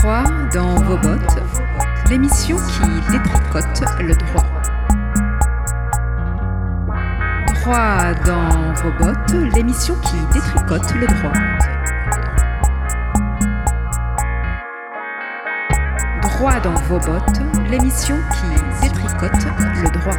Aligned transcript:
Droit 0.00 0.24
dans 0.54 0.76
vos 0.76 0.96
bottes, 0.96 1.42
l'émission 2.08 2.56
qui 2.56 3.12
détricote 3.12 3.82
le 4.00 4.14
droit. 4.14 4.46
Droit 7.54 8.14
dans 8.24 8.72
vos 8.82 8.92
bottes, 8.98 9.54
l'émission 9.54 9.94
qui 9.96 10.16
détricote 10.32 10.94
le 10.94 11.06
droit. 11.06 11.32
Droit 16.22 16.60
dans 16.60 16.80
vos 16.88 16.98
bottes, 16.98 17.40
l'émission 17.68 18.16
qui 18.32 18.88
détricote 18.88 19.44
le 19.82 19.90
droit. 20.00 20.16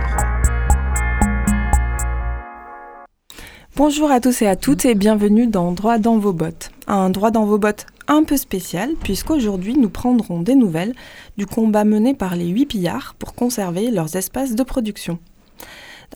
Bonjour 3.76 4.12
à 4.12 4.20
tous 4.20 4.44
et 4.44 4.48
à 4.48 4.56
toutes 4.56 4.86
et 4.86 4.94
bienvenue 4.94 5.48
dans 5.48 5.72
Droit 5.72 5.98
dans 5.98 6.20
vos 6.20 6.34
bottes. 6.34 6.70
Un 6.86 7.10
droit 7.10 7.32
dans 7.32 7.46
vos 7.46 7.58
bottes 7.58 7.88
un 8.12 8.24
peu 8.26 8.36
spécial 8.36 8.96
puisqu'aujourd'hui 9.02 9.78
nous 9.78 9.90
prendrons 9.90 10.42
des 10.42 10.56
nouvelles 10.56 10.94
du 11.38 11.46
combat 11.46 11.86
mené 11.86 12.14
par 12.14 12.36
les 12.36 12.48
huit 12.48 12.66
pillards 12.66 13.16
pour 13.18 13.34
conserver 13.34 13.90
leurs 13.90 14.18
espaces 14.18 14.54
de 14.54 14.64
production. 14.64 15.18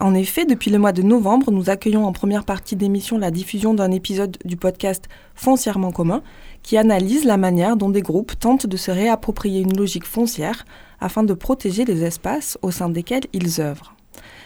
En 0.02 0.14
effet, 0.14 0.44
depuis 0.44 0.72
le 0.72 0.78
mois 0.78 0.92
de 0.92 1.02
novembre, 1.02 1.52
nous 1.52 1.70
accueillons 1.70 2.06
en 2.06 2.12
première 2.12 2.44
partie 2.44 2.76
d'émission 2.76 3.18
la 3.18 3.32
diffusion 3.32 3.74
d'un 3.74 3.92
épisode 3.92 4.38
du 4.44 4.58
podcast 4.58 5.06
Foncièrement 5.36 5.94
commun 5.94 6.22
qui 6.64 6.76
analyse 6.76 7.24
la 7.24 7.38
manière 7.38 7.78
dont 7.78 7.90
des 7.90 8.02
groupes 8.02 8.38
tentent 8.38 8.68
de 8.68 8.76
se 8.76 8.92
réapproprier 8.92 9.62
une 9.62 9.78
logique 9.78 10.04
foncière 10.04 10.66
afin 11.00 11.24
de 11.24 11.34
protéger 11.34 11.86
les 11.86 12.04
espaces 12.04 12.58
au 12.62 12.72
sein 12.72 12.90
desquels 12.90 13.24
ils 13.32 13.62
œuvrent. 13.62 13.96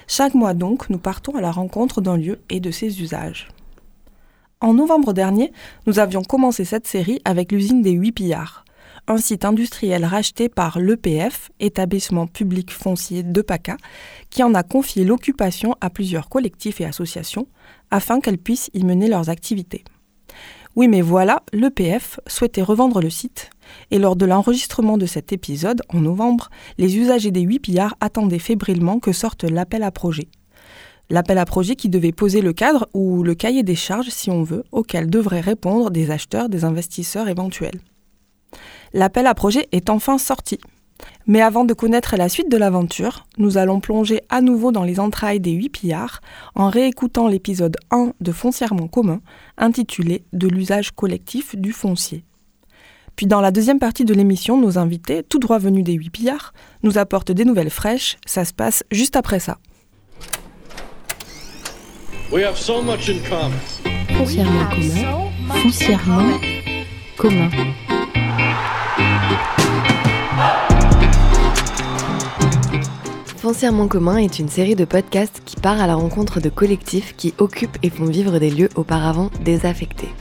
Chaque 0.08 0.36
mois 0.36 0.54
donc, 0.54 0.88
nous 0.92 1.00
partons 1.00 1.36
à 1.36 1.42
la 1.42 1.52
rencontre 1.52 2.00
d'un 2.00 2.18
lieu 2.18 2.40
et 2.52 2.60
de 2.60 2.70
ses 2.70 3.02
usages. 3.02 3.48
En 4.62 4.74
novembre 4.74 5.14
dernier, 5.14 5.54
nous 5.88 6.00
avions 6.00 6.22
commencé 6.22 6.66
cette 6.66 6.86
série 6.86 7.22
avec 7.24 7.54
l'usine 7.54 7.82
des 7.82 7.92
Huit 7.92 8.12
Pillards, 8.12 8.66
un 9.08 9.18
site 9.18 9.46
industriel 9.46 10.04
racheté 10.04 10.50
par 10.50 10.80
l'EPF, 10.80 11.50
établissement 11.62 12.28
public 12.28 12.70
foncier 12.70 13.24
de 13.24 13.42
PACA, 13.42 13.78
qui 14.30 14.44
en 14.44 14.54
a 14.54 14.64
confié 14.64 15.06
l'occupation 15.06 15.76
à 15.80 15.90
plusieurs 15.90 16.28
collectifs 16.28 16.82
et 16.82 16.86
associations 16.86 17.48
afin 17.90 18.20
qu'elles 18.20 18.38
puissent 18.38 18.70
y 18.74 18.84
mener 18.84 19.08
leurs 19.08 19.30
activités. 19.30 19.86
Oui, 20.76 20.90
mais 20.90 21.02
voilà, 21.02 21.42
l'EPF 21.54 22.20
souhaitait 22.28 22.62
revendre 22.62 23.00
le 23.00 23.10
site, 23.10 23.52
et 23.92 23.98
lors 23.98 24.18
de 24.18 24.26
l'enregistrement 24.26 24.98
de 24.98 25.06
cet 25.06 25.32
épisode, 25.32 25.82
en 25.88 26.02
novembre, 26.02 26.50
les 26.78 26.98
usagers 26.98 27.32
des 27.32 27.42
huit 27.42 27.60
pillards 27.60 27.96
attendaient 28.02 28.40
fébrilement 28.40 29.00
que 29.00 29.14
sorte 29.14 29.46
l'appel 29.46 29.84
à 29.84 29.92
projet. 29.92 30.28
L'appel 31.12 31.40
à 31.40 31.46
projet 31.46 31.76
qui 31.76 31.90
devait 31.90 32.12
poser 32.12 32.42
le 32.42 32.54
cadre 32.54 32.88
ou 32.94 33.24
le 33.24 33.34
cahier 33.34 33.64
des 33.64 33.76
charges, 33.76 34.10
si 34.10 34.30
on 34.30 34.44
veut, 34.44 34.64
auquel 34.72 35.10
devraient 35.10 35.42
répondre 35.42 35.90
des 35.90 36.12
acheteurs, 36.12 36.50
des 36.50 36.66
investisseurs 36.66 37.28
éventuels. 37.28 37.80
L'appel 38.94 39.26
à 39.26 39.34
projet 39.34 39.68
est 39.72 39.90
enfin 39.90 40.18
sorti. 40.18 40.60
Mais 41.26 41.42
avant 41.42 41.64
de 41.64 41.74
connaître 41.74 42.16
la 42.18 42.30
suite 42.30 42.52
de 42.52 42.58
l'aventure, 42.58 43.26
nous 43.38 43.58
allons 43.58 43.80
plonger 43.80 44.22
à 44.30 44.42
nouveau 44.42 44.72
dans 44.72 44.84
les 44.84 45.00
entrailles 45.00 45.40
des 45.40 45.52
huit 45.52 45.70
pillards 45.70 46.22
en 46.56 46.70
réécoutant 46.70 47.28
l'épisode 47.28 47.78
1 47.90 48.14
de 48.20 48.32
Foncièrement 48.32 48.88
commun, 48.88 49.22
intitulé 49.58 50.26
De 50.34 50.48
l'usage 50.48 50.92
collectif 50.92 51.56
du 51.56 51.72
foncier. 51.72 52.24
Puis 53.16 53.28
dans 53.28 53.42
la 53.42 53.52
deuxième 53.52 53.80
partie 53.80 54.06
de 54.06 54.14
l'émission, 54.14 54.60
nos 54.60 54.78
invités, 54.78 55.24
tout 55.24 55.40
droit 55.40 55.60
venus 55.60 55.84
des 55.84 55.94
huit 55.94 56.10
pillards, 56.10 56.54
nous 56.84 56.98
apportent 56.98 57.32
des 57.32 57.46
nouvelles 57.46 57.70
fraîches. 57.70 58.18
Ça 58.26 58.46
se 58.46 58.54
passe 58.54 58.84
juste 58.92 59.16
après 59.16 59.40
ça. 59.40 59.58
Foncièrement 64.16 64.70
commun. 64.70 65.62
Foncièrement 65.64 66.40
commun. 67.18 67.50
Foncièrement 73.38 73.88
commun 73.88 74.18
est 74.18 74.38
une 74.38 74.48
série 74.48 74.76
de 74.76 74.86
podcasts 74.86 75.42
qui 75.44 75.56
part 75.56 75.82
à 75.82 75.88
la 75.88 75.96
rencontre 75.96 76.40
de 76.40 76.50
collectifs 76.50 77.16
qui 77.18 77.34
occupent 77.40 77.80
et 77.82 77.90
font 77.90 78.06
vivre 78.06 78.38
des 78.38 78.52
lieux 78.52 78.70
auparavant 78.76 79.32
désaffectés. 79.44 80.14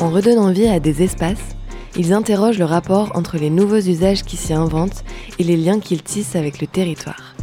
En 0.00 0.08
redonnant 0.08 0.50
vie 0.50 0.68
à 0.68 0.80
des 0.80 1.02
espaces, 1.02 1.56
ils 1.94 2.14
interrogent 2.14 2.58
le 2.58 2.64
rapport 2.64 3.12
entre 3.14 3.36
les 3.36 3.50
nouveaux 3.50 3.76
usages 3.76 4.22
qui 4.22 4.38
s'y 4.38 4.54
inventent 4.54 5.04
et 5.38 5.44
les 5.44 5.58
liens 5.58 5.78
qu'ils 5.78 6.02
tissent 6.02 6.36
avec 6.36 6.62
le 6.62 6.66
territoire. 6.66 7.34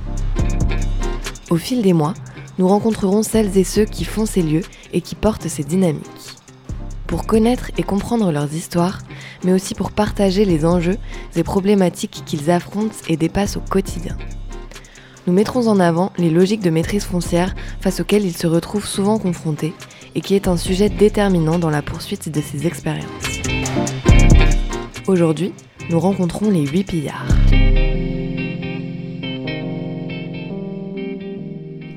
Au 1.51 1.57
fil 1.57 1.83
des 1.83 1.93
mois, 1.93 2.15
nous 2.57 2.67
rencontrerons 2.67 3.23
celles 3.23 3.57
et 3.57 3.63
ceux 3.63 3.85
qui 3.85 4.05
font 4.05 4.25
ces 4.25 4.41
lieux 4.41 4.63
et 4.93 5.01
qui 5.01 5.15
portent 5.15 5.47
ces 5.47 5.63
dynamiques. 5.63 6.37
Pour 7.07 7.25
connaître 7.25 7.71
et 7.77 7.83
comprendre 7.83 8.31
leurs 8.31 8.53
histoires, 8.53 8.99
mais 9.43 9.53
aussi 9.53 9.75
pour 9.75 9.91
partager 9.91 10.45
les 10.45 10.65
enjeux 10.65 10.97
et 11.35 11.43
problématiques 11.43 12.23
qu'ils 12.25 12.51
affrontent 12.51 12.95
et 13.07 13.17
dépassent 13.17 13.57
au 13.57 13.61
quotidien. 13.61 14.17
Nous 15.27 15.33
mettrons 15.33 15.67
en 15.67 15.79
avant 15.79 16.11
les 16.17 16.29
logiques 16.29 16.63
de 16.63 16.69
maîtrise 16.69 17.03
foncière 17.03 17.53
face 17.79 17.99
auxquelles 17.99 18.25
ils 18.25 18.37
se 18.37 18.47
retrouvent 18.47 18.87
souvent 18.87 19.19
confrontés 19.19 19.73
et 20.15 20.21
qui 20.21 20.35
est 20.35 20.47
un 20.47 20.57
sujet 20.57 20.89
déterminant 20.89 21.59
dans 21.59 21.69
la 21.69 21.81
poursuite 21.81 22.29
de 22.29 22.41
ces 22.41 22.65
expériences. 22.65 23.07
Aujourd'hui, 25.07 25.53
nous 25.89 25.99
rencontrons 25.99 26.49
les 26.49 26.65
huit 26.65 26.85
pillards. 26.85 27.27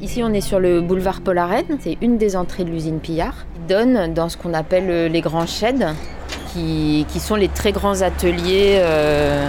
Ici, 0.04 0.22
on 0.22 0.34
est 0.34 0.42
sur 0.42 0.60
le 0.60 0.82
boulevard 0.82 1.22
Polarène. 1.22 1.78
C'est 1.80 1.96
une 2.02 2.18
des 2.18 2.36
entrées 2.36 2.64
de 2.64 2.70
l'usine 2.70 3.00
Pillard. 3.00 3.46
qui 3.54 3.60
donne 3.72 4.12
dans 4.12 4.28
ce 4.28 4.36
qu'on 4.36 4.52
appelle 4.52 4.90
euh, 4.90 5.08
les 5.08 5.22
grands 5.22 5.46
sheds, 5.46 5.94
qui, 6.52 7.06
sont 7.18 7.36
les 7.36 7.48
très 7.48 7.72
grands 7.72 8.02
ateliers 8.02 8.80
euh, 8.82 9.48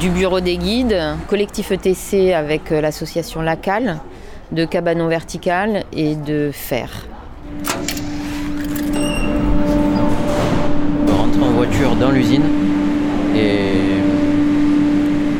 du 0.00 0.08
bureau 0.08 0.40
des 0.40 0.56
guides, 0.56 0.98
collectif 1.28 1.72
ETC 1.72 2.32
avec 2.32 2.72
euh, 2.72 2.80
l'association 2.80 3.42
Lacal, 3.42 3.98
de 4.50 4.64
cabanon 4.64 5.08
vertical 5.08 5.84
et 5.92 6.14
de 6.14 6.50
fer. 6.54 7.06
On 11.02 11.06
va 11.06 11.16
rentrer 11.16 11.42
en 11.42 11.52
voiture 11.52 11.96
dans 11.96 12.10
l'usine 12.10 12.44
et, 13.34 13.85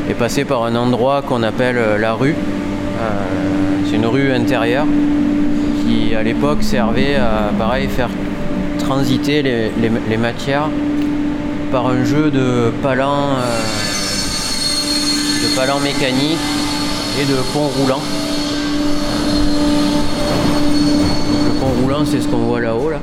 et 0.09 0.15
passer 0.15 0.45
par 0.45 0.65
un 0.65 0.75
endroit 0.77 1.23
qu'on 1.23 1.43
appelle 1.43 1.79
euh, 1.79 1.99
la 1.99 2.15
rue. 2.15 2.35
Euh, 2.35 3.85
c'est 3.87 3.97
une 3.97 4.07
rue 4.07 4.33
intérieure 4.33 4.87
qui 5.85 6.15
à 6.15 6.23
l'époque 6.23 6.63
servait 6.63 7.17
à 7.17 7.51
pareil, 7.59 7.89
faire 7.89 8.11
transiter 8.79 9.43
les, 9.43 10.17
matières 10.17 10.69
par 11.73 11.89
un 11.89 12.05
jeu 12.05 12.31
de 12.31 12.73
palans, 12.83 13.37
euh, 13.39 13.63
de 15.43 15.57
palans 15.57 15.81
mécaniques 15.81 16.39
et 17.21 17.25
de 17.25 17.37
ponts 17.53 17.69
roulants. 17.81 18.03
Le 21.45 21.61
pont 21.61 21.83
roulant, 21.83 22.05
c'est 22.05 22.21
ce 22.21 22.29
qu'on 22.29 22.39
voit 22.39 22.61
là-haut. 22.61 22.91
Là. 22.91 23.01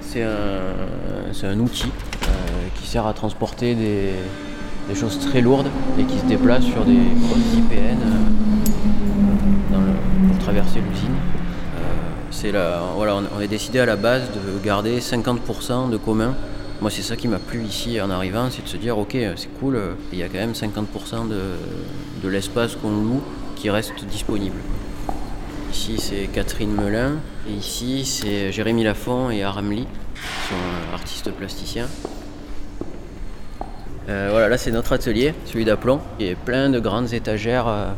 C'est 0.00 0.22
un, 0.22 1.48
un 1.48 1.58
outil 1.60 1.90
qui 2.80 2.86
sert 2.86 3.06
à 3.06 3.12
transporter 3.12 3.74
des, 3.74 4.10
des 4.88 4.94
choses 4.94 5.18
très 5.18 5.40
lourdes 5.40 5.68
et 5.98 6.04
qui 6.04 6.18
se 6.18 6.24
déplace 6.26 6.64
sur 6.64 6.84
des 6.84 6.98
grosses 7.20 7.54
IPN 7.56 7.98
euh, 9.72 9.76
pour 10.28 10.38
traverser 10.38 10.80
l'usine. 10.80 11.14
Euh, 11.76 11.80
c'est 12.30 12.52
voilà, 12.96 13.16
on, 13.16 13.24
on 13.36 13.40
est 13.40 13.48
décidé 13.48 13.78
à 13.80 13.86
la 13.86 13.96
base 13.96 14.22
de 14.30 14.64
garder 14.64 15.00
50% 15.00 15.90
de 15.90 15.96
commun. 15.96 16.34
Moi, 16.82 16.90
c'est 16.90 17.02
ça 17.02 17.14
qui 17.14 17.28
m'a 17.28 17.38
plu 17.38 17.62
ici 17.62 18.00
en 18.00 18.10
arrivant, 18.10 18.48
c'est 18.50 18.64
de 18.64 18.68
se 18.68 18.76
dire, 18.76 18.98
ok, 18.98 19.16
c'est 19.36 19.54
cool, 19.60 19.76
euh, 19.76 19.92
il 20.12 20.18
y 20.18 20.24
a 20.24 20.26
quand 20.26 20.38
même 20.38 20.50
50% 20.50 21.28
de, 21.28 21.40
de 22.24 22.28
l'espace 22.28 22.74
qu'on 22.74 22.90
loue 22.90 23.22
qui 23.54 23.70
reste 23.70 24.04
disponible. 24.04 24.56
Ici, 25.72 25.94
c'est 25.98 26.26
Catherine 26.32 26.74
Melin. 26.74 27.12
Et 27.48 27.52
ici, 27.52 28.04
c'est 28.04 28.50
Jérémy 28.50 28.82
Lafont 28.82 29.30
et 29.30 29.44
Aram 29.44 29.70
Lee, 29.70 29.86
qui 29.86 30.48
sont 30.48 30.54
euh, 30.54 30.94
artistes 30.94 31.30
plasticiens. 31.30 31.86
Euh, 34.08 34.28
voilà, 34.30 34.48
là, 34.48 34.58
c'est 34.58 34.72
notre 34.72 34.92
atelier, 34.92 35.34
celui 35.44 35.64
d'Aplomb. 35.64 36.00
Il 36.18 36.26
y 36.26 36.30
a 36.30 36.34
plein 36.34 36.70
de 36.70 36.80
grandes 36.80 37.12
étagères 37.12 37.68
euh, 37.68 37.92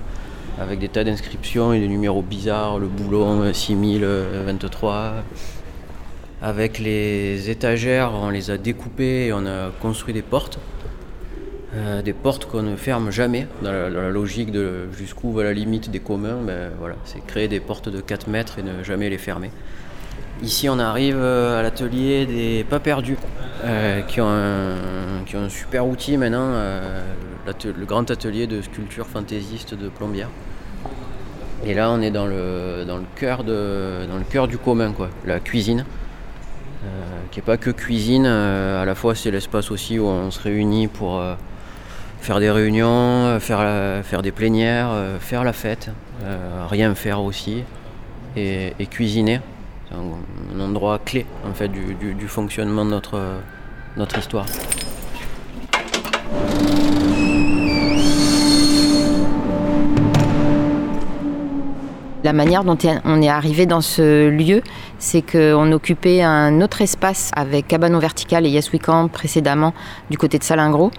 avec 0.61 0.79
des 0.79 0.89
tas 0.89 1.05
d'inscriptions 1.05 1.73
et 1.73 1.81
des 1.81 1.89
numéros 1.89 2.23
bizarres. 2.23 2.79
Le 2.79 2.89
boulon 2.89 3.43
euh, 3.43 3.53
6023. 3.53 5.15
Avec 6.43 6.79
les 6.79 7.49
étagères, 7.49 8.13
on 8.13 8.29
les 8.29 8.51
a 8.51 8.59
découpées 8.59 9.27
et 9.27 9.33
on 9.33 9.47
a 9.47 9.71
construit 9.81 10.13
des 10.13 10.23
portes. 10.23 10.59
Euh, 11.75 12.03
des 12.03 12.13
portes 12.13 12.45
qu'on 12.45 12.63
ne 12.63 12.77
ferme 12.77 13.11
jamais, 13.11 13.49
dans 13.63 13.73
la, 13.73 13.91
dans 13.91 14.03
la 14.03 14.11
logique 14.11 14.53
de 14.53 14.89
jusqu'où 14.97 15.33
va 15.33 15.43
la 15.43 15.53
limite 15.53 15.91
des 15.91 15.99
communs, 15.99 16.37
ben, 16.41 16.71
voilà, 16.79 16.95
c'est 17.05 17.25
créer 17.27 17.49
des 17.49 17.59
portes 17.59 17.89
de 17.89 18.01
4 18.01 18.29
mètres 18.29 18.61
et 18.61 18.63
ne 18.63 18.85
jamais 18.85 19.11
les 19.11 19.19
fermer. 19.19 19.51
Ici 20.45 20.69
on 20.69 20.79
arrive 20.79 21.17
euh, 21.19 21.59
à 21.59 21.63
l'atelier 21.63 22.27
des 22.27 22.65
pas 22.65 22.79
perdus, 22.79 23.17
euh, 23.65 24.03
qui, 24.03 24.21
ont 24.21 24.29
un, 24.29 25.25
qui 25.25 25.37
ont 25.37 25.45
un 25.45 25.49
super 25.49 25.87
outil 25.87 26.19
maintenant, 26.19 26.49
euh, 26.51 27.03
le 27.47 27.87
grand 27.87 28.11
atelier 28.11 28.47
de 28.47 28.61
sculpture 28.61 29.07
fantaisiste 29.07 29.73
de 29.73 29.89
Plombières. 29.89 30.29
Et 31.65 31.73
là 31.73 31.91
on 31.91 32.03
est 32.03 32.11
dans 32.11 32.27
le, 32.27 32.85
dans 32.87 32.99
le, 32.99 33.07
cœur, 33.17 33.43
de, 33.43 34.07
dans 34.07 34.19
le 34.19 34.25
cœur 34.25 34.47
du 34.47 34.59
commun, 34.59 34.93
quoi, 34.93 35.09
la 35.25 35.41
cuisine. 35.41 35.87
qui 37.31 37.39
n'est 37.39 37.47
pas 37.47 37.57
que 37.57 37.71
cuisine, 37.71 38.27
à 38.27 38.85
la 38.85 38.95
fois 38.95 39.15
c'est 39.15 39.31
l'espace 39.31 39.71
aussi 39.71 39.99
où 39.99 40.05
on 40.07 40.31
se 40.31 40.43
réunit 40.43 40.89
pour 40.89 41.23
faire 42.21 42.39
des 42.39 42.51
réunions, 42.51 43.41
faire, 43.41 44.05
faire 44.05 44.21
des 44.21 44.33
plénières, 44.33 44.91
faire 45.21 45.43
la 45.43 45.55
fête, 45.55 45.89
rien 46.69 46.95
faire 46.95 47.23
aussi, 47.23 47.65
et, 48.37 48.87
cuisiner. 48.91 49.41
Un, 49.95 50.61
endroit 50.61 50.99
clé 50.99 51.27
en 51.49 51.53
fait 51.53 51.69
du, 51.69 52.29
fonctionnement 52.29 52.85
de 52.85 52.91
notre, 52.91 53.21
notre 53.97 54.19
histoire. 54.19 54.47
La 62.25 62.33
manière 62.33 62.65
dont 62.65 62.79
on 63.05 63.21
est 63.21 63.29
arrivé 63.29 63.67
dans 63.67 63.83
ce 63.83 64.31
lieu, 64.31 64.63
c'est 64.99 65.21
qu'on 65.21 65.71
occupait 65.73 66.23
un 66.23 66.63
autre 66.63 66.81
espace 66.81 67.31
avec 67.37 67.69
Cabanon 67.69 67.99
Vertical 67.99 68.47
et 68.47 68.61
Camp 68.83 69.09
précédemment 69.09 69.75
du 70.09 70.17
côté 70.17 70.39
de 70.39 70.43
Salingro, 70.43 70.91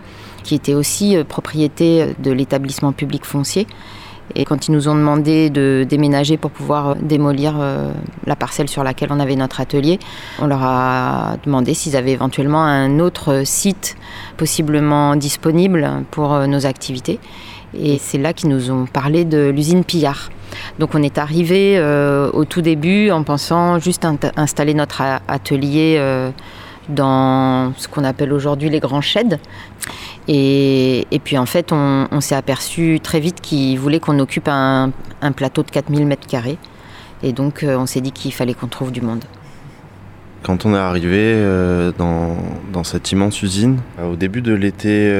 qui 0.44 0.54
était 0.54 0.76
aussi 0.76 1.18
euh, 1.18 1.24
propriété 1.24 2.14
de 2.20 2.32
l'établissement 2.32 2.92
public 2.92 3.26
foncier. 3.26 3.66
Et 4.34 4.44
quand 4.46 4.68
ils 4.68 4.72
nous 4.72 4.88
ont 4.88 4.96
demandé 4.96 5.50
de 5.50 5.86
déménager 5.88 6.38
pour 6.38 6.52
pouvoir 6.52 6.90
euh, 6.90 6.96
démolir 7.02 7.56
euh, 7.60 7.92
la 8.26 8.36
parcelle 8.36 8.68
sur 8.68 8.84
laquelle 8.84 9.10
on 9.12 9.20
avait 9.20 9.36
notre 9.36 9.62
atelier, 9.62 10.00
on 10.40 10.48
leur 10.48 10.64
a 10.64 11.38
demandé 11.46 11.74
s'ils 11.74 11.96
avaient 11.96 12.14
éventuellement 12.14 12.64
un 12.64 13.00
autre 13.00 13.44
site 13.46 13.96
possiblement 14.38 15.16
disponible 15.16 15.90
pour 16.12 16.48
nos 16.48 16.66
activités. 16.66 17.20
Et 17.78 17.98
c'est 17.98 18.18
là 18.18 18.34
qu'ils 18.34 18.50
nous 18.50 18.72
ont 18.72 18.86
parlé 18.86 19.26
de 19.26 19.50
l'usine 19.50 19.84
Pillard. 19.84 20.30
Donc 20.80 20.96
on 20.96 21.04
est 21.04 21.18
arrivé 21.18 21.78
euh, 21.78 22.30
au 22.32 22.46
tout 22.46 22.62
début 22.62 23.12
en 23.12 23.24
pensant 23.24 23.80
juste 23.80 24.08
installer 24.38 24.74
notre 24.74 25.02
atelier 25.28 25.96
euh, 25.98 26.32
dans 26.90 27.74
ce 27.78 27.88
qu'on 27.88 28.04
appelle 28.04 28.32
aujourd'hui 28.32 28.70
les 28.70 28.80
grands 28.80 29.02
sheds. 29.02 29.40
Et, 30.28 31.22
puis 31.24 31.38
en 31.38 31.46
fait, 31.46 31.72
on, 31.72 32.22
s'est 32.22 32.36
aperçu 32.36 33.00
très 33.02 33.20
vite 33.20 33.42
qu'ils 33.42 33.80
voulaient 33.80 34.00
qu'on 34.00 34.20
occupe 34.20 34.48
un, 34.48 34.92
plateau 35.36 35.64
de 35.64 35.72
4000 35.72 36.08
m2. 36.08 36.58
Et 37.24 37.34
donc 37.34 37.64
euh, 37.64 37.78
on 37.78 37.86
s'est 37.86 38.02
dit 38.02 38.12
qu'il 38.12 38.34
fallait 38.34 38.54
qu'on 38.54 38.68
trouve 38.68 38.92
du 38.92 39.02
monde. 39.02 39.24
Quand 40.44 40.66
on 40.66 40.76
est 40.76 40.78
arrivé 40.78 41.44
dans, 41.98 42.38
dans, 42.72 42.84
cette 42.84 43.12
immense 43.12 43.42
usine, 43.42 43.80
au 44.00 44.16
début 44.16 44.44
de 44.44 44.54
l'été 44.54 45.12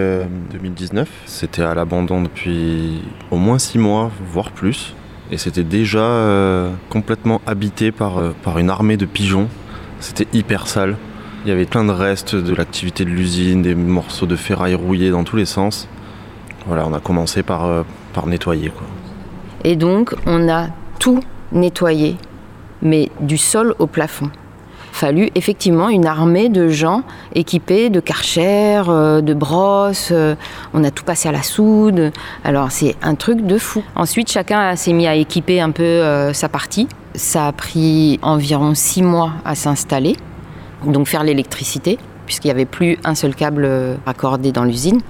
2019, 0.52 1.10
c'était 1.26 1.64
à 1.64 1.74
l'abandon 1.74 2.22
depuis 2.22 3.02
au 3.32 3.38
moins 3.38 3.58
six 3.58 3.80
mois, 3.80 4.12
voire 4.32 4.52
plus. 4.52 4.94
Et 5.32 5.38
c'était 5.38 5.64
déjà 5.64 6.00
euh, 6.00 6.72
complètement 6.90 7.42
habité 7.48 7.92
par, 7.92 8.20
euh, 8.20 8.32
par 8.44 8.60
une 8.60 8.70
armée 8.70 8.98
de 8.98 9.06
pigeons. 9.06 9.48
C'était 10.00 10.28
hyper 10.34 10.68
sale. 10.68 10.98
Il 11.46 11.50
y 11.50 11.52
avait 11.52 11.66
plein 11.66 11.86
de 11.86 11.92
restes 11.92 12.34
de 12.34 12.56
l'activité 12.56 13.06
de 13.06 13.12
l'usine, 13.12 13.62
des 13.62 13.76
morceaux 13.76 14.26
de 14.26 14.36
ferraille 14.36 14.74
rouillés 14.74 15.12
dans 15.12 15.24
tous 15.24 15.36
les 15.36 15.46
sens. 15.46 15.88
Voilà, 16.66 16.88
on 16.88 16.94
a 16.96 17.00
commencé 17.00 17.44
par, 17.44 17.66
euh, 17.66 17.84
nettoyer. 18.26 18.72
Et 19.64 19.76
donc, 19.76 20.16
on 20.26 20.50
a 20.50 20.70
tout 20.98 21.20
nettoyé, 21.52 22.16
mais 22.82 23.12
du 23.20 23.38
sol 23.38 23.76
au 23.78 23.86
plafond 23.86 24.32
fallu 24.92 25.30
effectivement 25.36 25.90
une 25.90 26.06
armée 26.06 26.48
de 26.48 26.70
gens 26.70 27.04
équipés 27.36 27.90
de 27.90 28.00
karcher, 28.00 28.82
euh, 28.88 29.20
de 29.20 29.34
brosses. 29.34 30.10
Euh, 30.14 30.36
on 30.74 30.86
a 30.86 30.90
tout 30.90 31.04
passé 31.04 31.28
à 31.28 31.34
la 31.34 31.44
soude. 31.44 32.14
Alors 32.46 32.72
c'est 32.72 32.96
un 33.04 33.14
truc 33.16 33.46
de 33.46 33.58
fou. 33.58 33.84
Ensuite, 33.96 34.32
chacun 34.32 34.74
s'est 34.78 34.94
mis 34.94 35.06
à 35.06 35.14
équiper 35.16 35.60
un 35.60 35.72
peu 35.72 36.32
sa 36.34 36.48
partie. 36.48 36.88
Ça 37.14 37.48
a 37.48 37.52
pris 37.52 38.20
environ 38.22 38.74
six 38.74 39.04
mois 39.04 39.34
à 39.44 39.54
s'installer, 39.54 40.16
donc 40.92 41.08
faire 41.08 41.24
l'électricité 41.24 41.98
puisqu'il 42.26 42.48
n'y 42.48 42.52
avait 42.52 42.66
plus 42.66 42.98
un 43.04 43.16
seul 43.16 43.36
câble 43.36 43.70
raccordé 44.06 44.52
dans 44.52 44.64
l'usine, 44.64 45.02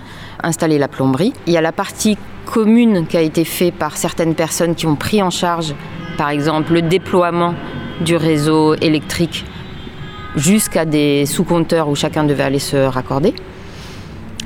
installer 0.43 0.77
la 0.77 0.87
plomberie. 0.87 1.33
Il 1.47 1.53
y 1.53 1.57
a 1.57 1.61
la 1.61 1.71
partie 1.71 2.17
commune 2.45 3.07
qui 3.07 3.17
a 3.17 3.21
été 3.21 3.45
faite 3.45 3.75
par 3.75 3.97
certaines 3.97 4.35
personnes 4.35 4.75
qui 4.75 4.85
ont 4.85 4.95
pris 4.95 5.21
en 5.21 5.29
charge, 5.29 5.73
par 6.17 6.29
exemple, 6.29 6.73
le 6.73 6.81
déploiement 6.81 7.55
du 8.01 8.15
réseau 8.15 8.75
électrique 8.75 9.45
jusqu'à 10.35 10.85
des 10.85 11.25
sous-compteurs 11.25 11.87
où 11.87 11.95
chacun 11.95 12.23
devait 12.23 12.43
aller 12.43 12.59
se 12.59 12.75
raccorder. 12.75 13.33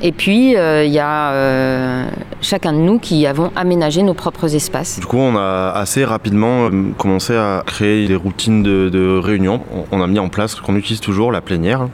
Et 0.01 0.12
puis, 0.12 0.56
euh, 0.56 0.86
il 0.86 0.92
y 0.92 1.00
a 1.00 1.31
euh, 1.31 2.10
chacun 2.42 2.72
de 2.72 2.78
nous 2.78 3.00
qui 3.00 3.25
avons 3.25 3.51
aménagé 3.56 4.01
nos 4.01 4.13
propres 4.13 4.56
espaces. 4.56 5.00
Du 5.00 5.06
coup, 5.06 5.18
on 5.18 5.36
a 5.36 5.72
assez 5.75 6.06
rapidement 6.06 6.68
euh, 6.68 6.92
commencé 6.98 7.36
à 7.36 7.63
créer 7.66 8.07
des 8.07 8.16
routines 8.16 8.63
de, 8.63 9.19
réunion. 9.19 9.62
On 9.92 10.01
a 10.01 10.07
mis 10.07 10.19
en 10.19 10.30
place 10.30 10.56
ce 10.56 10.62
qu'on 10.62 10.75
utilise 10.75 11.01
toujours, 11.01 11.31
la 11.31 11.42
plénière, 11.42 11.88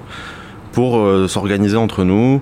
pour 0.72 1.04
s'organiser 1.28 1.78
entre 1.78 2.04
nous. 2.04 2.42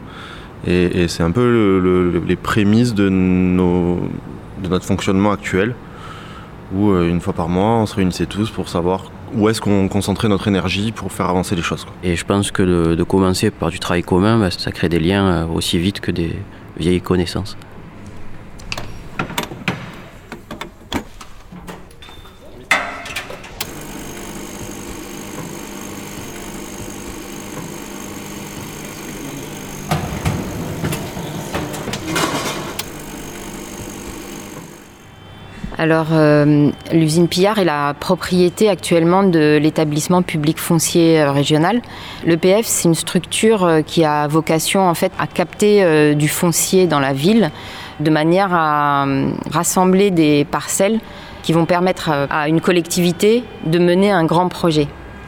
Et, 0.68 1.08
c'est 1.08 1.24
un 1.24 1.32
peu 1.32 2.22
les 2.26 2.36
prémices 2.36 2.94
de, 2.94 3.08
de 3.08 4.70
notre 4.70 4.86
fonctionnement 4.86 5.32
actuel, 5.32 5.76
où 6.76 6.94
une 6.94 7.22
fois 7.22 7.34
par 7.34 7.48
mois, 7.48 7.78
on 7.78 7.86
se 7.86 7.96
réunissait 7.96 8.26
tous 8.26 8.50
pour 8.50 8.70
savoir 8.70 9.06
où 9.36 9.50
est-ce 9.50 9.62
qu'on 9.62 9.88
concentrait 9.88 10.28
notre 10.28 10.48
énergie 10.48 10.92
pour 10.92 11.12
faire 11.12 11.28
avancer 11.28 11.56
les 11.56 11.62
choses. 11.62 11.86
Et 12.04 12.16
je 12.16 12.26
pense 12.26 12.52
que 12.52 12.64
de, 12.96 13.04
commencer 13.04 13.52
par 13.52 13.70
du 13.70 13.80
travail 13.80 14.04
commun, 14.04 14.40
bah, 14.40 14.52
ça 14.52 14.72
crée 14.72 14.90
des 14.90 15.00
liens 15.00 15.26
euh, 15.26 15.48
aussi 15.48 15.78
vite 15.78 16.00
que 16.00 16.12
des 16.12 16.36
vieilles 16.78 17.02
connaissances. 17.02 17.58
Alors, 35.84 36.14
euh, 36.14 36.70
l'usine 36.94 37.28
Pillard 37.28 37.60
est 37.60 37.66
la 37.66 37.94
propriété 37.94 38.70
actuellement 38.70 39.22
de 39.22 39.60
l'établissement 39.62 40.22
public 40.22 40.58
foncier 40.58 41.20
euh, 41.20 41.34
régional. 41.34 41.82
L'EPF, 42.26 42.66
c'est 42.66 42.88
une 42.88 42.96
structure 42.96 43.66
euh, 43.66 43.82
qui 43.82 44.06
a 44.06 44.26
vocation 44.28 44.88
en 44.88 44.94
fait 44.94 45.12
à 45.20 45.28
capter 45.28 46.16
du 46.16 46.30
foncier 46.30 46.88
dans 46.88 47.02
la 47.02 47.12
ville 47.12 47.52
de 48.00 48.10
manière 48.10 48.54
à 48.54 49.06
rassembler 49.52 50.10
des 50.10 50.46
parcelles 50.46 51.02
qui 51.42 51.52
vont 51.52 51.66
permettre 51.66 52.10
à 52.30 52.48
une 52.48 52.62
collectivité 52.62 53.44
de 53.66 53.78
mener 53.78 54.10
un 54.10 54.24
grand 54.24 54.48
projet. 54.48 54.88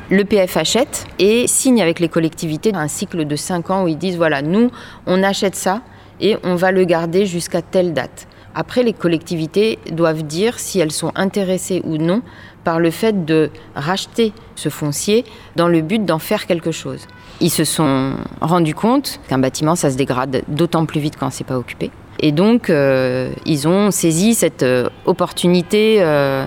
L'EPF 0.10 0.56
achète 0.56 1.06
et 1.20 1.48
signe 1.48 1.82
avec 1.82 2.00
les 2.00 2.08
collectivités 2.08 2.72
un 2.74 2.88
cycle 2.88 3.26
de 3.26 3.36
5 3.36 3.72
ans 3.72 3.84
où 3.84 3.90
ils 3.90 3.98
disent 3.98 4.16
voilà, 4.16 4.42
nous, 4.42 4.72
on 5.06 5.22
achète 5.22 5.56
ça 5.56 5.82
et 6.22 6.38
on 6.46 6.56
va 6.56 6.72
le 6.72 6.86
garder 6.86 7.26
jusqu'à 7.26 7.62
telle 7.62 7.92
date. 7.92 8.30
Après, 8.56 8.84
les 8.84 8.94
collectivités 8.94 9.80
doivent 9.92 10.24
dire 10.24 10.60
si 10.60 10.80
elles 10.80 10.94
sont 10.94 11.12
intéressées 11.16 11.82
ou 11.84 11.98
non 11.98 12.22
par 12.64 12.80
le 12.80 12.90
fait 12.90 13.26
de 13.26 13.52
racheter 13.76 14.32
ce 14.56 14.70
foncier 14.70 15.26
dans 15.58 15.68
le 15.68 15.82
but 15.82 16.04
d'en 16.04 16.20
faire 16.20 16.48
quelque 16.48 16.72
chose. 16.72 17.06
Ils 17.42 17.52
se 17.52 17.66
sont 17.66 18.14
rendus 18.40 18.74
compte 18.74 19.20
qu'un 19.28 19.40
bâtiment, 19.40 19.76
ça 19.76 19.92
se 19.92 19.98
dégrade 19.98 20.44
d'autant 20.48 20.86
plus 20.86 21.02
vite 21.02 21.18
quand 21.20 21.30
c'est 21.30 21.44
pas 21.44 21.58
occupé. 21.58 21.92
Et 22.20 22.32
donc, 22.32 22.70
euh, 22.70 23.34
ils 23.46 23.68
ont 23.68 23.92
saisi 23.92 24.34
cette 24.34 24.64
euh, 24.64 24.90
opportunité 25.06 25.98
euh, 26.00 26.46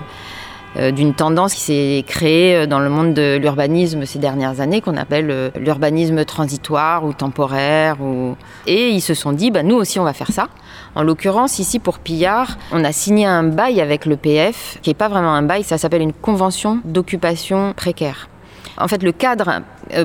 d'une 0.91 1.13
tendance 1.13 1.53
qui 1.53 1.61
s'est 1.61 2.03
créée 2.07 2.55
euh, 2.55 2.65
dans 2.65 2.79
le 2.79 2.89
monde 2.89 3.13
de 3.13 3.37
l'urbanisme 3.37 4.05
ces 4.05 4.19
dernières 4.19 4.61
années, 4.61 4.81
qu'on 4.81 4.97
appelle 4.97 5.29
euh, 5.29 5.49
l'urbanisme 5.59 6.23
transitoire 6.25 7.03
ou 7.03 7.13
temporaire. 7.13 7.97
Et 8.65 8.89
ils 8.89 9.01
se 9.01 9.13
sont 9.13 9.31
dit, 9.31 9.51
bah, 9.51 9.63
nous 9.63 9.75
aussi 9.75 9.99
on 9.99 10.03
va 10.03 10.13
faire 10.13 10.31
ça. 10.31 10.47
En 10.95 11.03
l'occurrence, 11.03 11.59
ici 11.59 11.79
pour 11.79 11.99
Pillard, 11.99 12.57
on 12.71 12.83
a 12.83 12.91
signé 12.91 13.25
un 13.25 13.43
bail 13.43 13.81
avec 13.81 14.05
le 14.05 14.15
PF, 14.15 14.79
qui 14.81 14.89
n'est 14.89 14.95
pas 14.95 15.09
vraiment 15.09 15.33
un 15.33 15.43
bail, 15.43 15.63
ça 15.63 15.77
s'appelle 15.77 16.01
une 16.01 16.13
convention 16.13 16.79
d'occupation 16.85 17.73
précaire. 17.75 18.29
En 18.77 18.87
fait, 18.87 19.03
le 19.03 19.11
cadre 19.11 19.61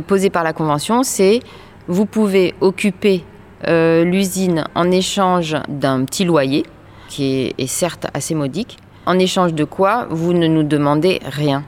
posé 0.07 0.31
par 0.31 0.43
la 0.43 0.53
convention, 0.53 1.03
c'est 1.03 1.41
vous 1.87 2.07
pouvez 2.07 2.55
occuper 2.61 3.25
l'usine 3.67 4.65
en 4.75 4.91
échange 4.91 5.57
d'un 5.69 6.05
petit 6.05 6.25
loyer, 6.25 6.65
qui 7.09 7.55
est 7.57 7.67
certes 7.67 8.07
assez 8.13 8.35
modique, 8.35 8.79
en 9.07 9.19
échange 9.19 9.55
de 9.55 9.65
quoi 9.65 10.07
vous 10.11 10.33
ne 10.33 10.47
nous 10.47 10.63
demandez 10.63 11.21
rien. 11.25 11.65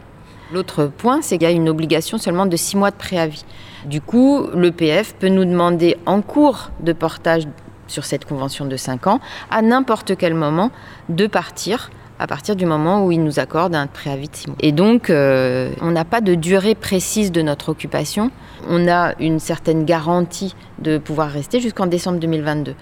L'autre 0.52 0.86
point, 0.86 1.22
c'est 1.22 1.38
qu'il 1.38 1.48
y 1.48 1.50
a 1.50 1.54
une 1.54 1.68
obligation 1.68 2.18
seulement 2.18 2.46
de 2.46 2.56
six 2.56 2.76
mois 2.76 2.90
de 2.90 2.96
préavis. 2.96 3.44
Du 3.84 4.00
coup, 4.00 4.46
l'EPF 4.54 5.14
peut 5.14 5.28
nous 5.28 5.44
demander 5.44 5.96
en 6.06 6.22
cours 6.22 6.70
de 6.80 6.92
portage 6.92 7.44
sur 7.88 8.04
cette 8.04 8.24
convention 8.24 8.64
de 8.64 8.76
5 8.76 9.06
ans, 9.06 9.20
à 9.50 9.62
n'importe 9.62 10.16
quel 10.16 10.34
moment, 10.34 10.70
de 11.08 11.26
partir 11.26 11.90
à 12.18 12.26
partir 12.26 12.56
du 12.56 12.64
moment 12.64 13.04
où 13.04 13.12
il 13.12 13.22
nous 13.22 13.38
accorde 13.38 13.74
un 13.74 13.86
préavis 13.86 14.28
de 14.28 14.34
6 14.36 14.46
mois. 14.48 14.56
Et 14.60 14.72
donc, 14.72 15.10
euh, 15.10 15.70
on 15.82 15.90
n'a 15.90 16.04
pas 16.04 16.20
de 16.22 16.34
durée 16.34 16.74
précise 16.74 17.30
de 17.30 17.42
notre 17.42 17.68
occupation. 17.68 18.30
On 18.68 18.88
a 18.88 19.12
une 19.20 19.38
certaine 19.38 19.84
garantie 19.84 20.54
de 20.78 20.96
pouvoir 20.96 21.28
rester 21.28 21.60
jusqu'en 21.60 21.86
décembre 21.86 22.18
2022. 22.18 22.74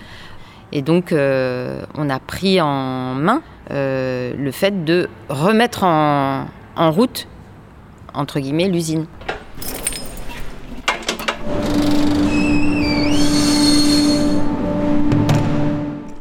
Et 0.73 0.83
donc, 0.83 1.13
euh, 1.13 1.85
on 1.97 2.11
a 2.11 2.21
pris 2.21 2.61
en 2.61 3.15
main 3.15 3.43
euh, 3.71 4.35
le 4.37 4.51
fait 4.51 4.85
de 4.85 5.09
remettre 5.29 5.85
en, 5.85 6.47
route, 6.77 7.27
entre 8.13 8.41
guillemets, 8.41 8.69
l'usine. 8.69 9.07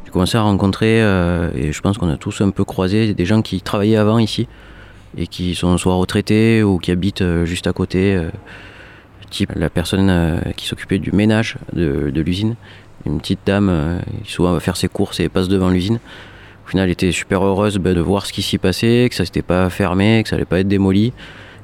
J'ai 0.06 0.12
commencé 0.12 0.38
à 0.38 0.42
rencontrer, 0.42 1.02
euh, 1.02 1.50
et 1.56 1.72
je 1.74 1.82
pense 1.82 1.98
qu'on 1.98 2.10
a 2.10 2.18
tous 2.18 2.40
un 2.42 2.52
peu 2.52 2.64
croisé, 2.64 3.14
des 3.14 3.26
gens 3.26 3.42
qui 3.42 3.62
travaillaient 3.62 3.98
avant 3.98 4.20
ici, 4.20 4.48
et 5.18 5.28
qui 5.28 5.54
sont 5.54 5.78
soit 5.78 5.96
retraités 5.96 6.64
ou 6.64 6.78
qui 6.78 6.92
habitent 6.92 7.22
euh, 7.22 7.46
juste 7.46 7.68
à 7.68 7.74
côté. 7.74 8.20
Type 9.30 9.52
la 9.56 9.72
personne 9.72 10.42
qui 10.56 10.68
s'occupait 10.68 11.00
du 11.00 11.12
ménage 11.12 11.58
de, 11.74 12.12
de 12.12 12.22
l'usine, 12.22 12.56
une 13.08 13.20
petite 13.20 13.40
dame 13.48 14.00
qui 14.24 14.32
souvent 14.32 14.54
va 14.54 14.60
faire 14.60 14.78
ses 14.78 14.88
courses 14.88 15.20
et 15.20 15.28
passe 15.28 15.48
devant 15.48 15.72
l'usine. 15.72 16.00
Au 16.66 16.70
final, 16.70 16.90
était 16.90 17.12
super 17.12 17.44
heureuse 17.44 17.78
bah, 17.78 17.94
de 17.94 18.02
voir 18.02 18.26
ce 18.26 18.34
qui 18.34 18.42
s'y 18.42 18.58
passait, 18.58 19.08
que 19.10 19.16
ça 19.16 19.26
s'était 19.26 19.42
pas 19.42 19.70
fermé, 19.70 20.22
que 20.24 20.30
ça 20.30 20.36
allait 20.36 20.46
pas 20.46 20.60
être 20.60 20.68
démoli. 20.68 21.14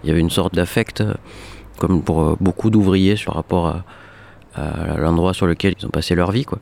Il 0.04 0.08
y 0.08 0.12
avait 0.12 0.20
une 0.22 0.30
sorte 0.30 0.56
d'affect, 0.56 1.04
comme 1.78 2.02
pour 2.04 2.38
beaucoup 2.40 2.70
d'ouvriers, 2.70 3.16
sur 3.16 3.34
rapport 3.34 3.68
à, 3.68 3.84
à 4.56 4.98
l'endroit 4.98 5.34
sur 5.34 5.48
lequel 5.48 5.76
ils 5.80 5.86
ont 5.86 5.90
passé 5.90 6.16
leur 6.16 6.32
vie. 6.32 6.46
Quoi. 6.46 6.60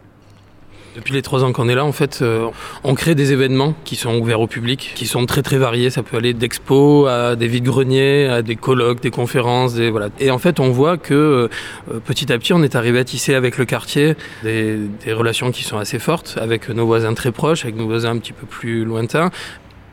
Depuis 0.98 1.14
les 1.14 1.22
trois 1.22 1.44
ans 1.44 1.54
qu'on 1.54 1.70
est 1.70 1.76
là, 1.76 1.86
en 1.86 1.92
fait, 1.92 2.20
euh, 2.22 2.50
on 2.84 2.96
crée 2.96 3.16
des 3.16 3.32
événements 3.32 3.74
qui 3.86 3.96
sont 3.96 4.18
ouverts 4.18 4.42
au 4.42 4.48
public, 4.48 4.92
qui 4.96 5.06
sont 5.06 5.26
très 5.26 5.44
très 5.44 5.58
variés. 5.58 5.90
Ça 5.90 6.04
peut 6.04 6.18
aller 6.18 6.34
d'expos 6.34 7.08
à 7.08 7.36
des 7.36 7.48
vides-greniers, 7.48 8.28
à 8.28 8.42
des 8.42 8.56
colloques, 8.56 9.02
des 9.02 9.12
conférences, 9.12 9.76
des, 9.76 9.90
voilà. 9.90 10.10
Et 10.20 10.32
en 10.32 10.40
fait, 10.40 10.60
on 10.60 10.72
voit 10.72 10.98
que 10.98 11.14
euh, 11.14 12.00
petit 12.04 12.34
à 12.34 12.38
petit, 12.38 12.52
on 12.54 12.64
est 12.64 12.76
arrivé 12.76 13.00
à 13.00 13.04
tisser 13.04 13.36
avec 13.36 13.58
le 13.58 13.66
quartier 13.66 14.16
des, 14.44 14.78
des 15.06 15.14
relations 15.14 15.52
qui 15.52 15.64
sont 15.64 15.78
assez 15.78 16.00
fortes, 16.00 16.38
avec 16.42 16.68
nos 16.70 16.86
voisins 16.86 17.14
très 17.14 17.32
proches, 17.32 17.64
avec 17.64 17.78
nos 17.78 17.86
voisins 17.86 18.12
un 18.12 18.18
petit 18.18 18.34
peu 18.34 18.46
plus 18.48 18.84
lointains, 18.84 19.32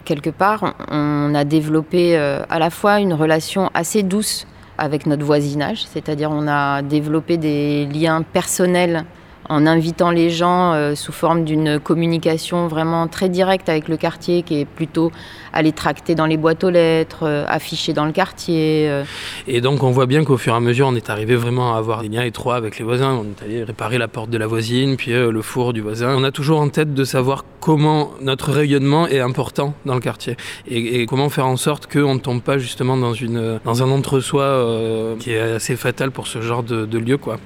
quelque 0.04 0.30
part, 0.30 0.74
on 0.90 1.34
a 1.34 1.44
développé 1.44 2.16
euh, 2.16 2.42
à 2.48 2.58
la 2.58 2.70
fois 2.70 3.00
une 3.00 3.14
relation 3.14 3.70
assez 3.74 4.02
douce 4.02 4.46
avec 4.78 5.06
notre 5.06 5.24
voisinage, 5.24 5.84
c'est-à-dire 5.86 6.30
on 6.30 6.46
a 6.48 6.82
développé 6.82 7.36
des 7.36 7.86
liens 7.86 8.22
personnels 8.22 9.04
en 9.48 9.66
invitant 9.66 10.10
les 10.10 10.30
gens 10.30 10.72
euh, 10.72 10.94
sous 10.94 11.12
forme 11.12 11.44
d'une 11.44 11.78
communication 11.78 12.66
vraiment 12.68 13.08
très 13.08 13.28
directe 13.28 13.68
avec 13.68 13.88
le 13.88 13.96
quartier, 13.96 14.42
qui 14.42 14.60
est 14.60 14.64
plutôt 14.64 15.12
aller 15.52 15.72
tracter 15.72 16.14
dans 16.14 16.26
les 16.26 16.36
boîtes 16.36 16.64
aux 16.64 16.70
lettres, 16.70 17.24
euh, 17.24 17.44
afficher 17.48 17.92
dans 17.92 18.06
le 18.06 18.12
quartier. 18.12 18.88
Euh. 18.88 19.04
Et 19.46 19.60
donc 19.60 19.82
on 19.82 19.90
voit 19.90 20.06
bien 20.06 20.24
qu'au 20.24 20.36
fur 20.36 20.54
et 20.54 20.56
à 20.56 20.60
mesure, 20.60 20.86
on 20.88 20.94
est 20.94 21.10
arrivé 21.10 21.36
vraiment 21.36 21.74
à 21.74 21.78
avoir 21.78 22.02
des 22.02 22.08
liens 22.08 22.22
étroits 22.22 22.56
avec 22.56 22.78
les 22.78 22.84
voisins. 22.84 23.12
On 23.12 23.24
est 23.24 23.44
allé 23.44 23.64
réparer 23.64 23.98
la 23.98 24.08
porte 24.08 24.30
de 24.30 24.38
la 24.38 24.46
voisine, 24.46 24.96
puis 24.96 25.12
le 25.12 25.42
four 25.42 25.72
du 25.72 25.80
voisin. 25.80 26.14
On 26.16 26.24
a 26.24 26.30
toujours 26.30 26.60
en 26.60 26.68
tête 26.68 26.94
de 26.94 27.04
savoir 27.04 27.44
comment 27.60 28.10
notre 28.20 28.50
rayonnement 28.50 29.06
est 29.06 29.20
important 29.20 29.74
dans 29.84 29.94
le 29.94 30.00
quartier 30.00 30.36
et, 30.66 31.06
comment 31.06 31.28
faire 31.28 31.46
en 31.46 31.56
sorte 31.56 31.90
qu'on 31.90 32.14
ne 32.14 32.20
tombe 32.20 32.42
pas 32.42 32.58
justement 32.58 32.96
dans 32.96 33.82
un 33.82 33.90
entre-soi 33.90 35.16
qui 35.18 35.32
est 35.32 35.40
assez 35.40 35.76
fatal 35.76 36.10
pour 36.10 36.26
ce 36.26 36.40
genre 36.40 36.62
de, 36.62 36.86
de 36.86 36.98
lieu. 36.98 37.18
quoi 37.18 37.38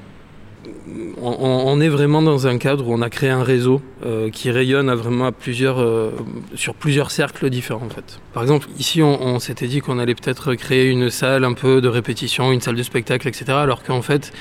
on, 1.20 1.80
est 1.80 1.88
vraiment 1.88 2.22
dans 2.22 2.46
un 2.46 2.58
cadre 2.58 2.88
où 2.88 2.94
on 2.94 3.02
a 3.02 3.10
créé 3.10 3.30
un 3.30 3.42
réseau 3.42 3.80
euh, 4.04 4.30
qui 4.30 4.50
rayonne 4.50 4.88
à 4.88 4.94
vraiment 4.94 5.32
plusieurs, 5.32 5.80
euh, 5.80 6.10
sur 6.54 6.74
plusieurs 6.74 7.10
cercles 7.10 7.50
différents 7.50 7.86
en 7.86 7.90
fait. 7.90 8.20
Par 8.32 8.42
exemple, 8.42 8.68
ici 8.78 9.02
on, 9.02 9.38
s'était 9.38 9.66
dit 9.66 9.80
qu'on 9.80 9.98
allait 9.98 10.14
peut-être 10.14 10.54
créer 10.54 10.88
une 10.88 11.10
salle 11.10 11.44
un 11.44 11.52
peu 11.52 11.80
de 11.80 11.88
répétition, 11.88 12.52
une 12.52 12.60
salle 12.60 12.76
de 12.76 12.82
spectacle, 12.82 13.28
etc. 13.28 13.46
Alors 13.50 13.82
qu'en 13.82 14.02
fait, 14.02 14.32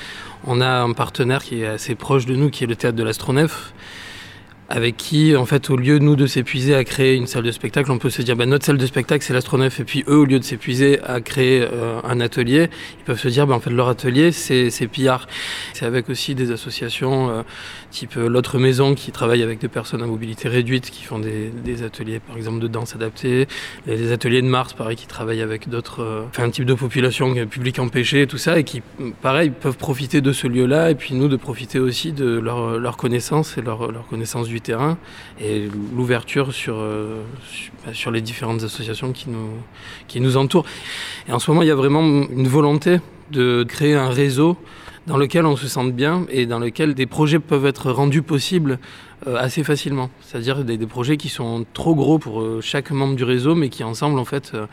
on 0.46 0.60
a 0.60 0.80
un 0.80 0.92
partenaire 0.92 1.42
qui 1.42 1.62
est 1.62 1.66
assez 1.66 1.94
proche 1.94 2.26
de 2.26 2.34
nous, 2.34 2.50
qui 2.50 2.64
est 2.64 2.68
le 2.68 2.76
théâtre 2.76 2.96
de 2.96 3.02
l'Astronef 3.02 3.72
avec 4.68 4.98
qui, 4.98 5.34
en 5.34 5.46
fait, 5.46 5.70
au 5.70 5.76
lieu, 5.76 5.98
nous, 5.98 6.14
de 6.14 6.26
s'épuiser 6.26 6.74
à 6.74 6.84
créer 6.84 7.14
une 7.14 7.26
salle 7.26 7.44
de 7.44 7.52
spectacle, 7.52 7.90
on 7.90 7.98
peut 7.98 8.10
se 8.10 8.20
dire, 8.20 8.36
bah, 8.36 8.44
notre 8.44 8.66
salle 8.66 8.76
de 8.76 8.86
spectacle, 8.86 9.24
c'est 9.24 9.32
l'astronef, 9.32 9.80
et 9.80 9.84
puis 9.84 10.04
eux, 10.08 10.18
au 10.18 10.24
lieu 10.26 10.38
de 10.38 10.44
s'épuiser 10.44 11.00
à 11.04 11.22
créer 11.22 11.62
euh, 11.62 12.00
un 12.04 12.20
atelier, 12.20 12.68
ils 12.98 13.04
peuvent 13.04 13.18
se 13.18 13.28
dire, 13.28 13.46
bah, 13.46 13.54
en 13.54 13.60
fait, 13.60 13.70
leur 13.70 13.88
atelier, 13.88 14.30
c'est 14.30 14.70
Pillard. 14.88 15.26
C'est 15.72 15.86
avec 15.86 16.10
aussi 16.10 16.34
des 16.34 16.50
associations 16.50 17.30
euh, 17.30 17.42
type 17.90 18.16
euh, 18.16 18.28
l'autre 18.28 18.58
maison 18.58 18.94
qui 18.94 19.12
travaille 19.12 19.42
avec 19.42 19.58
des 19.58 19.68
personnes 19.68 20.02
à 20.02 20.06
mobilité 20.06 20.48
réduite, 20.48 20.90
qui 20.90 21.04
font 21.04 21.18
des, 21.18 21.82
ateliers, 21.82 22.20
par 22.20 22.36
exemple, 22.36 22.60
de 22.60 22.68
danse 22.68 22.94
adaptée, 22.94 23.46
les 23.86 24.12
ateliers 24.12 24.42
de 24.42 24.46
Mars, 24.46 24.72
pareil, 24.72 24.96
qui 24.96 25.06
travaillent 25.06 25.42
avec 25.42 25.68
d'autres, 25.68 26.26
enfin, 26.28 26.44
un 26.44 26.50
type 26.50 26.64
de 26.64 26.74
population 26.74 27.34
publique 27.46 27.78
empêchée, 27.78 28.26
tout 28.26 28.38
ça, 28.38 28.58
et 28.58 28.64
qui, 28.64 28.82
pareil, 29.22 29.50
peuvent 29.50 29.76
profiter 29.76 30.20
de 30.20 30.32
ce 30.32 30.46
lieu-là, 30.46 30.90
et 30.90 30.94
puis 30.94 31.14
nous, 31.14 31.28
de 31.28 31.36
profiter 31.36 31.78
aussi 31.78 32.12
de 32.12 32.38
leur, 32.38 32.96
connaissance 32.96 33.58
et 33.58 33.62
leur, 33.62 34.06
connaissance 34.08 34.48
du 34.48 34.60
terrain 34.60 34.98
et 35.40 35.68
l'ouverture 35.94 36.52
sur, 36.52 36.76
euh, 36.78 37.22
bah, 37.84 37.92
sur, 37.92 38.10
les 38.10 38.20
différentes 38.20 38.62
associations 38.62 39.12
qui 39.12 39.30
nous, 39.30 39.50
qui 40.08 40.20
nous 40.20 40.36
entourent. 40.36 40.66
Et 41.28 41.32
en 41.32 41.38
ce 41.38 41.50
moment, 41.50 41.62
il 41.62 41.68
y 41.68 41.70
a 41.70 41.76
vraiment 41.76 42.00
une 42.02 42.48
volonté 42.48 43.00
de 43.30 43.64
créer 43.64 43.94
un 43.94 44.08
réseau 44.08 44.56
dans 45.08 45.16
lequel 45.16 45.46
on 45.46 45.56
se 45.56 45.66
sente 45.66 45.92
bien 45.92 46.26
et 46.28 46.44
dans 46.44 46.58
lequel 46.58 46.94
des 46.94 47.06
projets 47.06 47.38
peuvent 47.38 47.64
être 47.64 47.90
rendus 47.90 48.22
possibles 48.22 48.78
euh, 49.26 49.36
assez 49.36 49.64
facilement. 49.64 50.10
C'est-à-dire 50.20 50.64
des, 50.64 50.78
projets 50.86 51.16
qui 51.16 51.30
sont 51.30 51.64
trop 51.72 51.94
gros 51.94 52.18
pour 52.18 52.42
euh, 52.42 52.60
chaque 52.60 52.90
membre 52.90 53.16
du 53.16 53.24
réseau, 53.24 53.54
mais 53.54 53.70
qui 53.70 53.82
ensemble 53.82 54.18
en 54.18 54.26
fait 54.26 54.52
euh, 54.54 54.66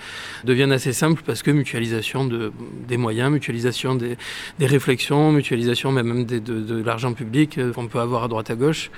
deviennent 0.43 0.73
assez 0.73 0.91
simples 0.91 1.23
parce 1.25 1.41
que 1.41 1.51
mutualisation 1.51 2.25
de, 2.25 2.51
des 2.87 2.97
moyens, 2.97 3.31
mutualisation 3.31 3.95
des, 3.95 4.17
des 4.59 4.65
réflexions, 4.67 5.31
mutualisation 5.31 5.93
même 5.93 6.25
de, 6.25 6.39
de, 6.39 6.83
l'argent 6.83 7.13
public 7.13 7.57
qu'on 7.73 7.87
peut 7.87 7.99
avoir 7.99 8.25
à 8.25 8.27
droite 8.27 8.51
à 8.51 8.55
gauche. 8.55 8.91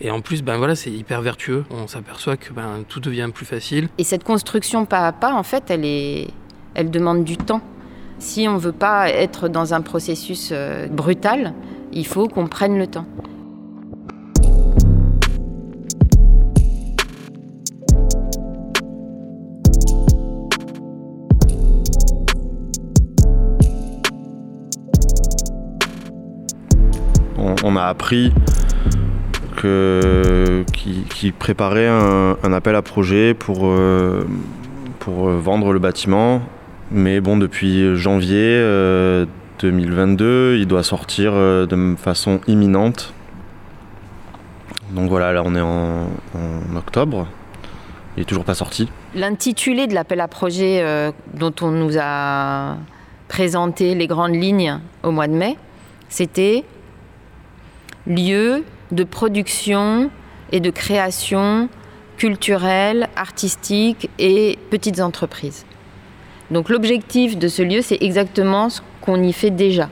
Et 0.00 0.10
en 0.10 0.22
plus, 0.22 0.42
ben 0.42 0.56
voilà, 0.56 0.74
c'est 0.74 0.90
hyper 0.90 1.20
vertueux. 1.20 1.64
On 1.70 1.86
s'aperçoit 1.88 2.38
que 2.38 2.54
ben, 2.54 2.84
tout 2.88 3.00
devient 3.00 3.28
plus 3.32 3.46
facile. 3.46 3.88
Et 3.98 4.04
cette 4.04 4.24
construction 4.24 4.86
pas 4.86 5.06
à 5.06 5.12
pas, 5.12 5.34
en 5.34 5.42
fait, 5.42 5.64
elle, 5.68 5.84
est, 5.84 6.28
elle 6.74 6.90
demande 6.90 7.22
du 7.22 7.36
temps. 7.36 7.60
Si 8.20 8.46
on 8.46 8.54
ne 8.54 8.58
veut 8.58 8.70
pas 8.70 9.10
être 9.10 9.48
dans 9.48 9.74
un 9.74 9.80
processus 9.80 10.52
brutal, 10.90 11.52
il 11.92 12.06
faut 12.06 12.28
qu'on 12.28 12.46
prenne 12.46 12.78
le 12.78 12.86
temps. 12.86 13.06
on 27.62 27.76
a 27.76 27.84
appris 27.84 28.32
qu'ils 29.56 31.32
préparaient 31.38 31.88
un, 31.88 32.52
appel 32.52 32.74
à 32.74 32.82
projet 32.82 33.34
pour, 33.34 33.66
euh, 33.66 34.26
pour 34.98 35.28
vendre 35.28 35.72
le 35.72 35.78
bâtiment. 35.78 36.42
Mais 36.92 37.20
bon, 37.20 37.36
depuis 37.36 37.94
janvier 37.96 38.58
2022, 39.60 40.24
euh, 40.24 40.56
il 40.58 40.66
doit 40.66 40.82
sortir 40.82 41.32
euh, 41.34 41.66
de 41.66 41.94
façon 41.96 42.40
imminente. 42.48 43.14
Donc 44.90 45.08
voilà, 45.08 45.32
là 45.32 45.42
on 45.44 45.54
est 45.54 45.60
en, 45.60 46.08
octobre. 46.76 47.28
Il 48.16 48.20
n'est 48.20 48.24
toujours 48.24 48.44
pas 48.44 48.54
sorti. 48.54 48.88
L'intitulé 49.14 49.86
de 49.86 49.94
l'appel 49.94 50.20
à 50.20 50.26
projet 50.26 51.12
dont 51.34 51.54
on 51.60 51.70
nous 51.70 51.96
a 51.96 52.76
présenté 53.28 53.94
les 53.94 54.08
grandes 54.08 54.34
lignes 54.34 54.80
au 55.04 55.12
mois 55.12 55.28
de 55.28 55.32
mai, 55.32 55.56
c'était 56.08 56.64
lieu 58.08 58.64
de 58.90 59.04
production 59.04 60.10
et 60.50 60.58
de 60.58 60.70
création 60.70 61.68
culturelle, 62.16 63.08
artistique 63.14 64.10
et 64.18 64.58
petites 64.70 65.00
entreprises. 65.00 65.64
Donc 66.50 66.68
l'objectif 66.68 67.38
de 67.38 67.46
ce 67.46 67.62
lieu, 67.62 67.80
c'est 67.80 67.98
exactement 68.00 68.70
ce 68.70 68.80
qu'on 69.00 69.22
y 69.22 69.32
fait 69.32 69.50
déjà. 69.50 69.88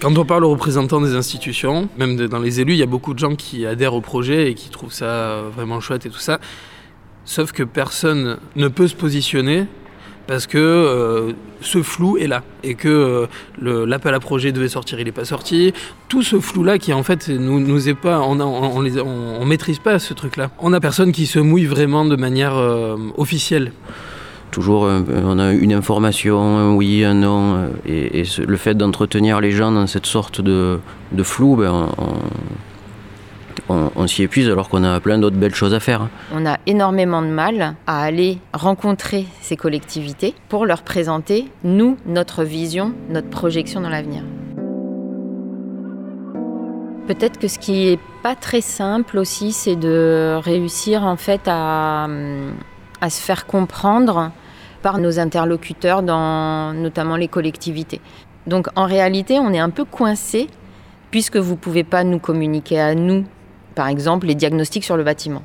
Quand 0.00 0.18
on 0.18 0.24
parle 0.24 0.44
aux 0.44 0.50
représentants 0.50 1.00
des 1.00 1.14
institutions, 1.14 1.88
même 1.98 2.16
dans 2.28 2.38
les 2.38 2.60
élus, 2.60 2.74
il 2.74 2.78
y 2.78 2.82
a 2.82 2.86
beaucoup 2.86 3.14
de 3.14 3.18
gens 3.18 3.34
qui 3.34 3.64
adhèrent 3.66 3.94
au 3.94 4.00
projet 4.00 4.50
et 4.50 4.54
qui 4.54 4.70
trouvent 4.70 4.92
ça 4.92 5.42
vraiment 5.54 5.80
chouette 5.80 6.04
et 6.06 6.10
tout 6.10 6.18
ça. 6.18 6.38
Sauf 7.24 7.52
que 7.52 7.62
personne 7.62 8.38
ne 8.54 8.68
peut 8.68 8.86
se 8.86 8.94
positionner 8.94 9.66
parce 10.26 10.46
que 10.46 10.58
euh, 10.58 11.32
ce 11.60 11.82
flou 11.82 12.16
est 12.18 12.26
là 12.26 12.42
et 12.62 12.74
que 12.74 13.28
euh, 13.62 13.86
l'appel 13.86 14.14
à 14.14 14.20
projet 14.20 14.52
devait 14.52 14.68
sortir, 14.68 14.98
il 14.98 15.04
n'est 15.04 15.12
pas 15.12 15.24
sorti. 15.24 15.72
Tout 16.08 16.22
ce 16.22 16.40
flou-là 16.40 16.78
qui 16.78 16.92
en 16.92 17.02
fait 17.02 17.28
nous, 17.28 17.60
nous 17.60 17.88
est 17.88 17.94
pas, 17.94 18.20
on, 18.20 18.40
on, 18.40 19.44
maîtrise 19.44 19.78
pas 19.78 19.98
ce 19.98 20.14
truc-là. 20.14 20.50
On 20.58 20.72
a 20.72 20.80
personne 20.80 21.12
qui 21.12 21.26
se 21.26 21.38
mouille 21.38 21.66
vraiment 21.66 22.04
de 22.04 22.16
manière 22.16 22.56
euh, 22.56 22.96
officielle. 23.16 23.72
Toujours, 24.50 24.84
on 24.84 25.38
a 25.38 25.52
une 25.52 25.72
information, 25.72 26.40
un 26.40 26.72
oui, 26.72 27.04
un 27.04 27.14
non, 27.14 27.68
et, 27.84 28.22
le 28.38 28.56
fait 28.56 28.74
d'entretenir 28.74 29.40
les 29.40 29.50
gens 29.50 29.70
dans 29.70 29.86
cette 29.86 30.06
sorte 30.06 30.40
de, 30.40 30.78
flou, 31.24 31.56
ben, 31.56 31.90
on, 31.98 32.14
on, 33.68 34.06
s'y 34.06 34.22
épuise 34.22 34.48
alors 34.48 34.68
qu'on 34.68 34.84
a 34.84 35.00
plein 35.00 35.18
d'autres 35.18 35.36
belles 35.36 35.54
choses 35.54 35.74
à 35.74 35.80
faire. 35.80 36.08
On 36.32 36.46
a 36.46 36.58
énormément 36.66 37.22
de 37.22 37.28
mal 37.28 37.74
à 37.86 38.02
aller 38.02 38.38
rencontrer 38.52 39.26
ces 39.40 39.56
collectivités 39.56 40.34
pour 40.48 40.66
leur 40.66 40.82
présenter, 40.82 41.50
nous, 41.64 41.96
notre 42.06 42.44
vision, 42.44 42.92
notre 43.08 43.28
projection 43.30 43.80
dans 43.80 43.88
l'avenir. 43.88 44.22
Peut-être 47.06 47.38
que 47.38 47.46
ce 47.46 47.58
qui 47.58 47.88
est 47.88 48.00
pas 48.22 48.34
très 48.34 48.60
simple 48.60 49.18
aussi, 49.18 49.52
c'est 49.52 49.76
de 49.76 50.38
réussir 50.42 51.04
en 51.04 51.16
fait 51.16 51.42
à, 51.46 52.08
à 53.00 53.10
se 53.10 53.20
faire 53.20 53.46
comprendre 53.46 54.32
par 54.82 54.98
nos 54.98 55.18
interlocuteurs, 55.18 56.02
dans 56.02 56.72
notamment 56.72 57.16
les 57.16 57.28
collectivités. 57.28 58.00
Donc 58.46 58.68
en 58.76 58.86
réalité, 58.86 59.38
on 59.38 59.52
est 59.52 59.58
un 59.58 59.70
peu 59.70 59.84
coincé 59.84 60.48
puisque 61.10 61.36
vous 61.36 61.56
pouvez 61.56 61.84
pas 61.84 62.04
nous 62.04 62.18
communiquer 62.18 62.80
à 62.80 62.94
nous, 62.94 63.24
par 63.76 63.88
exemple, 63.88 64.26
les 64.26 64.34
diagnostics 64.34 64.84
sur 64.84 64.96
le 64.96 65.04
bâtiment. 65.04 65.42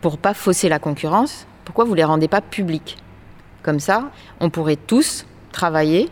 Pour 0.00 0.16
pas 0.16 0.32
fausser 0.32 0.70
la 0.70 0.78
concurrence, 0.78 1.46
pourquoi 1.66 1.84
vous 1.84 1.94
les 1.94 2.04
rendez 2.04 2.28
pas 2.28 2.40
publics? 2.40 2.96
Comme 3.62 3.80
ça, 3.80 4.10
on 4.38 4.48
pourrait 4.48 4.76
tous 4.76 5.26
travailler 5.52 6.08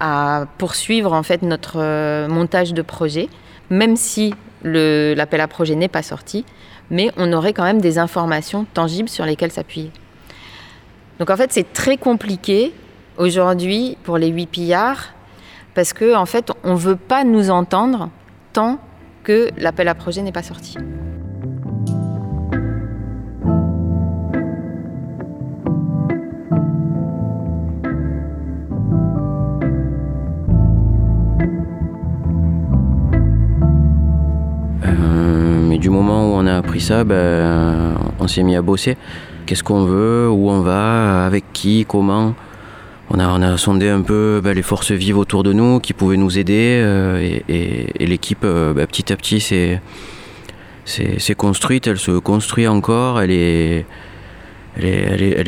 à 0.00 0.46
poursuivre 0.56 1.12
en 1.12 1.22
fait 1.22 1.42
notre 1.42 1.80
euh, 1.80 2.28
montage 2.28 2.72
de 2.72 2.80
projet, 2.80 3.28
même 3.70 3.96
si 3.96 4.34
l'appel 4.62 5.40
à 5.40 5.48
projet 5.48 5.74
n'est 5.74 5.88
pas 5.88 6.02
sorti, 6.02 6.46
mais 6.90 7.10
on 7.16 7.32
aurait 7.32 7.52
quand 7.52 7.64
même 7.64 7.80
des 7.80 7.98
informations 7.98 8.66
tangibles 8.72 9.08
sur 9.08 9.26
lesquelles 9.26 9.52
s'appuyer. 9.52 9.90
Donc 11.18 11.28
en 11.28 11.36
fait, 11.36 11.52
c'est 11.52 11.72
très 11.72 11.96
compliqué 11.96 12.72
aujourd'hui 13.18 13.98
pour 14.04 14.16
les 14.16 14.28
huit 14.28 14.46
pillards 14.46 15.12
parce 15.74 15.92
qu'en 15.92 16.22
en 16.22 16.26
fait, 16.26 16.52
on 16.62 16.76
veut 16.76 16.96
pas 16.96 17.24
nous 17.24 17.50
entendre 17.50 18.10
tant 18.52 18.78
que 19.24 19.48
l'appel 19.56 19.88
à 19.88 19.94
projet 19.94 20.22
n'est 20.22 20.32
pas 20.32 20.42
sorti. 20.42 20.76
Euh, 34.86 35.78
du 35.78 35.90
moment 35.90 36.30
où 36.30 36.34
on 36.34 36.46
a 36.46 36.56
appris 36.56 36.80
ça, 36.80 37.04
ben, 37.04 37.94
on 38.20 38.28
s'est 38.28 38.42
mis 38.42 38.54
à 38.54 38.62
bosser. 38.62 38.96
Qu'est-ce 39.46 39.64
qu'on 39.64 39.84
veut, 39.84 40.30
où 40.30 40.48
on 40.50 40.60
va, 40.60 41.26
avec 41.26 41.44
qui, 41.52 41.84
comment? 41.86 42.34
On 43.10 43.18
a, 43.18 43.56
sondé 43.58 43.90
un 43.90 44.00
peu 44.00 44.40
ben, 44.42 44.54
les 44.54 44.62
forces 44.62 44.92
vives 44.92 45.18
autour 45.18 45.42
de 45.42 45.52
nous 45.52 45.78
qui 45.78 45.92
pouvaient 45.92 46.16
nous 46.16 46.38
aider 46.38 46.80
euh, 46.82 47.38
et, 47.48 48.06
l'équipe 48.06 48.44
euh, 48.44 48.72
ben, 48.72 48.86
petit 48.86 49.12
à 49.12 49.16
petit 49.16 49.40
s'est, 49.40 49.80
construite, 51.36 51.86
elle 51.86 51.98
se 51.98 52.12
construit 52.12 52.66
encore, 52.66 53.20
elle 53.20 53.30
est, 53.30 53.86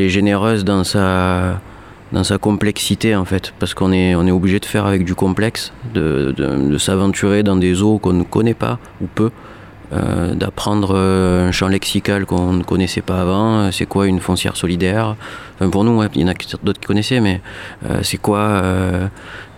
généreuse 0.08 0.64
dans 0.64 0.84
sa, 0.84 1.58
complexité 2.40 3.16
en 3.16 3.24
fait, 3.24 3.54
parce 3.58 3.72
qu'on 3.72 3.92
est, 3.92 4.14
obligé 4.14 4.60
de 4.60 4.66
faire 4.66 4.84
avec 4.84 5.04
du 5.04 5.14
complexe, 5.14 5.72
de, 5.94 6.34
de 6.36 6.78
s'aventurer 6.78 7.42
dans 7.42 7.56
des 7.56 7.82
eaux 7.82 7.98
qu'on 7.98 8.12
ne 8.12 8.24
connaît 8.24 8.54
pas 8.54 8.78
ou 9.00 9.06
peu. 9.06 9.30
Euh, 9.92 10.34
d'apprendre 10.34 10.94
euh, 10.96 11.48
un 11.48 11.52
champ 11.52 11.68
lexical 11.68 12.26
qu'on 12.26 12.52
ne 12.52 12.64
connaissait 12.64 13.02
pas 13.02 13.20
avant. 13.20 13.58
Euh, 13.58 13.70
c'est 13.70 13.86
quoi 13.86 14.08
une 14.08 14.18
foncière 14.18 14.56
solidaire? 14.56 15.14
Enfin, 15.54 15.70
Pour 15.70 15.84
nous, 15.84 16.02
il 16.14 16.20
y 16.22 16.24
en 16.24 16.28
a 16.28 16.34
d'autres 16.64 16.80
qui 16.80 16.86
connaissaient, 16.86 17.20
mais 17.20 17.40
c'est 18.02 18.18
quoi 18.18 18.62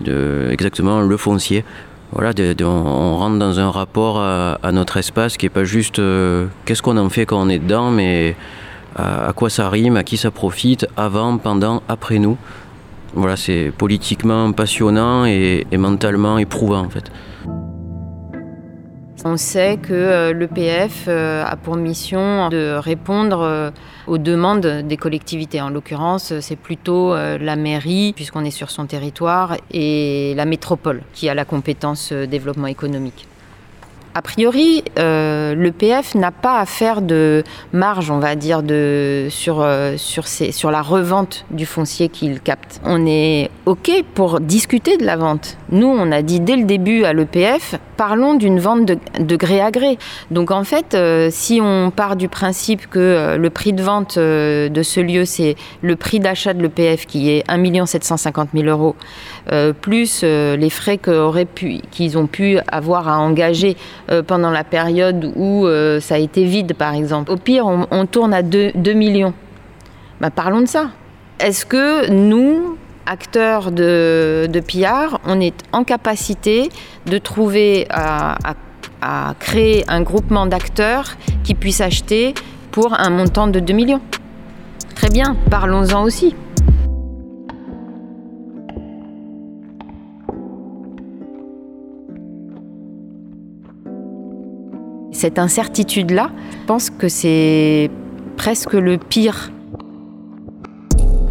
exactement 0.04 1.00
le 1.00 1.16
foncier? 1.16 1.64
Voilà, 2.12 2.32
on 2.62 3.16
rentre 3.16 3.38
dans 3.38 3.58
un 3.58 3.70
rapport 3.70 4.20
à, 4.20 4.72
notre 4.72 4.98
espace 4.98 5.36
qui 5.36 5.46
n'est 5.46 5.50
pas 5.50 5.64
juste 5.64 6.00
qu'est-ce 6.64 6.82
qu'on 6.82 6.96
en 6.96 7.08
fait 7.08 7.26
quand 7.26 7.40
on 7.40 7.48
est 7.48 7.58
dedans, 7.58 7.90
mais 7.90 8.36
à, 8.96 9.32
quoi 9.34 9.50
ça 9.50 9.68
rime, 9.68 9.96
à 9.96 10.04
qui 10.04 10.16
ça 10.16 10.30
profite, 10.30 10.86
avant, 10.96 11.36
pendant, 11.38 11.82
après 11.88 12.18
nous. 12.18 12.36
Voilà, 13.14 13.36
c'est 13.36 13.72
politiquement 13.76 14.52
passionnant 14.52 15.24
et 15.24 15.66
mentalement 15.72 16.38
éprouvant 16.38 16.80
en 16.80 16.90
fait. 16.90 17.10
On 19.24 19.36
sait 19.36 19.78
que 19.82 19.92
euh, 19.92 20.32
l'EPF 20.32 21.06
euh, 21.08 21.44
a 21.44 21.56
pour 21.56 21.74
mission 21.74 22.48
de 22.50 22.76
répondre 22.78 23.40
euh, 23.40 23.70
aux 24.06 24.16
demandes 24.16 24.84
des 24.84 24.96
collectivités. 24.96 25.60
En 25.60 25.70
l'occurrence, 25.70 26.38
c'est 26.40 26.56
plutôt 26.56 27.14
la 27.14 27.56
mairie, 27.56 28.12
puisqu'on 28.14 28.44
est 28.44 28.50
sur 28.50 28.70
son 28.70 28.86
territoire, 28.86 29.56
et 29.70 30.34
la 30.36 30.44
métropole 30.44 31.02
qui 31.12 31.28
a 31.28 31.34
la 31.34 31.44
compétence 31.44 32.12
développement 32.12 32.68
économique. 32.68 33.26
A 34.14 34.22
priori, 34.22 34.82
euh, 34.98 35.54
l'EPF 35.54 36.14
n'a 36.14 36.30
pas 36.30 36.58
à 36.58 36.66
faire 36.66 37.02
de 37.02 37.44
marge, 37.72 38.10
on 38.10 38.18
va 38.18 38.36
dire, 38.36 38.62
euh, 38.70 39.28
sur 39.28 39.60
la 40.70 40.82
revente 40.82 41.44
du 41.50 41.66
foncier 41.66 42.08
qu'il 42.08 42.40
capte. 42.40 42.80
On 42.84 43.06
est 43.06 43.50
OK 43.66 43.90
pour 44.14 44.40
discuter 44.40 44.96
de 44.96 45.04
la 45.04 45.16
vente. 45.16 45.56
Nous, 45.70 45.86
on 45.86 46.10
a 46.10 46.22
dit 46.22 46.40
dès 46.40 46.56
le 46.56 46.64
début 46.64 47.04
à 47.04 47.12
l'EPF, 47.12 47.76
parlons 47.96 48.34
d'une 48.34 48.58
vente 48.58 48.86
de, 48.86 49.36
gré 49.36 49.60
à 49.60 49.70
gré. 49.70 49.98
Donc 50.30 50.50
en 50.50 50.64
fait, 50.64 50.94
euh, 50.94 51.28
si 51.30 51.60
on 51.62 51.90
part 51.90 52.16
du 52.16 52.28
principe 52.28 52.88
que 52.88 53.36
le 53.36 53.50
prix 53.50 53.72
de 53.72 53.82
vente 53.82 54.18
de 54.18 54.82
ce 54.82 55.00
lieu, 55.00 55.26
c'est 55.26 55.54
le 55.82 55.96
prix 55.96 56.18
d'achat 56.18 56.54
de 56.54 56.62
l'EPF 56.62 57.06
qui 57.06 57.30
est 57.30 57.44
1 57.48 57.86
750 57.86 58.48
000 58.54 58.66
euros, 58.66 58.96
plus 59.80 60.22
les 60.22 60.70
frais 60.70 60.98
qu'ils 61.90 62.18
ont 62.18 62.26
pu 62.26 62.58
avoir 62.70 63.08
à 63.08 63.18
engager 63.18 63.76
euh, 64.10 64.22
pendant 64.22 64.50
la 64.50 64.64
période 64.64 65.32
où 65.36 65.66
euh, 65.66 66.00
ça 66.00 66.14
a 66.14 66.18
été 66.18 66.44
vide, 66.44 66.74
par 66.74 66.94
exemple. 66.94 67.30
Au 67.30 67.36
pire, 67.36 67.66
on, 67.66 68.06
tourne 68.06 68.32
à 68.32 68.42
2, 68.42 68.72
millions. 68.94 69.34
Bah, 70.20 70.30
parlons 70.30 70.60
de 70.60 70.66
ça. 70.66 70.90
Est-ce 71.40 71.66
que 71.66 72.10
nous, 72.10 72.76
acteurs 73.06 73.70
de, 73.70 74.48
de 74.50 74.60
PR, 74.60 75.18
on 75.26 75.40
est 75.40 75.54
en 75.72 75.84
capacité 75.84 76.70
de 77.06 77.18
trouver 77.18 77.86
à, 77.90 78.36
à 79.02 79.34
créer 79.38 79.84
un 79.88 80.00
groupement 80.00 80.46
d'acteurs 80.46 81.16
qui 81.44 81.54
puissent 81.54 81.80
acheter 81.80 82.34
pour 82.70 82.98
un 82.98 83.10
montant 83.10 83.46
de 83.46 83.60
2 83.60 83.72
millions? 83.72 84.00
Très 84.94 85.10
bien, 85.10 85.36
parlons-en 85.50 86.02
aussi. 86.02 86.34
Cette 95.18 95.40
incertitude-là, 95.40 96.30
je 96.52 96.66
pense 96.68 96.90
que 96.90 97.08
c'est 97.08 97.90
presque 98.36 98.74
le 98.74 98.98
pire. 98.98 99.50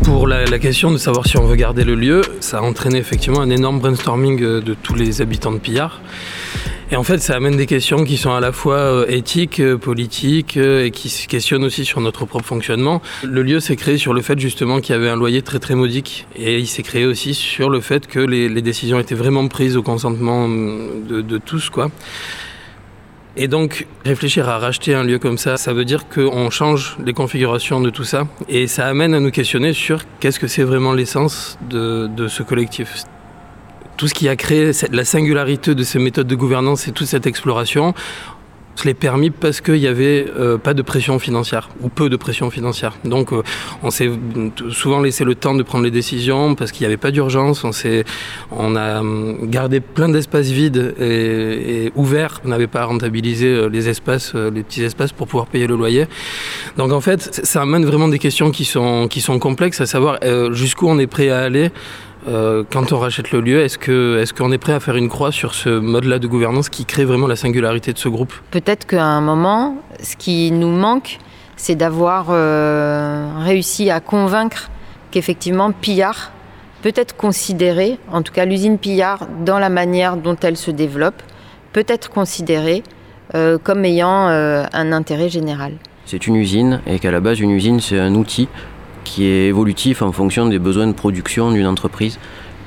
Pour 0.03 0.27
la, 0.27 0.59
question 0.59 0.91
de 0.91 0.97
savoir 0.97 1.25
si 1.25 1.37
on 1.37 1.45
veut 1.45 1.55
garder 1.55 1.85
le 1.85 1.95
lieu, 1.95 2.21
ça 2.41 2.57
a 2.57 2.61
entraîné 2.63 2.97
effectivement 2.97 3.39
un 3.39 3.49
énorme 3.49 3.79
brainstorming 3.79 4.43
euh, 4.43 4.59
de 4.59 4.73
tous 4.73 4.93
les 4.93 5.21
habitants 5.21 5.53
de 5.53 5.59
Pillard. 5.59 6.01
Et 6.91 6.97
en 6.97 7.03
fait, 7.03 7.19
ça 7.19 7.37
amène 7.37 7.55
des 7.55 7.65
questions 7.65 8.03
qui 8.03 8.17
sont 8.17 8.33
à 8.33 8.41
la 8.41 8.51
fois 8.51 8.75
euh, 8.75 9.05
éthiques, 9.07 9.61
euh, 9.61 9.77
politiques 9.77 10.57
et 10.57 10.91
qui 10.91 11.07
se 11.07 11.25
questionnent 11.29 11.63
aussi 11.63 11.85
sur 11.85 12.01
notre 12.01 12.25
propre 12.25 12.45
fonctionnement. 12.45 13.01
Le 13.23 13.41
lieu 13.41 13.61
s'est 13.61 13.77
créé 13.77 13.97
sur 13.97 14.13
le 14.13 14.21
fait 14.21 14.37
justement 14.37 14.81
qu'il 14.81 14.95
y 14.95 14.97
avait 14.97 15.09
un 15.09 15.15
loyer 15.15 15.43
très 15.43 15.59
très 15.59 15.75
modique 15.75 16.27
et 16.35 16.59
il 16.59 16.67
s'est 16.67 16.83
créé 16.83 17.05
aussi 17.05 17.33
sur 17.33 17.69
le 17.69 17.79
fait 17.79 18.05
que 18.05 18.19
les, 18.19 18.49
décisions 18.61 18.99
étaient 18.99 19.15
vraiment 19.15 19.47
prises 19.47 19.77
au 19.77 19.81
consentement 19.81 20.49
de, 20.49 21.21
de 21.21 21.37
tous, 21.37 21.69
quoi. 21.69 21.89
Et 23.39 23.47
donc, 23.47 23.85
réfléchir 24.03 24.49
à 24.49 24.57
racheter 24.57 24.95
un 24.95 25.03
lieu 25.03 25.19
comme 25.19 25.37
ça, 25.37 25.57
ça 25.57 25.71
veut 25.71 25.85
dire 25.85 26.09
qu'on 26.09 26.49
change 26.49 26.97
les 27.05 27.13
configurations 27.13 27.79
de 27.79 27.91
tout 27.91 28.03
ça. 28.03 28.27
Et 28.49 28.65
ça 28.65 28.87
amène 28.87 29.13
à 29.13 29.19
nous 29.19 29.29
questionner 29.29 29.73
sur 29.73 29.99
qu'est-ce 30.19 30.39
que 30.39 30.47
c'est 30.47 30.63
vraiment 30.63 30.91
l'essence 30.91 31.59
de, 31.69 32.09
ce 32.27 32.41
collectif 32.41 33.03
tout 33.95 34.07
ce 34.07 34.13
qui 34.13 34.29
a 34.29 34.35
créé 34.35 34.73
la 34.91 35.03
singularité 35.03 35.73
de 35.73 35.81
ces 35.81 35.97
méthodes 35.97 36.27
de 36.27 36.35
gouvernance 36.35 36.87
et 36.87 36.91
toute 36.91 37.07
cette 37.07 37.25
exploration, 37.25 37.95
je 38.77 38.83
l'ai 38.83 38.93
permis 38.93 39.29
parce 39.29 39.61
qu'il 39.61 39.79
n'y 39.79 39.87
avait 39.87 40.25
euh, 40.37 40.57
pas 40.57 40.73
de 40.73 40.81
pression 40.81 41.19
financière, 41.19 41.69
ou 41.81 41.89
peu 41.89 42.09
de 42.09 42.15
pression 42.15 42.49
financière. 42.51 42.93
Donc 43.03 43.33
euh, 43.33 43.41
on 43.83 43.89
s'est 43.89 44.09
souvent 44.71 45.01
laissé 45.01 45.23
le 45.23 45.35
temps 45.35 45.55
de 45.55 45.63
prendre 45.63 45.83
les 45.83 45.91
décisions 45.91 46.55
parce 46.55 46.71
qu'il 46.71 46.83
n'y 46.83 46.87
avait 46.87 46.97
pas 46.97 47.11
d'urgence. 47.11 47.63
On, 47.63 47.71
on 48.51 48.75
a 48.75 48.99
hum, 48.99 49.49
gardé 49.49 49.79
plein 49.79 50.09
d'espaces 50.09 50.49
vides 50.49 50.95
et, 50.99 51.91
ouverts. 51.95 52.41
On 52.45 52.49
n'avait 52.49 52.67
pas 52.67 52.85
rentabilisé 52.85 53.47
euh, 53.47 53.67
les 53.67 53.89
espaces, 53.89 54.35
les 54.35 54.63
petits 54.63 54.83
espaces 54.83 55.11
pour 55.11 55.27
pouvoir 55.27 55.47
payer 55.47 55.67
le 55.67 55.75
loyer. 55.75 56.05
Donc 56.77 56.91
en 56.91 57.01
fait, 57.01 57.41
ça 57.43 57.61
amène 57.61 57.85
vraiment 57.85 58.07
des 58.07 58.19
questions 58.19 58.51
qui 58.51 58.65
sont, 58.65 59.07
qui 59.07 59.21
sont 59.21 59.39
complexes, 59.39 59.81
à 59.81 59.85
savoir 59.85 60.19
jusqu'où 60.51 60.87
on 60.87 60.99
est 60.99 61.07
prêt 61.07 61.29
à 61.29 61.39
aller 61.39 61.71
euh, 62.27 62.63
quand 62.69 62.91
on 62.91 62.99
rachète 62.99 63.31
le 63.31 63.39
lieu, 63.39 63.61
est-ce 63.61 63.77
qu'on 63.77 64.19
est, 64.19 64.37
qu'on 64.37 64.51
est 64.51 64.57
prêt 64.57 64.73
à 64.73 64.79
faire 64.79 64.95
une 64.97 65.07
croix 65.07 65.31
sur 65.31 65.53
ce 65.53 65.69
mode-là 65.69 66.19
de 66.19 66.27
gouvernance 66.27 66.69
qui 66.69 66.85
crée 66.85 67.05
vraiment 67.05 67.27
la 67.27 67.35
singularité 67.35 67.93
de 67.93 67.97
ce 67.97 68.09
groupe? 68.09 68.33
Peut-être 68.51 68.85
qu'à 68.85 69.05
un 69.05 69.21
moment, 69.21 69.77
ce 70.01 70.15
qui 70.17 70.51
nous 70.51 70.69
manque, 70.69 71.19
c'est 71.55 71.75
d'avoir 71.75 72.27
euh, 72.29 73.29
réussi 73.39 73.89
à 73.89 73.99
convaincre 73.99 74.69
qu'effectivement 75.11 75.71
Pillard 75.71 76.31
peut 76.81 76.93
être 76.95 77.15
considérée, 77.15 77.97
en 78.11 78.21
tout 78.21 78.33
cas 78.33 78.45
l'usine 78.45 78.77
Pillard, 78.77 79.27
dans 79.45 79.57
la 79.57 79.69
manière 79.69 80.17
dont 80.17 80.35
elle 80.41 80.57
se 80.57 80.71
développe, 80.71 81.21
peut 81.71 81.85
être 81.87 82.09
considérée 82.09 82.83
euh, 83.35 83.57
comme 83.57 83.85
ayant 83.85 84.27
un 84.27 84.91
intérêt 84.91 85.29
général. 85.29 85.73
C'est 86.05 86.27
une 86.27 86.35
usine 86.35 86.81
et 86.87 86.99
qu'à 86.99 87.11
la 87.11 87.19
base 87.19 87.39
une 87.39 87.51
usine 87.51 87.79
c'est 87.79 87.99
un 87.99 88.15
outil 88.15 88.47
qui 89.07 89.25
est 89.25 89.47
évolutif 89.47 90.01
en 90.01 90.11
fonction 90.11 90.47
des 90.47 90.59
besoins 90.59 90.87
de 90.87 90.93
production 90.93 91.51
d'une 91.51 91.65
entreprise 91.65 92.19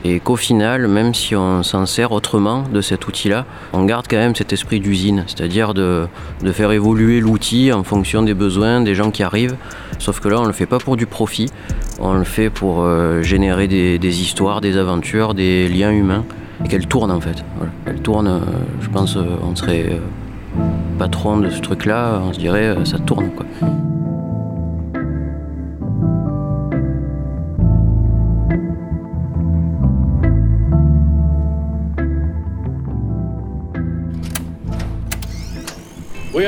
et 0.04 0.18
qu'au 0.18 0.36
final, 0.36 0.88
même 0.88 1.12
si 1.12 1.36
on 1.36 1.62
s'en 1.62 1.84
sert 1.84 2.12
autrement 2.12 2.64
de 2.72 2.80
cet 2.80 3.06
outil-là, 3.06 3.44
on 3.74 3.84
garde 3.84 4.06
quand 4.08 4.16
même 4.16 4.34
cet 4.34 4.52
esprit 4.52 4.80
d'usine, 4.80 5.24
c'est-à-dire 5.26 5.74
de, 5.74 6.08
faire 6.52 6.72
évoluer 6.72 7.20
l'outil 7.20 7.70
en 7.72 7.82
fonction 7.82 8.22
des 8.22 8.32
besoins 8.32 8.80
des 8.80 8.94
gens 8.94 9.10
qui 9.10 9.22
arrivent. 9.22 9.56
Sauf 9.98 10.20
que 10.20 10.28
là, 10.28 10.38
on 10.38 10.42
ne 10.42 10.46
le 10.46 10.52
fait 10.54 10.66
pas 10.66 10.78
pour 10.78 10.96
du 10.96 11.06
profit, 11.06 11.50
on 12.00 12.14
le 12.14 12.24
fait 12.24 12.48
pour 12.48 12.82
euh, 12.82 13.22
générer 13.22 13.68
des, 13.68 14.22
histoires, 14.22 14.62
des 14.62 14.78
aventures, 14.78 15.34
des 15.34 15.68
liens 15.68 15.92
humains, 15.92 16.24
et 16.64 16.68
qu'elle 16.68 16.86
tourne 16.86 17.10
en 17.10 17.20
fait. 17.20 17.44
Elle 17.84 18.00
tourne, 18.00 18.26
euh, 18.26 18.40
je 18.80 18.88
pense, 18.88 19.16
euh, 19.16 19.24
on 19.42 19.54
serait 19.54 20.00
patron 20.98 21.38
de 21.38 21.50
ce 21.50 21.60
truc-là, 21.60 22.22
on 22.24 22.32
se 22.32 22.38
dirait, 22.38 22.74
ça 22.84 22.98
tourne 22.98 23.30
quoi. 23.30 23.46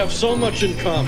Have 0.03 0.11
so 0.11 0.35
much 0.35 0.65
in 0.65 0.73
common. 0.83 1.07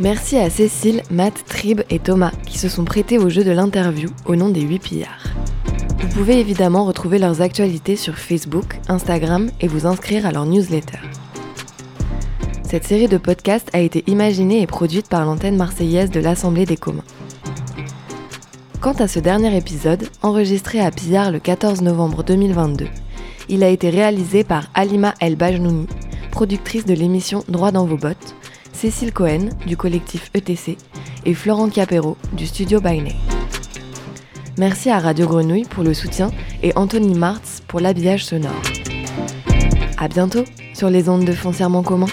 Merci 0.00 0.36
à 0.36 0.50
Cécile, 0.50 1.02
Matt, 1.10 1.44
Trib 1.46 1.82
et 1.90 2.00
Thomas 2.00 2.32
qui 2.44 2.58
se 2.58 2.68
sont 2.68 2.84
prêtés 2.84 3.18
au 3.18 3.28
jeu 3.28 3.44
de 3.44 3.52
l'interview 3.52 4.10
au 4.26 4.34
nom 4.34 4.48
des 4.48 4.62
8 4.62 4.78
pillards. 4.80 5.24
Vous 6.00 6.08
pouvez 6.08 6.40
évidemment 6.40 6.84
retrouver 6.84 7.18
leurs 7.18 7.40
actualités 7.40 7.94
sur 7.94 8.16
Facebook, 8.16 8.80
Instagram 8.88 9.48
et 9.60 9.68
vous 9.68 9.86
inscrire 9.86 10.26
à 10.26 10.32
leur 10.32 10.44
newsletter. 10.44 10.98
Cette 12.68 12.84
série 12.84 13.08
de 13.08 13.18
podcasts 13.18 13.70
a 13.74 13.78
été 13.78 14.02
imaginée 14.08 14.60
et 14.60 14.66
produite 14.66 15.08
par 15.08 15.24
l'antenne 15.24 15.56
marseillaise 15.56 16.10
de 16.10 16.20
l'Assemblée 16.20 16.66
des 16.66 16.76
communs. 16.76 17.04
Quant 18.80 18.92
à 18.98 19.08
ce 19.08 19.18
dernier 19.18 19.56
épisode, 19.56 20.08
enregistré 20.20 20.80
à 20.80 20.90
Pillard 20.90 21.30
le 21.30 21.38
14 21.38 21.80
novembre 21.80 22.22
2022, 22.22 22.86
il 23.48 23.62
a 23.62 23.68
été 23.68 23.90
réalisé 23.90 24.44
par 24.44 24.68
Alima 24.74 25.14
El 25.20 25.36
Bajnouni, 25.36 25.86
productrice 26.30 26.84
de 26.84 26.94
l'émission 26.94 27.44
Droit 27.48 27.70
dans 27.70 27.84
vos 27.84 27.96
bottes, 27.96 28.34
Cécile 28.72 29.12
Cohen 29.12 29.48
du 29.66 29.76
collectif 29.76 30.30
ETC 30.34 30.76
et 31.24 31.34
Florent 31.34 31.68
Capero 31.68 32.16
du 32.32 32.46
studio 32.46 32.80
Bainet. 32.80 33.16
Merci 34.56 34.90
à 34.90 34.98
Radio 34.98 35.26
Grenouille 35.26 35.64
pour 35.64 35.84
le 35.84 35.94
soutien 35.94 36.30
et 36.62 36.72
Anthony 36.76 37.14
Martz 37.14 37.62
pour 37.66 37.80
l'habillage 37.80 38.24
sonore. 38.24 38.62
A 39.98 40.08
bientôt 40.08 40.44
sur 40.74 40.90
les 40.90 41.08
ondes 41.08 41.24
de 41.24 41.32
Foncièrement 41.32 41.82
commun. 41.82 42.06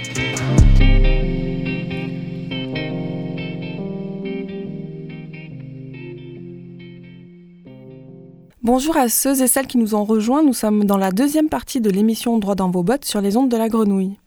Bonjour 8.64 8.96
à 8.96 9.10
ceux 9.10 9.42
et 9.42 9.48
celles 9.48 9.66
qui 9.66 9.80
nous 9.80 9.96
ont 9.96 10.04
rejoints. 10.04 10.44
Nous 10.44 10.54
sommes 10.54 10.86
dans 10.86 10.98
la 10.98 11.12
deuxième 11.12 11.50
partie 11.50 11.82
de 11.82 11.90
l'émission 11.90 12.38
Droit 12.38 12.54
dans 12.54 12.70
vos 12.70 12.84
bottes 12.84 13.06
sur 13.06 13.20
les 13.20 13.36
ondes 13.36 13.50
de 13.50 13.58
la 13.58 13.70
grenouille. 13.70 14.20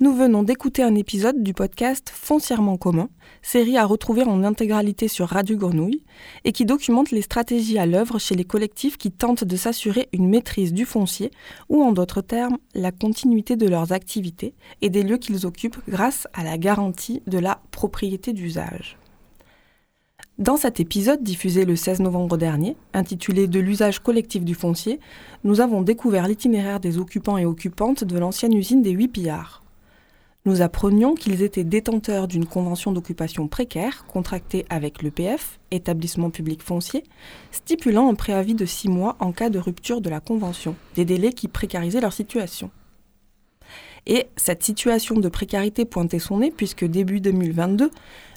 Nous 0.00 0.14
venons 0.14 0.42
d'écouter 0.42 0.82
un 0.82 0.94
épisode 0.94 1.42
du 1.42 1.52
podcast 1.52 2.10
Foncièrement 2.14 2.78
commun, 2.78 3.10
série 3.42 3.76
à 3.76 3.84
retrouver 3.84 4.22
en 4.22 4.42
intégralité 4.42 5.06
sur 5.06 5.28
Radio 5.28 5.58
Grenouille, 5.58 6.02
et 6.44 6.52
qui 6.52 6.64
documente 6.64 7.10
les 7.10 7.20
stratégies 7.20 7.76
à 7.76 7.84
l'œuvre 7.84 8.18
chez 8.18 8.36
les 8.36 8.46
collectifs 8.46 8.96
qui 8.96 9.10
tentent 9.10 9.44
de 9.44 9.56
s'assurer 9.56 10.08
une 10.14 10.30
maîtrise 10.30 10.72
du 10.72 10.86
foncier, 10.86 11.30
ou 11.68 11.82
en 11.82 11.92
d'autres 11.92 12.22
termes, 12.22 12.56
la 12.74 12.90
continuité 12.90 13.56
de 13.56 13.68
leurs 13.68 13.92
activités 13.92 14.54
et 14.80 14.88
des 14.88 15.02
lieux 15.02 15.18
qu'ils 15.18 15.44
occupent 15.44 15.82
grâce 15.86 16.26
à 16.32 16.42
la 16.42 16.56
garantie 16.56 17.22
de 17.26 17.38
la 17.38 17.60
propriété 17.70 18.32
d'usage. 18.32 18.96
Dans 20.38 20.56
cet 20.56 20.80
épisode 20.80 21.22
diffusé 21.22 21.66
le 21.66 21.76
16 21.76 22.00
novembre 22.00 22.38
dernier, 22.38 22.74
intitulé 22.94 23.46
De 23.46 23.60
l'usage 23.60 23.98
collectif 23.98 24.42
du 24.44 24.54
foncier, 24.54 24.98
nous 25.44 25.60
avons 25.60 25.82
découvert 25.82 26.26
l'itinéraire 26.26 26.80
des 26.80 26.96
occupants 26.96 27.36
et 27.36 27.44
occupantes 27.44 28.02
de 28.02 28.18
l'ancienne 28.18 28.54
usine 28.54 28.80
des 28.80 28.92
Huit 28.92 29.08
Pillards. 29.08 29.62
Nous 30.46 30.62
apprenions 30.62 31.14
qu'ils 31.14 31.42
étaient 31.42 31.64
détenteurs 31.64 32.28
d'une 32.28 32.46
convention 32.46 32.92
d'occupation 32.92 33.46
précaire 33.46 34.06
contractée 34.06 34.64
avec 34.70 35.02
l'EPF, 35.02 35.60
établissement 35.70 36.30
public 36.30 36.62
foncier, 36.62 37.04
stipulant 37.50 38.10
un 38.10 38.14
préavis 38.14 38.54
de 38.54 38.64
six 38.64 38.88
mois 38.88 39.16
en 39.20 39.32
cas 39.32 39.50
de 39.50 39.58
rupture 39.58 40.00
de 40.00 40.08
la 40.08 40.20
convention, 40.20 40.76
des 40.94 41.04
délais 41.04 41.34
qui 41.34 41.46
précarisaient 41.46 42.00
leur 42.00 42.14
situation. 42.14 42.70
Et 44.06 44.26
cette 44.36 44.62
situation 44.62 45.16
de 45.16 45.28
précarité 45.28 45.84
pointait 45.84 46.18
son 46.18 46.38
nez 46.38 46.50
puisque 46.50 46.84
début 46.84 47.20
2022, 47.20 47.90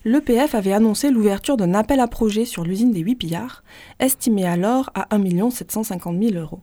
l'EPF 0.05 0.53
avait 0.53 0.73
annoncé 0.73 1.09
l'ouverture 1.09 1.57
d'un 1.57 1.73
appel 1.73 1.99
à 1.99 2.07
projet 2.07 2.45
sur 2.45 2.63
l'usine 2.63 2.91
des 2.91 2.99
Huit 2.99 3.15
Pillards, 3.15 3.63
estimé 3.99 4.45
alors 4.45 4.91
à 4.93 5.15
1 5.15 5.49
750 5.49 6.21
000 6.21 6.35
euros. 6.35 6.59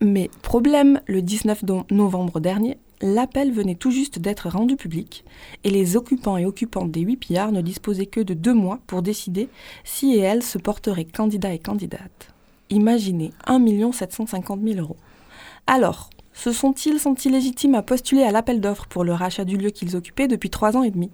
Mais 0.00 0.30
problème, 0.42 1.00
le 1.06 1.22
19 1.22 1.64
novembre 1.90 2.38
dernier, 2.38 2.78
l'appel 3.00 3.52
venait 3.52 3.74
tout 3.74 3.90
juste 3.90 4.18
d'être 4.18 4.48
rendu 4.48 4.76
public 4.76 5.24
et 5.64 5.70
les 5.70 5.96
occupants 5.96 6.36
et 6.36 6.44
occupantes 6.44 6.90
des 6.90 7.00
Huit 7.00 7.16
Pillards 7.16 7.52
ne 7.52 7.62
disposaient 7.62 8.06
que 8.06 8.20
de 8.20 8.34
deux 8.34 8.54
mois 8.54 8.80
pour 8.86 9.02
décider 9.02 9.48
si 9.84 10.14
et 10.14 10.18
elles 10.18 10.42
se 10.42 10.58
porteraient 10.58 11.04
candidats 11.04 11.52
et 11.52 11.58
candidates. 11.58 12.32
Imaginez 12.70 13.32
1 13.46 13.92
750 13.92 14.60
000 14.62 14.80
euros. 14.80 14.96
Alors, 15.66 16.10
se 16.38 16.52
sont-ils 16.52 17.00
sentis 17.00 17.30
légitimes 17.30 17.74
à 17.74 17.82
postuler 17.82 18.22
à 18.22 18.30
l'appel 18.30 18.60
d'offres 18.60 18.86
pour 18.86 19.02
le 19.02 19.12
rachat 19.12 19.44
du 19.44 19.56
lieu 19.56 19.70
qu'ils 19.70 19.96
occupaient 19.96 20.28
depuis 20.28 20.50
trois 20.50 20.76
ans 20.76 20.84
et 20.84 20.92
demi? 20.92 21.10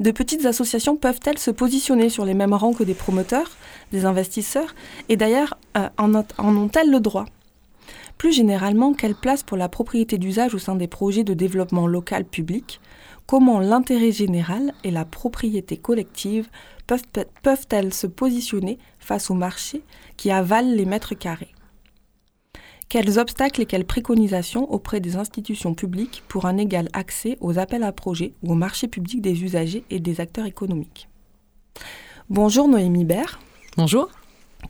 De 0.00 0.10
petites 0.10 0.46
associations 0.46 0.96
peuvent-elles 0.96 1.38
se 1.38 1.50
positionner 1.50 2.08
sur 2.08 2.24
les 2.24 2.32
mêmes 2.32 2.54
rangs 2.54 2.72
que 2.72 2.82
des 2.82 2.94
promoteurs, 2.94 3.50
des 3.92 4.06
investisseurs? 4.06 4.74
Et 5.10 5.18
d'ailleurs, 5.18 5.58
euh, 5.76 5.90
en, 5.98 6.14
en 6.14 6.56
ont-elles 6.56 6.90
le 6.90 7.00
droit? 7.00 7.26
Plus 8.16 8.32
généralement, 8.32 8.94
quelle 8.94 9.14
place 9.14 9.42
pour 9.42 9.58
la 9.58 9.68
propriété 9.68 10.16
d'usage 10.16 10.54
au 10.54 10.58
sein 10.58 10.76
des 10.76 10.88
projets 10.88 11.24
de 11.24 11.34
développement 11.34 11.86
local 11.86 12.24
public? 12.24 12.80
Comment 13.26 13.60
l'intérêt 13.60 14.12
général 14.12 14.72
et 14.82 14.90
la 14.90 15.04
propriété 15.04 15.76
collective 15.76 16.48
peuvent-elles 16.86 17.92
se 17.92 18.06
positionner 18.06 18.78
face 18.98 19.30
au 19.30 19.34
marché 19.34 19.82
qui 20.16 20.30
avale 20.30 20.74
les 20.74 20.86
mètres 20.86 21.14
carrés? 21.14 21.52
Quels 22.92 23.18
obstacles 23.18 23.62
et 23.62 23.64
quelles 23.64 23.86
préconisations 23.86 24.70
auprès 24.70 25.00
des 25.00 25.16
institutions 25.16 25.72
publiques 25.72 26.22
pour 26.28 26.44
un 26.44 26.58
égal 26.58 26.90
accès 26.92 27.38
aux 27.40 27.58
appels 27.58 27.84
à 27.84 27.90
projets 27.90 28.34
ou 28.42 28.52
au 28.52 28.54
marché 28.54 28.86
public 28.86 29.22
des 29.22 29.44
usagers 29.44 29.82
et 29.88 29.98
des 29.98 30.20
acteurs 30.20 30.44
économiques? 30.44 31.08
Bonjour 32.28 32.68
Noémie 32.68 33.06
Bert. 33.06 33.40
Bonjour. 33.78 34.10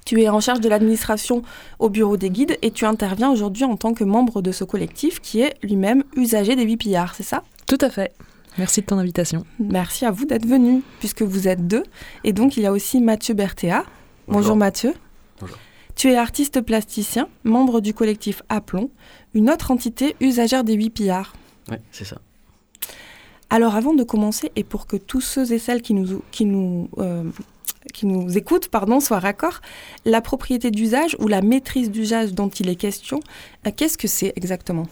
Tu 0.07 0.23
es 0.23 0.29
en 0.29 0.39
charge 0.39 0.61
de 0.61 0.69
l'administration 0.69 1.43
au 1.81 1.91
bureau 1.91 2.17
des 2.17 2.31
guides 2.31 2.57
et 2.63 2.71
tu 2.71 2.85
interviens 2.85 3.29
aujourd'hui 3.29 3.65
en 3.65 3.77
tant 3.77 3.93
que 3.93 4.05
membre 4.05 4.41
de 4.41 4.53
ce 4.53 4.63
collectif 4.63 5.19
qui 5.19 5.41
est 5.41 5.57
lui-même 5.61 6.05
usager 6.15 6.55
des 6.55 6.63
8 6.63 6.77
pillards, 6.77 7.17
c'est 7.17 7.25
ça? 7.25 7.43
Tout 7.67 7.79
à 7.81 7.91
fait. 7.91 8.13
Merci 8.57 8.83
de 8.83 8.87
ton 8.87 8.99
invitation. 8.99 9.45
Merci 9.59 10.07
à 10.07 10.13
vous 10.13 10.27
d'être 10.27 10.47
venu, 10.47 10.83
puisque 11.01 11.23
vous 11.23 11.49
êtes 11.49 11.67
deux. 11.67 11.83
Et 12.23 12.33
donc, 12.33 12.57
il 12.57 12.63
y 12.63 12.67
a 12.67 12.73
aussi 12.73 13.01
Mathieu 13.01 13.35
Berthéa. 13.35 13.83
Bonjour 14.29 14.55
Mathieu. 14.55 14.95
Tu 15.95 16.11
es 16.11 16.17
artiste 16.17 16.61
plasticien, 16.61 17.29
membre 17.45 17.81
du 17.81 17.95
collectif 17.95 18.43
Aplomb, 18.49 18.91
une 19.35 19.51
autre 19.51 19.71
entité 19.71 20.17
usagère 20.21 20.65
des 20.65 20.75
huit 20.75 20.91
pillards. 20.91 21.35
Oui, 21.71 21.77
c'est 21.91 22.05
ça. 22.05 22.19
Alors 23.51 23.77
avant 23.77 23.93
de 23.93 24.03
commencer, 24.03 24.51
et 24.57 24.65
pour 24.65 24.87
que 24.87 24.97
tous 24.97 25.21
ceux 25.21 25.53
et 25.53 25.59
celles 25.59 25.83
qui 25.83 25.93
nous, 25.93 26.23
qui 26.31 26.47
nous, 26.47 26.89
euh, 26.97 27.31
qui 27.93 28.07
nous 28.07 28.39
écoutent 28.39 28.69
pardon, 28.69 28.99
soient 28.99 29.19
raccords, 29.19 29.61
la 30.07 30.23
propriété 30.23 30.71
d'usage 30.71 31.17
ou 31.19 31.29
la 31.29 31.43
maîtrise 31.43 31.91
d'usage 31.91 32.33
dont 32.33 32.49
il 32.49 32.71
est 32.71 32.77
question, 32.77 33.21
euh, 33.67 33.71
qu'est-ce 33.77 33.99
que 33.99 34.09
c'est 34.09 34.33
exactement? 34.37 34.87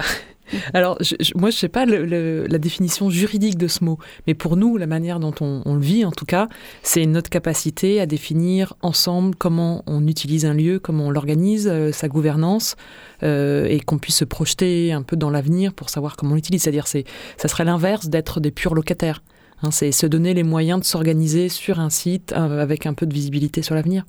Alors, 0.74 0.98
moi, 1.34 1.50
je 1.50 1.56
ne 1.56 1.58
sais 1.58 1.68
pas 1.68 1.86
la 1.86 2.58
définition 2.58 3.10
juridique 3.10 3.58
de 3.58 3.68
ce 3.68 3.84
mot, 3.84 3.98
mais 4.26 4.34
pour 4.34 4.56
nous, 4.56 4.76
la 4.76 4.86
manière 4.86 5.20
dont 5.20 5.34
on, 5.40 5.74
le 5.74 5.80
vit, 5.80 6.04
en 6.04 6.10
tout 6.10 6.24
cas, 6.24 6.48
c'est 6.82 7.06
notre 7.06 7.30
capacité 7.30 8.00
à 8.00 8.06
définir 8.06 8.74
ensemble 8.82 9.34
comment 9.34 9.82
on 9.86 10.06
utilise 10.06 10.46
un 10.46 10.54
lieu, 10.54 10.78
comment 10.78 11.06
on 11.06 11.10
l'organise, 11.10 11.68
euh, 11.70 11.92
sa 11.92 12.08
gouvernance, 12.08 12.76
euh, 13.22 13.66
et 13.66 13.80
qu'on 13.80 13.98
puisse 13.98 14.16
se 14.16 14.24
projeter 14.24 14.92
un 14.92 15.02
peu 15.02 15.16
dans 15.16 15.30
l'avenir 15.30 15.72
pour 15.72 15.90
savoir 15.90 16.16
comment 16.16 16.32
on 16.32 16.36
l'utilise. 16.36 16.62
C'est-à-dire, 16.62 16.86
ça 16.86 17.48
serait 17.48 17.64
l'inverse 17.64 18.08
d'être 18.08 18.40
des 18.40 18.50
purs 18.50 18.74
locataires. 18.74 19.22
Hein. 19.64 19.70
c'est 19.70 19.92
se 19.92 20.06
donner 20.06 20.34
les 20.34 20.42
moyens 20.42 20.80
de 20.80 20.84
s'organiser 20.84 21.48
sur 21.48 21.80
un 21.80 21.90
site 21.90 22.32
euh, 22.32 22.60
avec 22.60 22.86
un 22.86 22.94
peu 22.94 23.06
de 23.06 23.14
visibilité 23.14 23.62
sur 23.62 23.74
l'avenir 23.74 24.04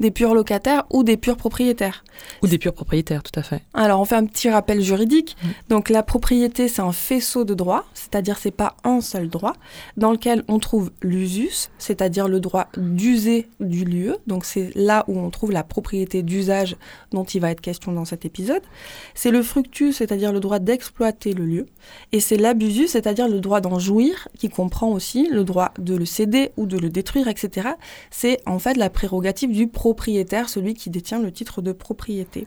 des 0.00 0.10
purs 0.10 0.34
locataires 0.34 0.84
ou 0.90 1.02
des 1.02 1.16
purs 1.16 1.36
propriétaires. 1.36 2.04
Ou 2.42 2.48
des 2.48 2.58
purs 2.58 2.72
propriétaires, 2.72 3.22
tout 3.22 3.38
à 3.38 3.42
fait. 3.42 3.62
Alors 3.74 4.00
on 4.00 4.04
fait 4.04 4.16
un 4.16 4.26
petit 4.26 4.48
rappel 4.48 4.80
juridique. 4.80 5.36
Mm. 5.42 5.48
Donc 5.70 5.88
la 5.88 6.02
propriété, 6.02 6.68
c'est 6.68 6.82
un 6.82 6.92
faisceau 6.92 7.44
de 7.44 7.54
droits, 7.54 7.84
c'est-à-dire 7.94 8.38
c'est 8.38 8.50
pas 8.52 8.76
un 8.84 9.00
seul 9.00 9.28
droit, 9.28 9.54
dans 9.96 10.12
lequel 10.12 10.44
on 10.48 10.58
trouve 10.58 10.90
l'usus, 11.02 11.70
c'est-à-dire 11.78 12.28
le 12.28 12.40
droit 12.40 12.68
d'user 12.76 13.48
du 13.60 13.84
lieu. 13.84 14.18
Donc 14.26 14.44
c'est 14.44 14.70
là 14.74 15.04
où 15.08 15.18
on 15.18 15.30
trouve 15.30 15.52
la 15.52 15.64
propriété 15.64 16.22
d'usage 16.22 16.76
dont 17.12 17.24
il 17.24 17.40
va 17.40 17.50
être 17.50 17.60
question 17.60 17.92
dans 17.92 18.04
cet 18.04 18.24
épisode. 18.24 18.62
C'est 19.14 19.30
le 19.30 19.42
fructus, 19.42 19.96
c'est-à-dire 19.96 20.32
le 20.32 20.40
droit 20.40 20.58
d'exploiter 20.58 21.32
le 21.32 21.44
lieu. 21.44 21.66
Et 22.12 22.20
c'est 22.20 22.36
l'abusus, 22.36 22.88
c'est-à-dire 22.88 23.28
le 23.28 23.40
droit 23.40 23.60
d'en 23.60 23.78
jouir, 23.78 24.28
qui 24.38 24.48
comprend 24.48 24.90
le 25.30 25.44
droit 25.44 25.72
de 25.78 25.94
le 25.94 26.04
céder 26.04 26.52
ou 26.56 26.66
de 26.66 26.78
le 26.78 26.90
détruire, 26.90 27.28
etc. 27.28 27.70
C'est 28.10 28.40
en 28.46 28.58
fait 28.58 28.76
la 28.76 28.90
prérogative 28.90 29.52
du 29.52 29.68
propriétaire, 29.68 30.48
celui 30.48 30.74
qui 30.74 30.90
détient 30.90 31.20
le 31.20 31.32
titre 31.32 31.62
de 31.62 31.72
propriété. 31.72 32.46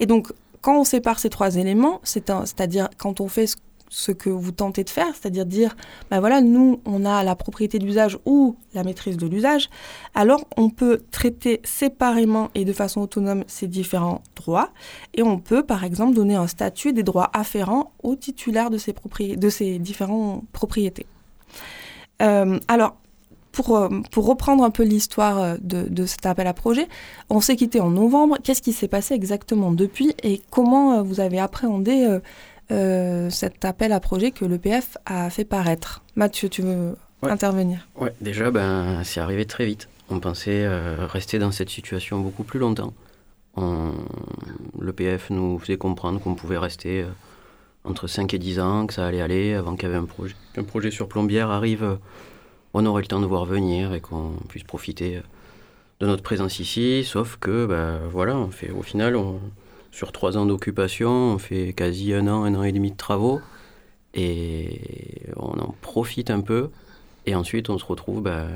Et 0.00 0.06
donc, 0.06 0.32
quand 0.60 0.80
on 0.80 0.84
sépare 0.84 1.18
ces 1.18 1.30
trois 1.30 1.56
éléments, 1.56 2.00
c'est-à-dire 2.02 2.88
quand 2.98 3.20
on 3.20 3.28
fait 3.28 3.46
ce 3.88 4.12
que 4.12 4.30
vous 4.30 4.52
tentez 4.52 4.84
de 4.84 4.90
faire, 4.90 5.14
c'est-à-dire 5.14 5.46
dire, 5.46 5.76
ben 6.10 6.20
voilà, 6.20 6.40
nous, 6.40 6.80
on 6.84 7.04
a 7.04 7.22
la 7.22 7.36
propriété 7.36 7.78
d'usage 7.78 8.18
ou 8.26 8.56
la 8.74 8.82
maîtrise 8.82 9.16
de 9.16 9.26
l'usage, 9.26 9.70
alors 10.14 10.44
on 10.56 10.70
peut 10.70 11.02
traiter 11.10 11.60
séparément 11.64 12.50
et 12.54 12.64
de 12.64 12.72
façon 12.72 13.00
autonome 13.00 13.44
ces 13.46 13.68
différents 13.68 14.22
droits, 14.34 14.70
et 15.14 15.22
on 15.22 15.38
peut, 15.38 15.62
par 15.62 15.84
exemple, 15.84 16.14
donner 16.14 16.34
un 16.34 16.46
statut 16.46 16.92
des 16.92 17.02
droits 17.02 17.30
afférents 17.32 17.92
de 18.02 18.78
ces, 18.78 18.94
de 19.36 19.48
ces 19.50 19.78
différentes 19.78 20.44
propriétés. 20.52 21.06
Euh, 22.22 22.58
alors, 22.68 22.96
pour, 23.52 23.76
euh, 23.76 23.88
pour, 24.10 24.26
reprendre 24.26 24.64
un 24.64 24.70
peu 24.70 24.82
l'histoire 24.82 25.40
euh, 25.40 25.56
de, 25.60 25.86
de, 25.88 26.06
cet 26.06 26.26
appel 26.26 26.46
à 26.46 26.52
projet, 26.52 26.88
on 27.30 27.40
s'est 27.40 27.56
quitté 27.56 27.80
en 27.80 27.90
novembre. 27.90 28.36
Qu'est-ce 28.42 28.62
qui 28.62 28.72
s'est 28.72 28.88
passé 28.88 29.14
exactement 29.14 29.72
depuis 29.72 30.14
et 30.22 30.42
comment 30.50 31.02
vous 31.02 31.20
avez 31.20 31.38
appréhendé 31.38 32.20
euh, 32.72 33.30
cet 33.30 33.64
appel 33.64 33.92
à 33.92 34.00
projet 34.00 34.32
que 34.32 34.44
l'EPF 34.44 34.98
a 35.06 35.30
fait 35.30 35.44
paraître? 35.44 36.02
Mathieu, 36.16 36.48
tu 36.48 36.62
veux 36.62 36.96
intervenir? 37.22 37.86
Ouais, 37.96 38.12
déjà, 38.20 38.50
ben, 38.50 39.02
c'est 39.04 39.20
arrivé 39.20 39.46
très 39.46 39.64
vite. 39.66 39.88
On 40.10 40.20
pensait 40.20 40.64
euh, 40.64 41.06
rester 41.06 41.38
dans 41.38 41.52
cette 41.52 41.70
situation 41.70 42.20
beaucoup 42.20 42.44
plus 42.44 42.58
longtemps. 42.58 42.92
L'EPF 44.78 45.30
nous 45.30 45.58
faisait 45.58 45.78
comprendre 45.78 46.20
qu'on 46.20 46.34
pouvait 46.34 46.58
rester 46.58 47.06
entre 47.86 48.06
5 48.06 48.34
et 48.34 48.38
10 48.38 48.60
ans, 48.60 48.86
que 48.86 48.94
ça 48.94 49.06
allait 49.06 49.22
aller 49.22 49.54
avant 49.54 49.76
qu'il 49.76 49.84
y 49.84 49.86
avait 49.86 49.96
un 49.96 50.04
projet, 50.04 50.34
un 50.56 50.64
projet 50.64 50.90
sur 50.90 51.08
plombière 51.08 51.50
arrive. 51.50 51.98
on 52.74 52.84
aurait 52.84 53.02
le 53.02 53.08
temps 53.08 53.20
de 53.20 53.26
voir 53.26 53.44
venir 53.44 53.94
et 53.94 54.00
qu'on 54.00 54.32
puisse 54.48 54.64
profiter 54.64 55.22
de 56.00 56.06
notre 56.06 56.22
présence 56.22 56.58
ici, 56.58 57.04
sauf 57.04 57.36
que, 57.40 57.66
ben, 57.66 58.00
voilà, 58.10 58.36
on 58.36 58.50
fait, 58.50 58.70
au 58.70 58.82
final, 58.82 59.16
sur 59.90 60.12
trois 60.12 60.36
ans 60.36 60.44
d'occupation, 60.44 61.10
on 61.10 61.38
fait 61.38 61.72
quasi 61.72 62.12
un 62.12 62.28
an, 62.28 62.44
un 62.44 62.54
an 62.54 62.62
et 62.62 62.72
demi 62.72 62.90
de 62.90 62.96
travaux. 62.96 63.40
Et 64.12 64.80
on 65.36 65.58
en 65.58 65.74
profite 65.80 66.30
un 66.30 66.40
peu. 66.40 66.70
Et 67.24 67.34
ensuite, 67.34 67.70
on 67.70 67.78
se 67.78 67.84
retrouve 67.84 68.22
bah, 68.22 68.46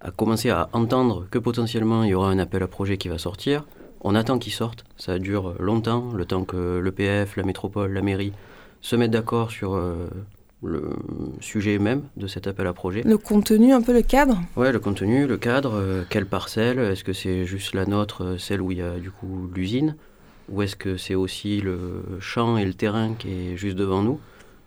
à 0.00 0.10
commencer 0.10 0.50
à 0.50 0.68
entendre 0.72 1.26
que 1.30 1.38
potentiellement 1.38 2.04
il 2.04 2.10
y 2.10 2.14
aura 2.14 2.30
un 2.30 2.38
appel 2.38 2.62
à 2.62 2.68
projet 2.68 2.96
qui 2.96 3.08
va 3.08 3.18
sortir. 3.18 3.64
On 4.02 4.14
attend 4.14 4.38
qu'il 4.38 4.52
sorte. 4.52 4.84
Ça 4.96 5.18
dure 5.18 5.54
longtemps, 5.60 6.12
le 6.12 6.24
temps 6.24 6.44
que 6.44 6.78
l'EPF, 6.78 7.36
la 7.36 7.44
métropole, 7.44 7.92
la 7.92 8.02
mairie 8.02 8.32
se 8.80 8.96
mettent 8.96 9.12
d'accord 9.12 9.50
sur 9.50 9.74
euh, 9.74 10.08
le 10.62 10.90
sujet 11.40 11.78
même 11.78 12.02
de 12.16 12.26
cet 12.26 12.46
appel 12.46 12.66
à 12.66 12.72
projet. 12.72 13.02
Le 13.04 13.18
contenu, 13.18 13.72
un 13.72 13.80
peu 13.80 13.92
le 13.92 14.02
cadre? 14.02 14.40
Ouais, 14.56 14.72
le 14.72 14.80
contenu, 14.80 15.26
le 15.26 15.36
cadre. 15.36 15.74
Euh, 15.74 16.02
quelle 16.08 16.26
parcelle 16.26 16.78
Est-ce 16.78 17.04
que 17.04 17.12
c'est 17.12 17.46
juste 17.46 17.74
la 17.74 17.86
nôtre, 17.86 18.24
euh, 18.24 18.38
celle 18.38 18.60
où 18.60 18.72
il 18.72 18.78
y 18.78 18.82
a 18.82 18.98
du 18.98 19.10
coup 19.10 19.48
l'usine? 19.54 19.96
Ou 20.48 20.62
est-ce 20.62 20.76
que 20.76 20.96
c'est 20.96 21.14
aussi 21.14 21.60
le 21.60 22.02
champ 22.20 22.56
et 22.56 22.64
le 22.64 22.74
terrain 22.74 23.14
qui 23.14 23.30
est 23.30 23.56
juste 23.56 23.76
devant 23.76 24.02
nous, 24.02 24.20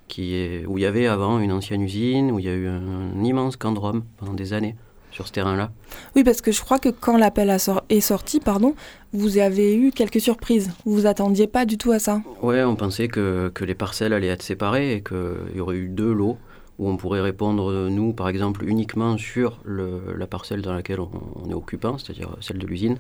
qui 0.08 0.36
est, 0.36 0.65
où 0.65 0.78
il 0.78 0.82
y 0.82 0.86
avait 0.86 1.08
avant 1.08 1.39
une 1.39 1.52
ancienne 1.52 1.82
usine, 1.82 2.32
où 2.32 2.39
il 2.39 2.45
y 2.45 2.50
a 2.50 2.54
eu 2.54 2.67
un, 2.67 3.24
immense 3.24 3.58
camp 3.58 3.74
de 3.74 3.80
Rome 3.80 4.04
pendant 4.17 4.34
des 4.34 4.54
années? 4.54 4.76
Sur 5.15 5.28
ce 5.28 5.32
terrain-là 5.32 5.71
Oui, 6.15 6.23
parce 6.23 6.41
que 6.41 6.51
je 6.51 6.62
crois 6.62 6.78
que 6.78 6.89
quand 6.89 7.17
l'appel 7.17 7.56
est 7.89 7.99
sorti, 8.01 8.39
pardon, 8.39 8.75
vous 9.13 9.38
avez 9.38 9.75
eu 9.75 9.91
quelques 9.91 10.19
surprises. 10.19 10.71
Vous 10.86 10.93
vous 10.93 11.06
attendiez 11.06 11.47
pas 11.47 11.65
du 11.65 11.78
tout 11.78 11.91
à 11.91 11.99
ça 11.99 12.21
Oui, 12.41 12.62
on 12.62 12.75
pensait 12.75 13.08
que, 13.08 13.49
que, 13.54 13.63
les 13.63 13.75
parcelles 13.75 14.12
allaient 14.12 14.28
être 14.28 14.43
séparées 14.43 14.93
et 14.93 15.01
qu'il 15.01 15.56
y 15.56 15.60
aurait 15.62 15.78
eu 15.78 15.88
deux 15.88 16.12
lots 16.12 16.38
où 16.78 16.89
on 16.89 16.97
pourrait 16.97 17.21
répondre, 17.21 17.88
nous, 17.89 18.12
par 18.12 18.28
exemple, 18.28 18.65
uniquement 18.65 19.17
sur 19.17 19.60
le, 19.63 20.13
la 20.17 20.28
parcelle 20.28 20.62
dans 20.62 20.73
laquelle 20.73 20.99
on, 20.99 21.10
on 21.36 21.49
est 21.49 21.54
occupant, 21.54 21.97
c'est-à-dire 21.97 22.36
celle 22.41 22.58
de 22.58 22.67
l'usine, 22.67 22.97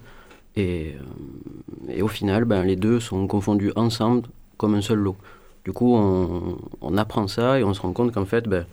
et, 0.55 0.95
euh, 0.95 1.91
et, 1.93 2.01
au 2.01 2.07
final, 2.07 2.45
ben, 2.45 2.63
les 2.63 2.77
deux 2.77 3.01
sont 3.01 3.27
confondus 3.27 3.73
ensemble 3.75 4.29
comme 4.55 4.75
un 4.75 4.81
seul 4.81 4.99
lot. 4.99 5.17
Du 5.65 5.73
coup, 5.73 5.93
on, 5.93 6.57
on 6.79 6.97
apprend 6.97 7.27
ça 7.27 7.59
et 7.59 7.65
on 7.65 7.73
se 7.73 7.81
rend 7.81 7.91
compte 7.91 8.13
qu'en 8.13 8.23
fait, 8.23 8.47
ben, 8.47 8.65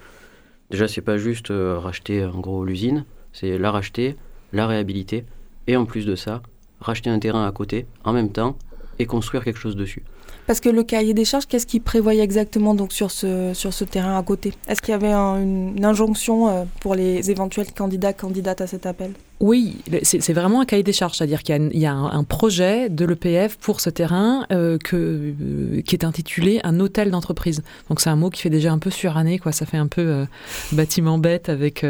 déjà, 0.70 0.86
c'est 0.86 1.00
pas 1.00 1.18
juste 1.18 1.50
euh, 1.50 1.80
racheter 1.80 2.24
en 2.24 2.38
gros 2.38 2.64
l'usine, 2.64 3.04
c'est 3.32 3.58
la 3.58 3.70
racheter, 3.70 4.16
la 4.52 4.66
réhabiliter, 4.66 5.24
et 5.66 5.76
en 5.76 5.84
plus 5.84 6.06
de 6.06 6.16
ça, 6.16 6.42
racheter 6.80 7.10
un 7.10 7.18
terrain 7.18 7.46
à 7.46 7.52
côté 7.52 7.86
en 8.04 8.12
même 8.12 8.30
temps 8.30 8.56
et 8.98 9.06
construire 9.06 9.44
quelque 9.44 9.58
chose 9.58 9.76
dessus. 9.76 10.02
Parce 10.46 10.60
que 10.60 10.68
le 10.68 10.82
cahier 10.82 11.14
des 11.14 11.24
charges, 11.24 11.46
qu'est-ce 11.46 11.66
qu'il 11.66 11.82
prévoyait 11.82 12.22
exactement 12.22 12.74
donc 12.74 12.92
sur 12.92 13.10
ce, 13.10 13.52
sur 13.54 13.72
ce 13.72 13.84
terrain 13.84 14.18
à 14.18 14.22
côté? 14.22 14.52
Est-ce 14.68 14.82
qu'il 14.82 14.92
y 14.92 14.94
avait 14.94 15.12
une, 15.12 15.84
injonction 15.84 16.48
euh, 16.48 16.64
pour 16.80 16.94
les 16.94 17.30
éventuels 17.30 17.72
candidats, 17.72 18.12
candidates 18.12 18.60
à 18.60 18.66
cet 18.66 18.86
appel? 18.86 19.12
Oui, 19.40 19.78
c'est 20.04 20.32
vraiment 20.32 20.60
un 20.60 20.64
cahier 20.64 20.84
des 20.84 20.92
charges, 20.92 21.16
c'est-à-dire 21.16 21.42
qu'il 21.42 21.76
y 21.76 21.84
a, 21.84 21.92
un, 21.92 22.22
projet 22.22 22.88
de 22.88 23.04
l'EPF 23.04 23.56
pour 23.56 23.80
ce 23.80 23.90
terrain 23.90 24.46
euh, 24.52 24.78
euh, 24.92 25.82
qui 25.82 25.96
est 25.96 26.04
intitulé 26.04 26.60
un 26.62 26.78
hôtel 26.78 27.10
d'entreprise. 27.10 27.64
Donc 27.88 28.00
c'est 28.00 28.10
un 28.10 28.14
mot 28.14 28.30
qui 28.30 28.40
fait 28.40 28.50
déjà 28.50 28.70
un 28.70 28.78
peu 28.78 28.90
suranné, 28.90 29.40
quoi. 29.40 29.50
Ça 29.50 29.66
fait 29.66 29.78
un 29.78 29.88
peu 29.88 30.26
bâtiment 30.70 31.18
bête 31.18 31.48
avec 31.48 31.84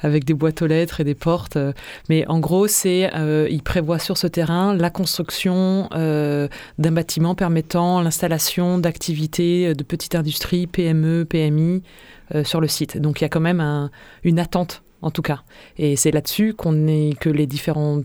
avec 0.00 0.24
des 0.24 0.34
boîtes 0.34 0.60
aux 0.60 0.66
lettres 0.66 1.00
et 1.00 1.04
des 1.04 1.14
portes. 1.14 1.56
mais 2.08 2.26
en 2.26 2.40
gros, 2.40 2.66
c'est 2.66 3.08
il 3.48 3.62
prévoit 3.62 4.00
sur 4.00 4.18
ce 4.18 4.26
terrain 4.26 4.74
la 4.74 4.90
construction 4.90 5.88
d'un 5.92 6.92
bâtiment 6.92 7.36
permettant 7.36 7.77
l'installation 8.02 8.78
d'activités 8.78 9.74
de 9.74 9.82
petite 9.82 10.14
industrie, 10.14 10.66
PME, 10.66 11.24
PMI 11.24 11.82
sur 12.44 12.60
le 12.60 12.68
site. 12.68 12.98
Donc 12.98 13.20
il 13.20 13.24
y 13.24 13.26
a 13.26 13.28
quand 13.28 13.40
même 13.40 13.90
une 14.22 14.38
attente 14.38 14.82
en 15.02 15.10
tout 15.10 15.22
cas. 15.22 15.40
Et 15.76 15.96
c'est 15.96 16.10
là-dessus 16.10 16.54
qu'on 16.54 16.86
est, 16.86 17.18
que 17.18 17.30
les 17.30 17.46
différents 17.46 18.02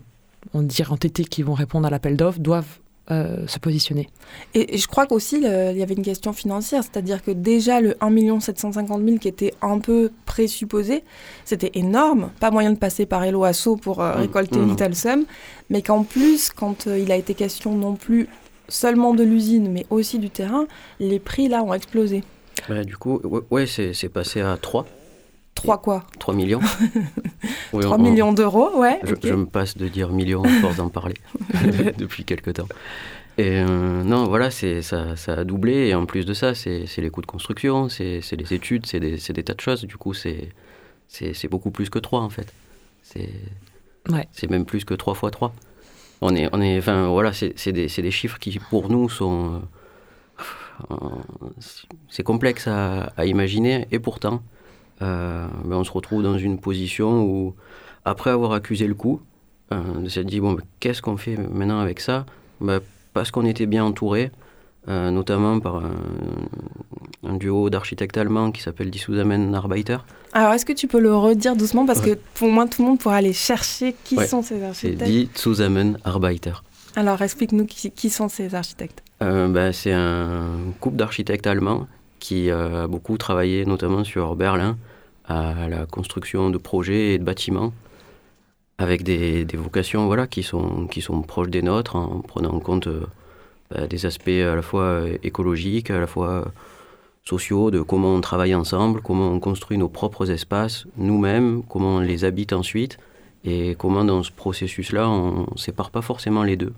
on 0.53 0.67
entités 0.89 1.23
qui 1.23 1.41
vont 1.41 1.53
répondre 1.53 1.87
à 1.87 1.89
l'appel 1.89 2.17
d'offres 2.17 2.39
doivent 2.39 2.79
euh, 3.11 3.47
se 3.47 3.59
positionner. 3.59 4.09
Et, 4.53 4.77
je 4.77 4.87
crois 4.87 5.05
qu'aussi, 5.05 5.37
il 5.37 5.77
y 5.77 5.83
avait 5.83 5.93
une 5.93 6.03
question 6.03 6.31
financière, 6.31 6.83
c'est-à-dire 6.83 7.21
que 7.21 7.31
déjà 7.31 7.81
le 7.81 7.95
1 8.01 8.39
750 8.39 9.03
000 9.03 9.17
qui 9.17 9.27
était 9.27 9.53
un 9.61 9.79
peu 9.79 10.11
présupposé, 10.25 11.03
c'était 11.43 11.71
énorme, 11.73 12.31
pas 12.39 12.49
moyen 12.49 12.71
de 12.71 12.77
passer 12.77 13.05
par 13.05 13.23
Hello 13.23 13.43
Asso 13.43 13.75
pour 13.81 14.01
euh, 14.01 14.13
mmh. 14.13 14.19
récolter 14.19 14.59
une 14.59 14.71
mmh. 14.71 14.75
telle 14.77 14.95
somme, 14.95 15.25
mais 15.69 15.81
qu'en 15.81 16.03
plus, 16.03 16.49
quand 16.49 16.87
euh, 16.87 16.97
il 16.97 17.11
a 17.11 17.17
été 17.17 17.33
question 17.33 17.75
non 17.75 17.95
plus 17.95 18.29
seulement 18.69 19.13
de 19.13 19.23
l'usine, 19.23 19.71
mais 19.71 19.85
aussi 19.89 20.19
du 20.19 20.29
terrain, 20.29 20.65
les 20.99 21.19
prix 21.19 21.47
là 21.47 21.63
ont 21.63 21.73
explosé. 21.73 22.23
du 22.85 22.97
coup, 22.97 23.21
ouais, 23.49 23.65
c'est 23.67 24.09
passé 24.09 24.41
à 24.41 24.57
3 24.57 24.85
3 25.55 25.81
quoi? 25.81 26.03
3 26.19 26.33
millions. 26.33 26.59
3 27.71 27.97
millions 27.97 28.33
d'euros, 28.33 28.77
ouais. 28.77 28.99
Je, 29.23 29.33
me 29.33 29.45
passe 29.45 29.77
de 29.77 29.87
dire 29.87 30.09
millions 30.09 30.43
à 30.43 30.49
force 30.61 30.77
d'en 30.77 30.89
parler 30.89 31.15
depuis 31.97 32.25
quelques 32.25 32.53
temps. 32.53 32.67
Et 33.37 33.59
euh, 33.59 34.03
non, 34.03 34.25
voilà, 34.25 34.51
ça, 34.51 34.81
ça 35.15 35.33
a 35.33 35.43
doublé. 35.43 35.87
Et 35.87 35.95
en 35.95 36.05
plus 36.05 36.25
de 36.25 36.33
ça, 36.33 36.53
c'est 36.53 36.85
les 36.97 37.09
coûts 37.09 37.21
de 37.21 37.27
construction, 37.27 37.89
c'est 37.89 38.21
les 38.31 38.53
études, 38.53 38.85
c'est 38.85 38.99
des, 38.99 39.17
des, 39.17 39.43
tas 39.43 39.53
de 39.53 39.61
choses. 39.61 39.85
Du 39.85 39.97
coup, 39.97 40.13
c'est 40.13 40.49
beaucoup 41.49 41.71
plus 41.71 41.89
que 41.89 41.99
3 41.99 42.21
en 42.21 42.29
fait. 42.29 42.51
C'est 43.01 43.29
ouais. 44.09 44.27
même 44.49 44.65
plus 44.65 44.85
que 44.85 44.93
3 44.93 45.13
fois 45.13 45.31
3. 45.31 45.53
On 46.25 46.33
est, 46.35 46.47
on 46.53 46.61
est, 46.61 46.77
enfin, 46.77 47.09
voilà, 47.09 47.33
c'est 47.33 47.73
des, 47.73 47.87
des, 47.87 48.11
chiffres 48.11 48.39
qui, 48.39 48.57
pour 48.69 48.89
nous, 48.89 49.09
sont. 49.09 49.61
Euh, 50.89 50.95
c'est 52.07 52.23
complexe 52.23 52.67
à, 52.67 53.25
imaginer. 53.25 53.87
Et 53.91 53.99
pourtant, 53.99 54.41
euh, 55.01 55.45
ben, 55.65 55.75
on 55.75 55.83
se 55.83 55.91
retrouve 55.91 56.23
dans 56.23 56.37
une 56.37 56.59
position 56.59 57.23
où, 57.23 57.55
après 58.05 58.29
avoir 58.29 58.53
accusé 58.53 58.87
le 58.87 58.95
coup, 58.95 59.21
euh, 59.73 59.81
on 59.97 60.07
s'est 60.07 60.23
dit 60.23 60.39
bon, 60.39 60.53
ben, 60.53 60.63
qu'est-ce 60.79 61.01
qu'on 61.01 61.17
fait 61.17 61.35
maintenant 61.35 61.79
avec 61.79 61.99
ça? 61.99 62.25
Ben, 62.61 62.79
Parce 63.13 63.29
qu'on 63.29 63.45
était 63.45 63.65
bien 63.65 63.83
entouré, 63.83 64.31
euh, 64.87 65.11
notamment 65.11 65.59
par 65.59 65.83
un, 67.23 67.33
duo 67.35 67.69
d'architectes 67.69 68.17
allemands 68.17 68.51
qui 68.51 68.61
s'appelle 68.61 68.91
Die 68.91 69.03
Arbeiter. 69.53 69.97
Alors, 70.33 70.53
est-ce 70.53 70.65
que 70.65 70.73
tu 70.73 70.87
peux 70.87 70.99
le 70.99 71.15
redire 71.15 71.55
doucement? 71.55 71.85
Parce 71.85 72.01
que 72.01 72.17
pour 72.35 72.49
moi, 72.49 72.67
tout 72.67 72.81
le 72.81 72.89
monde 72.89 72.99
pourra 72.99 73.15
aller 73.15 73.33
chercher 73.33 73.95
qui 74.03 74.17
sont 74.27 74.41
ces 74.41 74.61
architectes. 74.63 74.99
C'est 74.99 75.09
Die 75.09 75.97
Arbeiter. 76.03 76.53
Alors, 76.95 77.21
explique-nous 77.21 77.65
qui, 77.65 78.09
sont 78.09 78.29
ces 78.29 78.53
architectes. 78.53 79.03
ben, 79.19 79.71
c'est 79.71 79.93
un 79.93 80.45
couple 80.79 80.97
d'architectes 80.97 81.47
allemands 81.47 81.87
qui 82.19 82.51
a 82.51 82.87
beaucoup 82.87 83.17
travaillé 83.17 83.65
notamment 83.65 84.03
sur 84.03 84.35
Berlin 84.35 84.77
à 85.25 85.69
la 85.69 85.85
construction 85.85 86.49
de 86.49 86.57
projets 86.57 87.13
et 87.13 87.17
de 87.17 87.23
bâtiments 87.23 87.73
avec 88.77 89.03
des, 89.03 89.45
vocations 89.53 90.07
voilà, 90.07 90.27
qui, 90.27 90.43
sont, 90.43 90.87
qui 90.87 91.01
sont 91.01 91.21
proches 91.21 91.49
des 91.49 91.61
nôtres 91.61 91.95
en 91.95 92.21
prenant 92.21 92.51
en 92.51 92.59
compte 92.59 92.87
euh, 92.87 93.05
des 93.89 94.05
aspects 94.05 94.27
à 94.29 94.55
la 94.55 94.61
fois 94.61 95.03
écologiques, 95.23 95.89
à 95.89 95.99
la 95.99 96.07
fois 96.07 96.51
sociaux, 97.23 97.71
de 97.71 97.81
comment 97.81 98.13
on 98.13 98.21
travaille 98.21 98.53
ensemble, 98.53 99.01
comment 99.01 99.29
on 99.29 99.39
construit 99.39 99.77
nos 99.77 99.89
propres 99.89 100.29
espaces 100.29 100.85
nous-mêmes, 100.97 101.63
comment 101.63 101.95
on 101.95 101.99
les 101.99 102.25
habite 102.25 102.53
ensuite, 102.53 102.97
et 103.45 103.75
comment 103.75 104.03
dans 104.03 104.23
ce 104.23 104.31
processus-là 104.31 105.09
on 105.09 105.47
ne 105.51 105.57
sépare 105.57 105.91
pas 105.91 106.01
forcément 106.01 106.43
les 106.43 106.57
deux, 106.57 106.73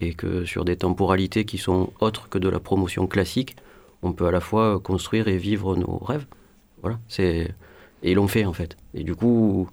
et 0.00 0.14
que 0.14 0.44
sur 0.44 0.64
des 0.64 0.76
temporalités 0.76 1.44
qui 1.44 1.58
sont 1.58 1.90
autres 2.00 2.28
que 2.28 2.38
de 2.38 2.48
la 2.48 2.60
promotion 2.60 3.06
classique, 3.06 3.56
on 4.02 4.12
peut 4.12 4.26
à 4.26 4.30
la 4.30 4.40
fois 4.40 4.78
construire 4.78 5.28
et 5.28 5.38
vivre 5.38 5.76
nos 5.76 5.98
rêves. 5.98 6.26
Voilà, 6.82 6.98
c'est 7.08 7.54
Et 8.02 8.12
ils 8.12 8.14
l'ont 8.14 8.28
fait 8.28 8.44
en 8.44 8.52
fait. 8.52 8.76
Et 8.94 9.02
du 9.02 9.16
coup, 9.16 9.68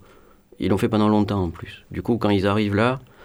ils 0.58 0.70
l'ont 0.70 0.78
fait 0.78 0.88
pendant 0.88 1.08
longtemps 1.08 1.44
en 1.44 1.50
plus. 1.50 1.84
Du 1.92 2.02
coup, 2.02 2.18
quand 2.18 2.30
ils 2.30 2.46
arrivent 2.46 2.74
là, 2.74 2.98
euh, 2.98 3.15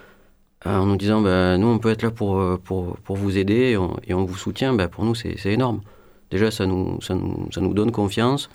en 0.66 0.86
nous 0.86 0.98
disant 0.98 1.22
bah, 1.22 1.58
nous 1.58 1.68
on 1.68 1.80
peut 1.80 1.90
être 1.90 2.04
là 2.04 2.12
pour, 2.12 2.40
euh, 2.40 2.60
pour, 2.64 2.98
pour 2.98 3.16
vous 3.16 3.38
aider 3.38 3.78
et 4.04 4.14
on, 4.14 4.26
vous 4.26 4.38
soutient, 4.38 4.74
bah, 4.74 4.88
pour 4.88 5.04
nous 5.04 5.16
c'est 5.16 5.46
énorme. 5.46 5.82
Déjà 6.30 6.52
ça 6.52 6.66
nous, 6.66 7.02
ça 7.02 7.16
nous, 7.16 7.50
ça 7.52 7.62
nous 7.62 7.74
donne 7.74 7.92
confiance, 7.92 8.50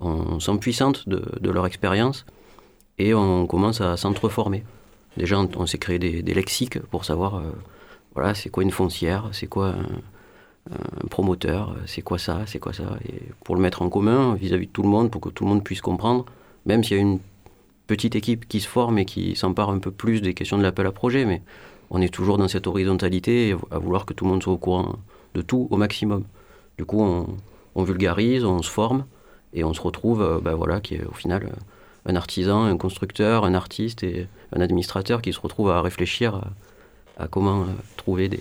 on 0.00 0.38
sent 0.38 0.58
puissante 0.58 1.08
de, 1.08 1.22
de 1.40 1.50
leur 1.50 1.66
expérience 1.66 2.26
et 2.98 3.14
on 3.14 3.46
commence 3.46 3.80
à 3.80 3.96
s'entreformer. 3.96 4.64
Déjà 5.16 5.38
on, 5.38 5.66
s'est 5.66 5.78
créé 5.78 5.98
des, 5.98 6.34
lexiques 6.34 6.78
pour 6.78 7.04
savoir 7.04 7.36
euh, 7.36 7.42
voilà, 8.14 8.34
c'est 8.34 8.50
quoi 8.50 8.62
une 8.62 8.70
foncière, 8.70 9.28
c'est 9.32 9.46
quoi 9.46 9.68
un, 9.68 11.06
promoteur, 11.10 11.76
c'est 11.86 12.02
quoi 12.02 12.18
ça, 12.18 12.40
c'est 12.46 12.58
quoi 12.58 12.72
ça, 12.72 12.98
et 13.08 13.22
pour 13.44 13.54
le 13.54 13.62
mettre 13.62 13.82
en 13.82 13.88
commun 13.88 14.34
vis-à-vis 14.34 14.64
-vis 14.64 14.68
de 14.68 14.72
tout 14.72 14.82
le 14.82 14.88
monde, 14.88 15.12
pour 15.12 15.20
que 15.20 15.28
tout 15.28 15.44
le 15.44 15.50
monde 15.50 15.62
puisse 15.62 15.80
comprendre, 15.80 16.26
même 16.64 16.82
s'il 16.82 16.96
y 16.96 17.00
a 17.00 17.02
une 17.02 17.20
petite 17.86 18.16
équipe 18.16 18.48
qui 18.48 18.60
se 18.60 18.68
forme 18.68 18.98
et 18.98 19.04
qui 19.04 19.36
s'empare 19.36 19.70
un 19.70 19.78
peu 19.78 19.90
plus 19.90 20.20
des 20.20 20.34
questions 20.34 20.58
de 20.58 20.62
l'appel 20.62 20.86
à 20.86 20.92
projet, 20.92 21.24
mais 21.24 21.42
on 21.90 22.00
est 22.00 22.12
toujours 22.12 22.38
dans 22.38 22.48
cette 22.48 22.66
horizontalité 22.66 23.54
à 23.70 23.78
vouloir 23.78 24.06
que 24.06 24.12
tout 24.12 24.24
le 24.24 24.30
monde 24.30 24.42
soit 24.42 24.52
au 24.52 24.58
courant 24.58 24.96
de 25.34 25.42
tout 25.42 25.68
au 25.70 25.76
maximum. 25.76 26.24
Du 26.78 26.84
coup, 26.84 27.00
on, 27.74 27.82
vulgarise, 27.82 28.44
on 28.44 28.62
se 28.62 28.70
forme 28.70 29.04
et 29.52 29.64
on 29.64 29.72
se 29.72 29.80
retrouve, 29.80 30.22
euh, 30.22 30.40
ben 30.40 30.54
voilà, 30.54 30.80
qui 30.80 30.94
est 30.94 31.04
au 31.04 31.12
final 31.12 31.44
euh, 31.44 32.10
un 32.10 32.16
artisan, 32.16 32.64
un 32.64 32.76
constructeur, 32.76 33.44
un 33.44 33.54
artiste 33.54 34.02
et 34.02 34.26
un 34.52 34.60
administrateur 34.60 35.22
qui 35.22 35.32
se 35.32 35.40
retrouve 35.40 35.70
à 35.70 35.80
réfléchir 35.82 36.40
à, 37.18 37.28
comment 37.28 37.62
euh, 37.62 37.66
trouver 37.96 38.28
des, 38.28 38.40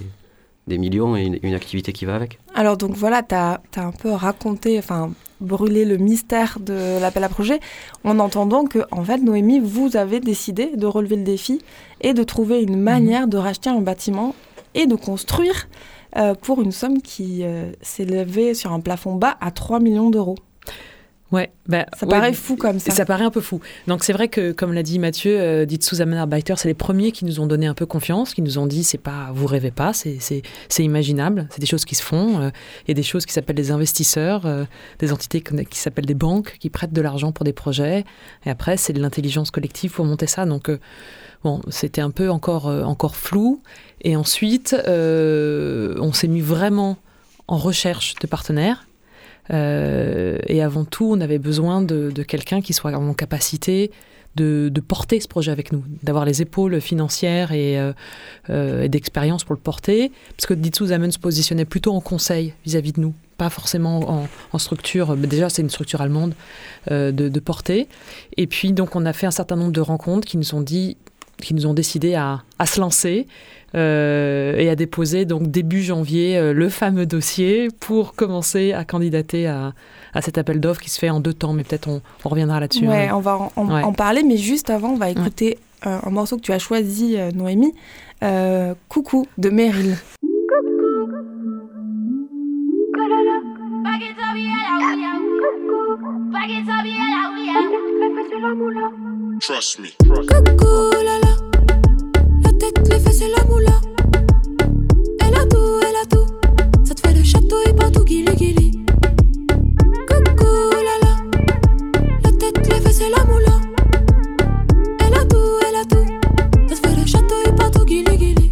des 0.68 0.78
millions 0.78 1.16
et 1.16 1.40
une, 1.42 1.54
activité 1.54 1.94
qui 1.94 2.06
va 2.06 2.16
avec. 2.16 2.40
Alors 2.54 2.78
donc 2.78 2.96
voilà, 2.96 3.24
tu 3.24 3.36
as, 3.36 3.62
as, 3.76 3.82
un 3.82 3.92
peu 3.92 4.12
raconté, 4.12 4.78
enfin 4.80 5.12
brûler 5.42 5.86
le 5.86 5.98
mystère 5.98 6.60
de 6.60 7.00
l'appel 7.00 7.24
à 7.24 7.30
projet, 7.30 7.60
en 8.04 8.20
entendant 8.20 8.66
que, 8.66 8.80
en 8.92 9.04
fait, 9.04 9.18
Noémie, 9.18 9.60
vous 9.60 9.98
avez 9.98 10.20
décidé 10.20 10.76
de 10.76 10.86
relever 10.86 11.18
le 11.18 11.24
défi 11.24 11.62
et 12.02 12.14
de 12.14 12.24
trouver 12.24 12.62
une 12.62 12.80
manière 12.80 13.28
de 13.28 13.38
racheter 13.38 13.70
un 13.70 13.82
bâtiment 13.82 14.34
et 14.74 14.86
de 14.86 14.96
construire 14.96 15.68
euh, 16.18 16.34
pour 16.34 16.62
une 16.62 16.72
somme 16.72 17.02
qui 17.02 17.44
euh, 17.44 17.72
s'élevait 17.82 18.54
sur 18.54 18.72
un 18.72 18.80
plafond 18.80 19.16
bas 19.16 19.38
à 19.42 19.52
3 19.52 19.80
millions 19.80 20.10
d'euros. 20.10 20.36
Ouais, 21.32 21.52
bah, 21.68 21.88
ça 21.98 22.06
paraît 22.06 22.34
fou 22.34 22.56
comme 22.56 22.78
ça. 22.78 22.92
Ça 22.92 23.04
paraît 23.04 23.24
un 23.24 23.32
peu 23.32 23.42
fou. 23.42 23.60
Donc 23.88 24.04
c'est 24.04 24.14
vrai 24.14 24.28
que, 24.28 24.52
comme 24.52 24.74
l'a 24.74 24.84
dit 24.84 25.00
Mathieu, 25.00 25.36
euh, 25.40 25.66
dit 25.66 25.80
Susan 25.82 26.12
Arbeiter, 26.12 26.54
c'est 26.56 26.68
les 26.68 26.76
premiers 26.76 27.12
qui 27.12 27.26
nous 27.26 27.40
ont 27.40 27.48
donné 27.48 27.66
un 27.66 27.74
peu 27.74 27.88
confiance, 27.88 28.36
qui 28.36 28.44
nous 28.44 28.60
ont 28.60 28.68
dit 28.68 28.84
c'est 28.84 29.00
pas, 29.00 29.32
vous 29.34 29.48
rêvez 29.48 29.72
pas, 29.72 29.92
c'est 29.94 30.20
imaginable, 30.78 31.48
c'est 31.50 31.60
des 31.60 31.66
choses 31.66 31.84
qui 31.84 31.96
se 31.96 32.04
font. 32.04 32.40
Euh, 32.40 32.50
il 32.86 32.90
y 32.90 32.92
a 32.92 32.94
des 32.94 33.04
choses 33.04 33.26
qui 33.26 33.34
s'appellent 33.34 33.56
des 33.56 33.72
investisseurs, 33.72 34.46
euh, 34.46 34.66
des 35.00 35.12
entités 35.12 35.42
qui 35.42 35.80
s'appellent 35.80 36.06
des 36.06 36.14
banques 36.14 36.58
qui 36.60 36.70
prêtent 36.70 36.94
de 36.94 37.02
l'argent 37.02 37.32
pour 37.32 37.44
des 37.44 37.54
projets. 37.54 38.06
Et 38.46 38.52
après, 38.52 38.78
c'est 38.78 38.94
de 38.94 39.02
l'intelligence 39.02 39.50
collective 39.50 39.94
pour 39.94 40.06
monter 40.06 40.28
ça. 40.28 40.46
Donc 40.46 40.70
bon, 41.44 41.62
c'était 41.70 42.02
un 42.02 42.12
peu 42.12 42.30
encore, 42.30 42.68
encore 42.68 43.16
flou. 43.16 43.64
Et 44.02 44.16
ensuite, 44.16 44.76
on 44.88 46.14
s'est 46.14 46.28
mis 46.28 46.42
vraiment 46.42 46.98
en 47.48 47.58
recherche 47.58 48.14
de 48.22 48.28
partenaires 48.28 48.86
euh, 49.52 50.38
et 50.48 50.62
avant 50.62 50.86
tout, 50.86 51.10
on 51.12 51.22
avait 51.22 51.40
besoin 51.40 51.82
de, 51.82 52.12
quelqu'un 52.24 52.62
qui 52.62 52.74
soit 52.74 52.94
en 52.94 53.14
capacité 53.14 53.92
de, 54.36 54.72
porter 54.86 55.20
ce 55.20 55.28
projet 55.28 55.52
avec 55.52 55.72
nous, 55.72 55.84
d'avoir 56.04 56.26
les 56.26 56.42
épaules 56.42 56.82
financières 56.82 57.52
et, 57.52 57.80
euh, 57.80 57.94
euh, 58.50 58.88
d'expérience 58.88 59.44
pour 59.44 59.56
le 59.56 59.62
porter, 59.62 60.12
parce 60.36 60.46
que 60.46 60.54
Ditsu 60.54 60.88
Zaman 60.88 61.12
se 61.12 61.20
positionnait 61.20 61.66
plutôt 61.66 61.94
en 61.94 62.02
conseil 62.02 62.54
vis-à-vis 62.66 62.92
de 62.92 63.00
nous, 63.00 63.14
pas 63.38 63.50
forcément 63.50 64.28
en, 64.52 64.58
structure, 64.58 65.16
déjà 65.16 65.50
c'est 65.50 65.62
une 65.62 65.70
structure 65.70 66.02
allemande, 66.02 66.34
de, 66.90 67.40
porter. 67.40 67.88
Et 68.38 68.48
puis 68.48 68.74
donc 68.74 68.96
on 68.96 69.06
a 69.06 69.14
fait 69.14 69.26
un 69.26 69.32
certain 69.32 69.56
nombre 69.56 69.72
de 69.72 69.82
rencontres 69.82 70.28
qui 70.28 70.38
nous 70.38 70.54
ont 70.54 70.62
dit, 70.62 70.98
qui 71.42 71.54
nous 71.54 71.66
ont 71.66 71.74
décidé 71.74 72.16
à, 72.16 72.44
se 72.66 72.80
lancer, 72.80 73.28
et 73.76 74.70
a 74.70 74.76
déposé 74.76 75.26
donc 75.26 75.50
début 75.52 75.82
janvier 75.82 76.38
euh, 76.38 76.54
le 76.54 76.70
fameux 76.70 77.06
dossier 77.06 77.70
pour 77.80 78.16
commencer 78.16 78.74
à 78.74 78.86
candidater 78.86 79.48
à, 79.48 79.74
cet 80.22 80.38
appel 80.38 80.60
d'offres 80.60 80.82
qui 80.82 80.90
se 80.90 80.98
fait 80.98 81.10
en 81.10 81.20
deux 81.20 81.34
temps, 81.34 81.54
mais 81.54 81.64
peut-être 81.64 81.90
on, 81.90 82.02
reviendra 82.24 82.60
là-dessus. 82.60 82.88
Ouais, 82.88 83.10
hein. 83.10 83.16
on 83.16 83.20
va 83.20 83.50
en, 83.58 83.94
parler, 83.94 84.24
mais 84.24 84.38
juste 84.38 84.70
avant, 84.70 84.92
on 84.92 84.98
va 84.98 85.10
écouter 85.10 85.58
un, 85.84 86.10
morceau 86.10 86.38
que 86.38 86.42
tu 86.42 86.54
as 86.54 86.60
choisi, 86.60 87.18
euh, 87.18 87.32
Noémie, 87.32 87.74
Coucou 88.88 89.28
de 89.38 89.50
Meryl. 89.50 89.98
Trust 99.42 99.80
me. 99.80 99.90
Coucou, 100.00 101.55
tête, 102.60 102.88
les 102.90 103.00
fesses 103.00 103.22
et 103.22 103.32
la 103.36 103.44
moula. 103.46 103.80
Elle 105.20 105.36
a 105.36 105.46
tout, 105.46 105.80
elle 105.82 105.96
a 105.96 106.06
tout. 106.10 106.28
Ça 106.86 106.94
te 106.94 107.08
fait 107.08 107.14
le 107.14 107.24
château 107.24 107.58
et 107.68 107.74
pas 107.74 107.90
tout 107.90 108.04
guili 108.04 108.36
guili. 108.36 108.72
Coucou, 110.08 110.46
la 110.72 111.08
la. 111.08 111.14
La 112.24 112.32
tête, 112.32 112.68
les 112.68 112.82
fesses 112.82 113.02
et 113.02 113.10
la 113.10 113.24
moula. 113.26 113.60
Elle 115.00 115.14
a 115.14 115.26
tout, 115.26 115.60
elle 115.68 115.76
a 115.76 115.86
tout. 115.86 116.06
Ça 116.70 116.76
te 116.82 116.88
fait 116.88 116.96
le 116.96 117.06
château 117.06 117.36
et 117.46 117.52
pas 117.56 117.70
tout 117.70 117.86
guili 117.86 118.18
guili. 118.18 118.52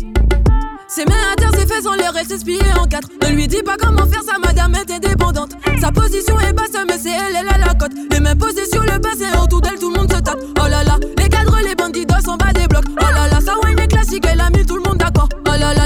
Ses 0.88 1.06
mains 1.06 1.32
à 1.32 1.36
terre, 1.36 1.52
ses 1.56 1.66
fesses 1.66 1.86
en 1.86 1.94
l'air, 1.94 2.14
elle 2.16 2.80
en 2.80 2.86
quatre. 2.86 3.10
Ne 3.22 3.36
lui 3.36 3.48
dis 3.48 3.64
pas 3.64 3.78
comment 3.78 4.06
faire, 4.06 4.24
sa 4.24 4.38
madame 4.40 4.76
est 4.76 4.92
indépendante. 4.92 5.52
Sa 5.80 5.92
position 5.92 6.40
est 6.40 6.54
basse, 6.54 6.72
mais 6.88 6.98
c'est 6.98 7.12
elle, 7.12 7.36
elle 7.40 7.48
a 7.48 7.58
la 7.58 7.74
cote. 7.74 7.94
Les 8.12 8.20
mains 8.20 8.36
posées 8.36 8.66
sur 8.72 8.82
le 8.82 9.00
bassin, 9.00 9.42
autour 9.44 9.62
d'elle, 9.62 9.80
tout 9.80 9.93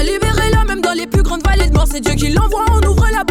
là 0.00 0.48
là, 0.50 0.64
même 0.64 0.80
dans 0.80 0.92
les 0.92 1.08
plus 1.08 1.22
grandes 1.22 1.42
vallées 1.44 1.66
de 1.66 1.74
mort. 1.74 1.88
C'est 1.90 2.00
Dieu 2.00 2.14
qui 2.14 2.28
l'envoie, 2.28 2.64
on 2.70 2.86
ouvre 2.86 3.06
la 3.10 3.24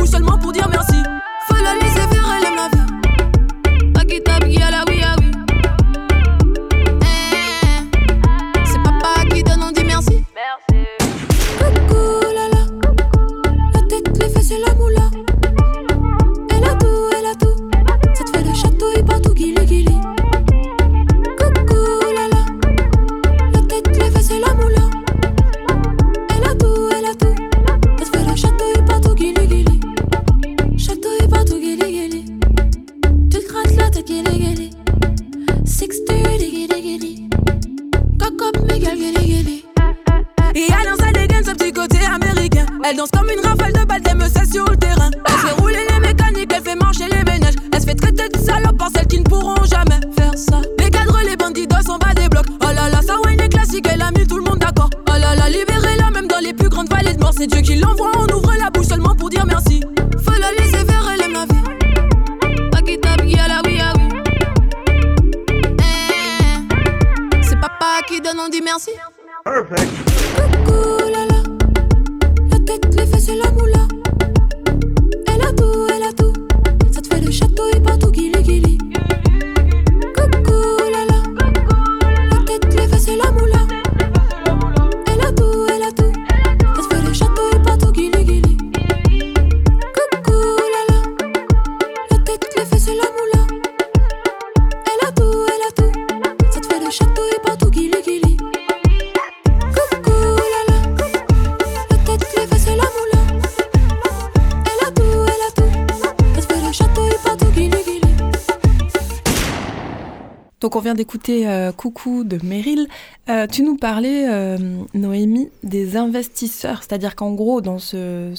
on 110.78 110.80
vient 110.80 110.94
d'écouter 110.94 111.50
euh, 111.50 111.72
Coucou 111.72 112.24
de 112.24 112.38
Meryl. 112.46 112.88
Euh, 113.30 113.48
tu 113.48 113.64
nous 113.64 113.78
parlais, 113.78 114.30
euh, 114.30 114.58
Noémie, 114.94 115.50
des 115.64 115.98
investisseurs. 115.98 116.84
C'est-à-dire 116.84 117.16
qu'en 117.16 117.34
gros, 117.34 117.62
dans 117.62 117.80
ce, 117.80 118.32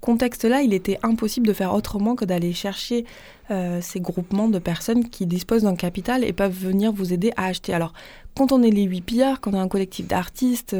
contexte-là, 0.00 0.62
il 0.62 0.74
était 0.74 0.98
impossible 1.04 1.46
de 1.46 1.52
faire 1.52 1.72
autrement 1.72 2.16
que 2.16 2.24
d'aller 2.24 2.52
chercher 2.52 3.04
ces 3.80 3.98
groupements 3.98 4.46
de 4.46 4.60
personnes 4.60 5.08
qui 5.08 5.26
disposent 5.26 5.64
d'un 5.64 5.74
capital 5.74 6.22
et 6.22 6.32
peuvent 6.32 6.56
venir 6.56 6.92
vous 6.92 7.12
aider 7.12 7.32
à 7.36 7.46
acheter. 7.46 7.74
Alors, 7.74 7.92
quand 8.36 8.52
on 8.52 8.62
est 8.62 8.70
les 8.70 8.84
huit 8.84 9.00
pillards, 9.00 9.40
quand 9.40 9.54
on 9.54 9.56
est 9.56 9.58
un 9.58 9.66
collectif 9.66 10.06
d'artistes 10.06 10.76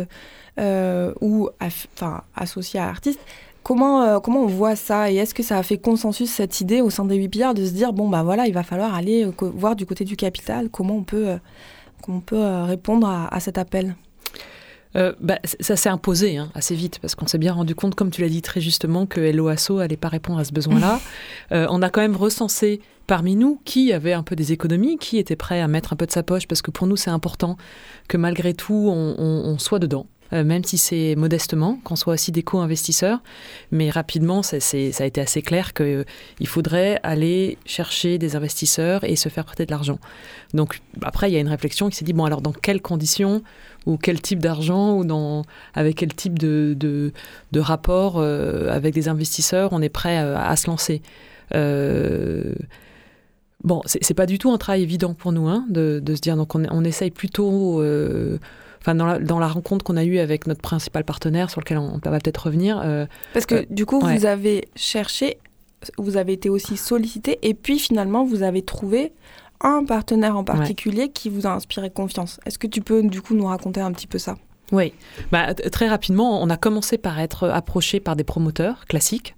ou 0.56 1.48
enfin, 1.60 2.22
associé 2.36 2.78
à 2.78 2.86
artistes, 2.86 3.18
Comment, 3.62 4.02
euh, 4.02 4.20
comment 4.20 4.40
on 4.42 4.46
voit 4.46 4.74
ça 4.74 5.10
et 5.10 5.16
est-ce 5.16 5.34
que 5.34 5.42
ça 5.42 5.58
a 5.58 5.62
fait 5.62 5.76
consensus 5.76 6.30
cette 6.30 6.60
idée 6.60 6.80
au 6.80 6.88
sein 6.88 7.04
des 7.04 7.16
8 7.16 7.28
pillards 7.28 7.54
de 7.54 7.64
se 7.66 7.72
dire 7.72 7.92
bon 7.92 8.08
bah 8.08 8.22
voilà 8.22 8.46
il 8.46 8.54
va 8.54 8.62
falloir 8.62 8.94
aller 8.94 9.24
euh, 9.24 9.32
voir 9.54 9.76
du 9.76 9.84
côté 9.84 10.04
du 10.04 10.16
capital 10.16 10.70
comment 10.70 10.96
on 10.96 11.02
peut, 11.02 11.28
euh, 11.28 11.36
comment 12.02 12.18
on 12.18 12.22
peut 12.22 12.42
répondre 12.62 13.06
à, 13.06 13.40
cet 13.40 13.58
appel? 13.58 13.96
Bah, 14.94 15.38
ça 15.60 15.76
s'est 15.76 15.88
imposé 15.88 16.36
hein, 16.36 16.50
assez 16.54 16.74
vite 16.74 16.98
parce 16.98 17.14
qu'on 17.14 17.28
s'est 17.28 17.38
bien 17.38 17.52
rendu 17.52 17.76
compte, 17.76 17.94
comme 17.94 18.10
tu 18.10 18.22
l'as 18.22 18.28
dit 18.28 18.42
très 18.42 18.60
justement, 18.60 19.06
que 19.06 19.20
LOASO 19.20 19.78
n'allait 19.78 19.96
pas 19.96 20.08
répondre 20.08 20.40
à 20.40 20.44
ce 20.44 20.52
besoin-là. 20.52 20.98
on 21.52 21.80
a 21.80 21.90
quand 21.90 22.00
même 22.00 22.16
recensé 22.16 22.80
parmi 23.06 23.36
nous 23.36 23.60
qui 23.64 23.92
avait 23.92 24.14
un 24.14 24.24
peu 24.24 24.34
des 24.34 24.50
économies, 24.50 24.98
qui 24.98 25.18
était 25.18 25.36
prêt 25.36 25.60
à 25.60 25.68
mettre 25.68 25.92
un 25.92 25.96
peu 25.96 26.06
de 26.06 26.10
sa 26.10 26.24
poche 26.24 26.48
parce 26.48 26.60
que 26.60 26.72
pour 26.72 26.88
nous 26.88 26.96
c'est 26.96 27.10
important 27.10 27.56
que 28.08 28.16
malgré 28.16 28.52
tout 28.52 28.90
on 28.92 29.58
soit 29.58 29.78
dedans. 29.78 30.06
Euh, 30.32 30.44
même 30.44 30.64
si 30.64 30.78
c'est 30.78 31.16
modestement, 31.16 31.78
qu'on 31.82 31.96
soit 31.96 32.14
aussi 32.14 32.30
des 32.30 32.42
co-investisseurs. 32.42 33.18
Mais 33.72 33.90
rapidement, 33.90 34.42
ça, 34.42 34.56
a 34.56 35.04
été 35.04 35.20
assez 35.20 35.42
clair 35.42 35.74
qu'il 35.74 35.86
euh, 35.86 36.04
faudrait 36.44 37.00
aller 37.02 37.58
chercher 37.66 38.18
des 38.18 38.36
investisseurs 38.36 39.02
et 39.04 39.16
se 39.16 39.28
faire 39.28 39.44
prêter 39.44 39.66
de 39.66 39.72
l'argent. 39.72 39.98
Donc 40.54 40.80
après, 41.02 41.30
il 41.30 41.34
y 41.34 41.36
a 41.36 41.40
une 41.40 41.48
réflexion 41.48 41.88
qui 41.88 41.96
s'est 41.96 42.04
dit, 42.04 42.12
bon 42.12 42.24
alors 42.24 42.42
dans 42.42 42.52
quelles 42.52 42.82
conditions 42.82 43.42
ou 43.86 43.96
quel 43.96 44.20
type 44.20 44.40
d'argent 44.40 44.96
ou 44.96 45.04
dans, 45.04 45.44
avec 45.74 45.96
quel 45.96 46.14
type 46.14 46.38
de, 46.38 46.76
de, 46.78 47.60
rapport 47.60 48.18
euh, 48.18 48.68
avec 48.70 48.94
des 48.94 49.08
investisseurs 49.08 49.70
on 49.72 49.82
est 49.82 49.88
prêt 49.88 50.16
à, 50.16 50.54
se 50.56 50.66
lancer 50.68 51.02
Bon, 53.62 53.82
c'est 53.84 54.14
pas 54.14 54.24
du 54.24 54.38
tout 54.38 54.50
un 54.50 54.56
travail 54.56 54.82
évident 54.82 55.12
pour 55.12 55.32
nous 55.32 55.46
hein, 55.46 55.66
de, 55.68 56.02
se 56.06 56.20
dire, 56.20 56.34
donc 56.36 56.54
on, 56.54 56.64
on 56.70 56.82
essaye 56.82 57.10
plutôt 57.10 57.82
enfin 58.80 58.94
dans 58.94 59.06
la, 59.06 59.18
dans 59.18 59.38
la 59.38 59.48
rencontre 59.48 59.84
qu'on 59.84 59.96
a 59.96 60.04
eue 60.04 60.18
avec 60.18 60.46
notre 60.46 60.60
principal 60.60 61.04
partenaire, 61.04 61.50
sur 61.50 61.60
lequel 61.60 61.78
on, 61.78 61.98
va 62.02 62.18
peut-être 62.18 62.46
revenir. 62.46 62.80
Euh, 62.84 63.06
Parce 63.32 63.46
que 63.46 63.56
euh, 63.56 63.64
du 63.70 63.86
coup, 63.86 64.00
vous 64.00 64.26
avez 64.26 64.68
cherché, 64.76 65.38
vous 65.98 66.16
avez 66.16 66.32
été 66.32 66.48
aussi 66.48 66.76
sollicité, 66.76 67.38
et 67.42 67.54
puis 67.54 67.78
finalement, 67.78 68.24
vous 68.24 68.42
avez 68.42 68.62
trouvé 68.62 69.12
un 69.60 69.84
partenaire 69.84 70.36
en 70.36 70.44
particulier 70.44 71.10
qui 71.10 71.28
vous 71.28 71.46
a 71.46 71.50
inspiré 71.50 71.90
confiance. 71.90 72.40
Est-ce 72.46 72.58
que 72.58 72.66
tu 72.66 72.80
peux 72.80 73.02
du 73.02 73.20
coup 73.20 73.34
nous 73.34 73.46
raconter 73.46 73.80
un 73.80 73.92
petit 73.92 74.06
peu 74.06 74.18
ça? 74.18 74.36
Oui, 74.72 74.92
bah, 75.32 75.52
très 75.54 75.88
rapidement, 75.88 76.40
on 76.40 76.48
a 76.48 76.56
commencé 76.56 76.96
par 76.96 77.18
être 77.18 77.48
approché 77.48 77.98
par 78.00 78.16
des 78.16 78.24
promoteurs 78.24 78.86
classiques. 78.86 79.34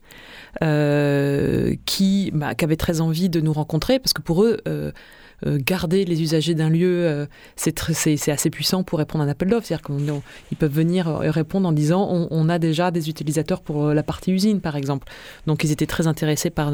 Euh, 0.63 1.75
qui, 1.87 2.31
bah, 2.35 2.55
qui 2.55 2.63
avaient 2.67 2.77
très 2.77 3.01
envie 3.01 3.31
de 3.31 3.41
nous 3.41 3.55
rencontrer 3.55 3.99
parce 3.99 4.13
que 4.13 4.21
pour 4.21 4.45
eux, 4.45 4.59
euh, 4.69 4.93
garder 5.45 6.05
les 6.05 6.23
usagers 6.23 6.55
d'un 6.55 6.71
lieu, 6.71 7.07
euh, 7.07 7.27
c'est 7.57 8.29
assez 8.29 8.51
puissant 8.51 8.83
pour 8.83 8.99
répondre 8.99 9.25
à 9.25 9.27
un 9.27 9.31
appel 9.31 9.49
d'offres. 9.49 9.67
C'est-à-dire 9.67 9.87
qu'ils 10.49 10.57
peuvent 10.57 10.73
venir 10.73 11.09
euh, 11.09 11.31
répondre 11.31 11.69
en 11.69 11.73
disant 11.73 12.29
on, 12.31 12.49
a 12.49 12.59
déjà 12.59 12.91
des 12.91 13.09
utilisateurs 13.09 13.61
pour 13.61 13.89
la 13.89 14.03
partie 14.03 14.33
usine, 14.33 14.61
par 14.61 14.77
exemple. 14.77 15.09
Donc 15.47 15.65
ils 15.65 15.73
étaient 15.73 15.87
très 15.87 16.07
intéressés 16.07 16.51
par, 16.51 16.73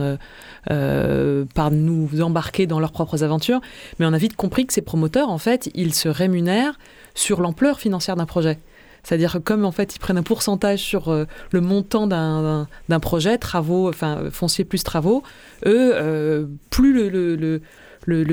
par 0.66 1.70
nous 1.70 2.20
embarquer 2.20 2.66
dans 2.66 2.80
leurs 2.80 2.92
propres 2.92 3.22
aventures. 3.22 3.60
Mais 3.98 4.06
on 4.06 4.12
a 4.12 4.18
vite 4.18 4.36
compris 4.36 4.66
que 4.66 4.72
ces 4.72 4.82
promoteurs, 4.82 5.28
en 5.28 5.38
fait, 5.38 5.70
ils 5.74 5.94
se 5.94 6.08
rémunèrent 6.08 6.78
sur 7.14 7.40
l'ampleur 7.40 7.80
financière 7.80 8.16
d'un 8.16 8.26
projet. 8.26 8.58
C'est-à-dire 9.04 9.34
que 9.34 9.38
comme 9.38 9.64
en 9.64 9.70
fait 9.72 9.94
ils 9.94 9.98
prennent 10.00 10.18
un 10.18 10.22
pourcentage 10.22 10.80
sur 10.80 11.26
le 11.50 11.60
montant 11.60 12.06
d'un 12.06 13.00
projet, 13.00 13.38
travaux, 13.38 13.88
enfin 13.88 14.24
foncier 14.30 14.64
plus 14.64 14.82
travaux, 14.82 15.22
eux, 15.64 16.48
plus 16.70 17.08
le, 17.08 17.60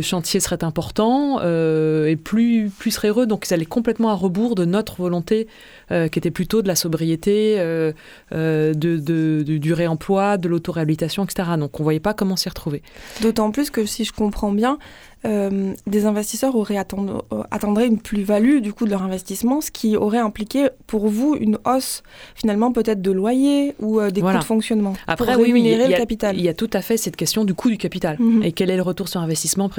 chantier 0.01 0.39
serait 0.39 0.63
important 0.63 1.39
euh, 1.41 2.07
et 2.07 2.15
plus, 2.15 2.69
plus 2.69 2.91
serait 2.91 3.09
heureux. 3.09 3.25
Donc 3.25 3.47
ils 3.47 3.53
allaient 3.53 3.65
complètement 3.65 4.09
à 4.09 4.13
rebours 4.13 4.55
de 4.55 4.65
notre 4.65 4.97
volonté 4.97 5.47
qui 5.89 6.19
était 6.19 6.31
plutôt 6.31 6.61
de 6.61 6.67
la 6.67 6.75
sobriété, 6.75 7.55
euh, 7.59 8.73
de, 8.73 9.43
du 9.43 9.73
réemploi, 9.73 10.37
de 10.37 10.47
l'autoréhabilitation, 10.47 11.23
etc. 11.23 11.49
Donc 11.57 11.79
on 11.79 11.83
ne 11.83 11.85
voyait 11.85 11.99
pas 11.99 12.13
comment 12.13 12.35
s'y 12.35 12.49
retrouver. 12.49 12.81
D'autant 13.21 13.51
plus 13.51 13.69
que 13.69 13.85
si 13.85 14.03
je 14.03 14.13
comprends 14.13 14.51
bien, 14.51 14.77
euh, 15.25 15.73
des 15.87 16.05
investisseurs 16.05 16.55
auraient 16.55 16.77
euh, 16.77 17.43
attendraient 17.49 17.87
une 17.87 17.99
plus-value 17.99 18.59
du 18.59 18.73
coup 18.73 18.85
de 18.85 18.91
leur 18.91 19.01
investissement, 19.01 19.59
ce 19.59 19.71
qui 19.71 19.97
aurait 19.97 20.19
impliqué 20.19 20.67
pour 20.85 21.07
vous 21.07 21.35
une 21.39 21.57
hausse 21.65 22.03
finalement 22.35 22.71
peut-être 22.71 23.01
de 23.01 23.11
loyer 23.11 23.73
ou 23.79 23.99
euh, 23.99 24.11
des 24.11 24.21
coûts 24.21 24.31
de 24.31 24.43
fonctionnement 24.43 24.93
Après, 25.07 25.33
pour 25.33 25.43
rémunérer 25.43 25.87
le 25.87 25.95
capital. 25.95 26.37
Il 26.37 26.43
y 26.43 26.49
a 26.49 26.53
tout 26.53 26.69
à 26.73 26.81
fait 26.81 26.97
cette 26.97 27.15
question 27.15 27.43
du 27.43 27.55
coût 27.55 27.69
du 27.69 27.77
capital 27.77 28.17
mhm. 28.19 28.43
et 28.43 28.51
quel 28.51 28.69
est 28.69 28.75
le 28.75 28.83
retour 28.83 29.07
sur 29.07 29.19
investissement 29.19 29.69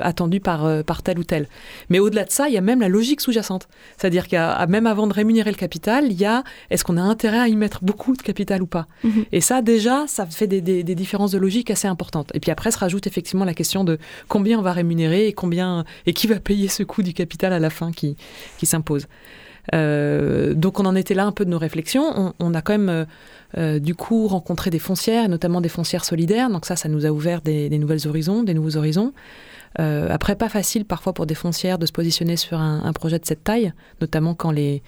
attendu 0.00 0.40
par, 0.40 0.84
par 0.84 1.02
tel 1.02 1.18
ou 1.18 1.24
tel? 1.24 1.48
Mais 1.90 1.98
au-delà 1.98 2.24
de 2.24 2.30
ça, 2.30 2.48
il 2.48 2.54
y 2.54 2.58
a 2.58 2.62
même 2.62 2.80
la 2.80 2.88
logique 2.88 3.20
sous-jacente. 3.20 3.68
C'est-à-dire 3.98 4.26
qu'il 4.26 4.40
même 4.68 4.86
avant 4.86 5.06
de 5.06 5.12
rémunérer 5.12 5.50
capital, 5.56 6.06
il 6.06 6.20
y 6.20 6.24
a 6.24 6.44
est-ce 6.70 6.84
qu'on 6.84 6.96
a 6.96 7.02
intérêt 7.02 7.38
à 7.38 7.48
y 7.48 7.56
mettre 7.56 7.84
beaucoup 7.84 8.16
de 8.16 8.22
capital 8.22 8.62
ou 8.62 8.66
pas 8.66 8.86
mhm. 9.02 9.24
Et 9.32 9.40
ça, 9.40 9.62
déjà, 9.62 10.04
ça 10.06 10.26
fait 10.26 10.46
des, 10.46 10.60
des, 10.60 10.82
des 10.82 10.94
différences 10.94 11.32
de 11.32 11.38
logique 11.38 11.70
assez 11.70 11.88
importantes. 11.88 12.30
Et 12.34 12.40
puis 12.40 12.50
après 12.50 12.70
se 12.70 12.78
rajoute 12.78 13.06
effectivement 13.06 13.44
la 13.44 13.54
question 13.54 13.84
de 13.84 13.98
combien 14.28 14.58
on 14.58 14.62
va 14.62 14.72
rémunérer 14.72 15.26
et 15.28 15.32
combien 15.32 15.84
et 16.06 16.12
qui 16.12 16.26
va 16.26 16.40
payer 16.40 16.68
ce 16.68 16.82
coût 16.82 17.02
du 17.02 17.12
capital 17.14 17.52
à 17.52 17.58
la 17.58 17.70
fin 17.70 17.92
qui, 17.92 18.16
qui 18.58 18.66
s'impose. 18.66 19.06
Euh, 19.72 20.54
donc 20.54 20.80
on 20.80 20.86
en 20.86 20.94
était 20.94 21.14
là 21.14 21.24
un 21.24 21.32
peu 21.32 21.44
de 21.44 21.50
nos 21.50 21.58
réflexions. 21.58 22.34
On, 22.38 22.54
a 22.54 22.62
quand 22.62 22.74
même 22.74 22.88
euh, 22.88 23.04
euh, 23.56 23.78
du 23.78 23.94
coup 23.94 24.26
rencontré 24.26 24.70
des 24.70 24.78
foncières, 24.78 25.28
notamment 25.28 25.60
des 25.60 25.68
foncières 25.68 26.04
solidaires. 26.04 26.50
Donc 26.50 26.66
ça, 26.66 26.76
ça 26.76 26.88
nous 26.88 27.06
a 27.06 27.10
ouvert 27.10 27.40
des, 27.40 27.70
nouvelles 27.78 28.06
horizons, 28.06 28.42
des 28.42 28.54
nouveaux 28.54 28.76
horizons. 28.76 29.12
après, 29.76 30.36
pas 30.36 30.48
facile 30.48 30.84
parfois 30.84 31.12
pour 31.12 31.26
des 31.26 31.34
foncières 31.34 31.78
de 31.78 31.86
se 31.86 31.92
positionner 31.92 32.36
sur 32.36 32.58
un, 32.58 32.92
projet 32.92 33.18
de 33.18 33.26
cette 33.26 33.44
taille, 33.44 33.72
notamment 34.00 34.34
quand 34.34 34.50
les, 34.50 34.82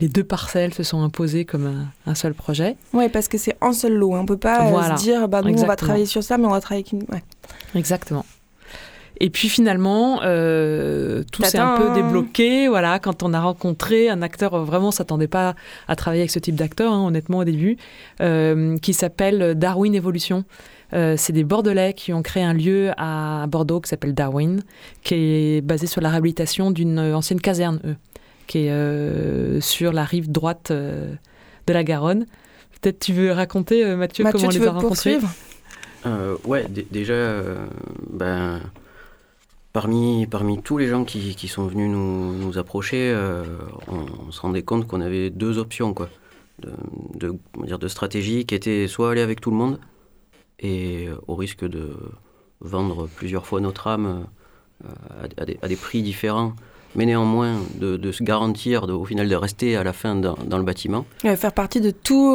les 0.00 0.08
deux 0.08 0.24
parcelles 0.24 0.74
se 0.74 0.82
sont 0.82 1.02
imposées 1.02 1.44
comme 1.44 1.88
un, 2.06 2.14
seul 2.14 2.34
projet. 2.34 2.76
Oui, 2.92 3.08
parce 3.08 3.28
que 3.28 3.38
c'est 3.38 3.56
un 3.60 3.72
seul 3.72 3.94
lot. 3.94 4.14
On 4.14 4.22
ne 4.22 4.26
peut 4.26 4.36
pas 4.36 4.96
se 4.96 5.02
dire, 5.02 5.28
bah, 5.28 5.42
nous, 5.42 5.62
on 5.62 5.66
va 5.66 5.76
travailler 5.76 6.06
sur 6.06 6.22
ça, 6.22 6.38
mais 6.38 6.46
on 6.46 6.50
va 6.50 6.60
travailler 6.60 6.86
avec 6.90 6.92
une... 6.92 7.20
Exactement. 7.74 8.24
Et 9.22 9.28
puis 9.28 9.50
finalement, 9.50 10.20
euh, 10.22 11.22
tout 11.30 11.44
s'est 11.44 11.58
un 11.58 11.76
peu 11.76 11.92
débloqué. 11.94 12.68
Voilà, 12.68 12.98
quand 12.98 13.22
on 13.22 13.34
a 13.34 13.40
rencontré 13.40 14.08
un 14.08 14.22
acteur, 14.22 14.54
euh, 14.54 14.64
vraiment, 14.64 14.90
s'attendait 14.90 15.28
pas 15.28 15.54
à 15.88 15.94
travailler 15.94 16.22
avec 16.22 16.30
ce 16.30 16.38
type 16.38 16.54
d'acteur, 16.54 16.90
hein, 16.90 17.06
honnêtement 17.06 17.38
au 17.38 17.44
début, 17.44 17.76
euh, 18.22 18.78
qui 18.78 18.94
s'appelle 18.94 19.54
Darwin 19.56 19.94
Evolution. 19.94 20.44
c'est 20.92 21.32
des 21.32 21.44
Bordelais 21.44 21.92
qui 21.92 22.12
ont 22.12 22.22
créé 22.22 22.42
un 22.42 22.54
lieu 22.54 22.92
à 22.96 23.46
Bordeaux 23.46 23.80
qui 23.80 23.90
s'appelle 23.90 24.14
Darwin, 24.14 24.62
qui 25.04 25.14
est 25.14 25.60
basé 25.60 25.86
sur 25.86 26.00
la 26.00 26.08
réhabilitation 26.08 26.70
d'une 26.70 26.98
ancienne 26.98 27.40
caserne, 27.40 27.78
eux, 27.84 27.96
qui 28.50 28.66
est 28.66 29.60
sur 29.60 29.92
la 29.92 30.04
rive 30.04 30.30
droite 30.30 30.72
de 30.72 31.18
la 31.72 31.84
Garonne. 31.84 32.26
Peut-être 32.80 32.98
tu 32.98 33.12
veux 33.12 33.32
raconter, 33.32 33.84
Mathieu, 33.94 34.24
comment 34.30 34.46
on 34.46 34.50
les 34.50 34.66
a 34.66 34.72
rencontrés? 34.72 35.18
Ouais, 36.44 36.66
déjà, 36.90 37.42
ben 38.10 38.60
Parmi, 39.72 40.26
parmi 40.26 40.60
tous 40.60 40.78
les 40.78 40.88
gens 40.88 41.04
qui, 41.04 41.36
qui 41.36 41.46
sont 41.46 41.68
venus 41.68 41.88
nous, 41.88 42.32
nous 42.32 42.58
approcher, 42.58 43.12
euh, 43.14 43.44
on, 43.86 44.32
se 44.32 44.40
rendait 44.40 44.64
compte 44.64 44.88
qu'on 44.88 45.00
avait 45.00 45.30
deux 45.30 45.58
options 45.58 45.94
quoi, 45.94 46.08
de, 46.58 46.72
de, 47.14 47.38
dire 47.64 47.78
de 47.78 47.86
stratégie 47.86 48.46
qui 48.46 48.56
étaient 48.56 48.88
soit 48.88 49.12
aller 49.12 49.20
avec 49.20 49.40
tout 49.40 49.52
le 49.52 49.56
monde, 49.56 49.78
et 50.58 51.08
au 51.28 51.36
risque 51.36 51.64
de 51.64 51.96
vendre 52.60 53.06
plusieurs 53.06 53.46
fois 53.46 53.60
notre 53.60 53.86
âme 53.86 54.26
euh, 54.84 54.88
à, 55.36 55.44
des, 55.44 55.56
à, 55.62 55.68
des, 55.68 55.76
prix 55.76 56.02
différents, 56.02 56.54
mais 56.94 57.06
néanmoins 57.06 57.56
de, 57.78 58.12
se 58.12 58.22
garantir 58.22 58.84
au 58.84 59.04
final 59.04 59.28
de 59.28 59.34
rester 59.34 59.76
à 59.76 59.84
la 59.84 59.92
fin 59.92 60.16
dans, 60.16 60.58
le 60.58 60.64
bâtiment. 60.64 61.06
faire 61.20 61.52
partie 61.52 61.80
de 61.80 61.92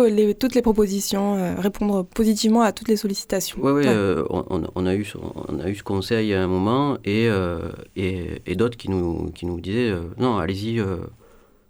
les, 0.07 0.35
toutes 0.35 0.55
les 0.55 0.61
propositions, 0.61 1.35
euh, 1.35 1.55
répondre 1.59 2.05
positivement 2.05 2.61
à 2.61 2.71
toutes 2.71 2.87
les 2.87 2.95
sollicitations. 2.95 3.57
Oui, 3.61 3.83
euh, 3.85 4.23
on, 4.29 4.85
a 4.85 4.95
eu, 4.95 5.11
on 5.49 5.59
a 5.59 5.67
eu 5.67 5.75
ce 5.75 5.83
conseil 5.83 6.33
à 6.33 6.43
un 6.43 6.47
moment 6.47 6.97
et, 7.03 7.27
euh, 7.27 7.71
et, 7.95 8.55
d'autres 8.55 8.77
qui 8.77 8.89
nous, 8.89 9.31
qui 9.31 9.45
nous 9.45 9.59
disaient 9.59 9.93
non, 10.17 10.37
allez-y 10.37 10.81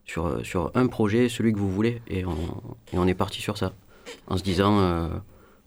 sur, 0.05 0.45
sur 0.45 0.71
un 0.75 0.88
projet, 0.88 1.29
celui 1.29 1.53
que 1.53 1.59
vous 1.59 1.71
voulez. 1.71 2.01
Et 2.07 2.25
on, 2.25 2.36
et 2.93 2.97
on 2.97 3.07
est 3.07 3.15
parti 3.15 3.41
sur 3.41 3.57
ça, 3.57 3.73
en 4.27 4.38
se 4.38 4.43
disant 4.43 5.09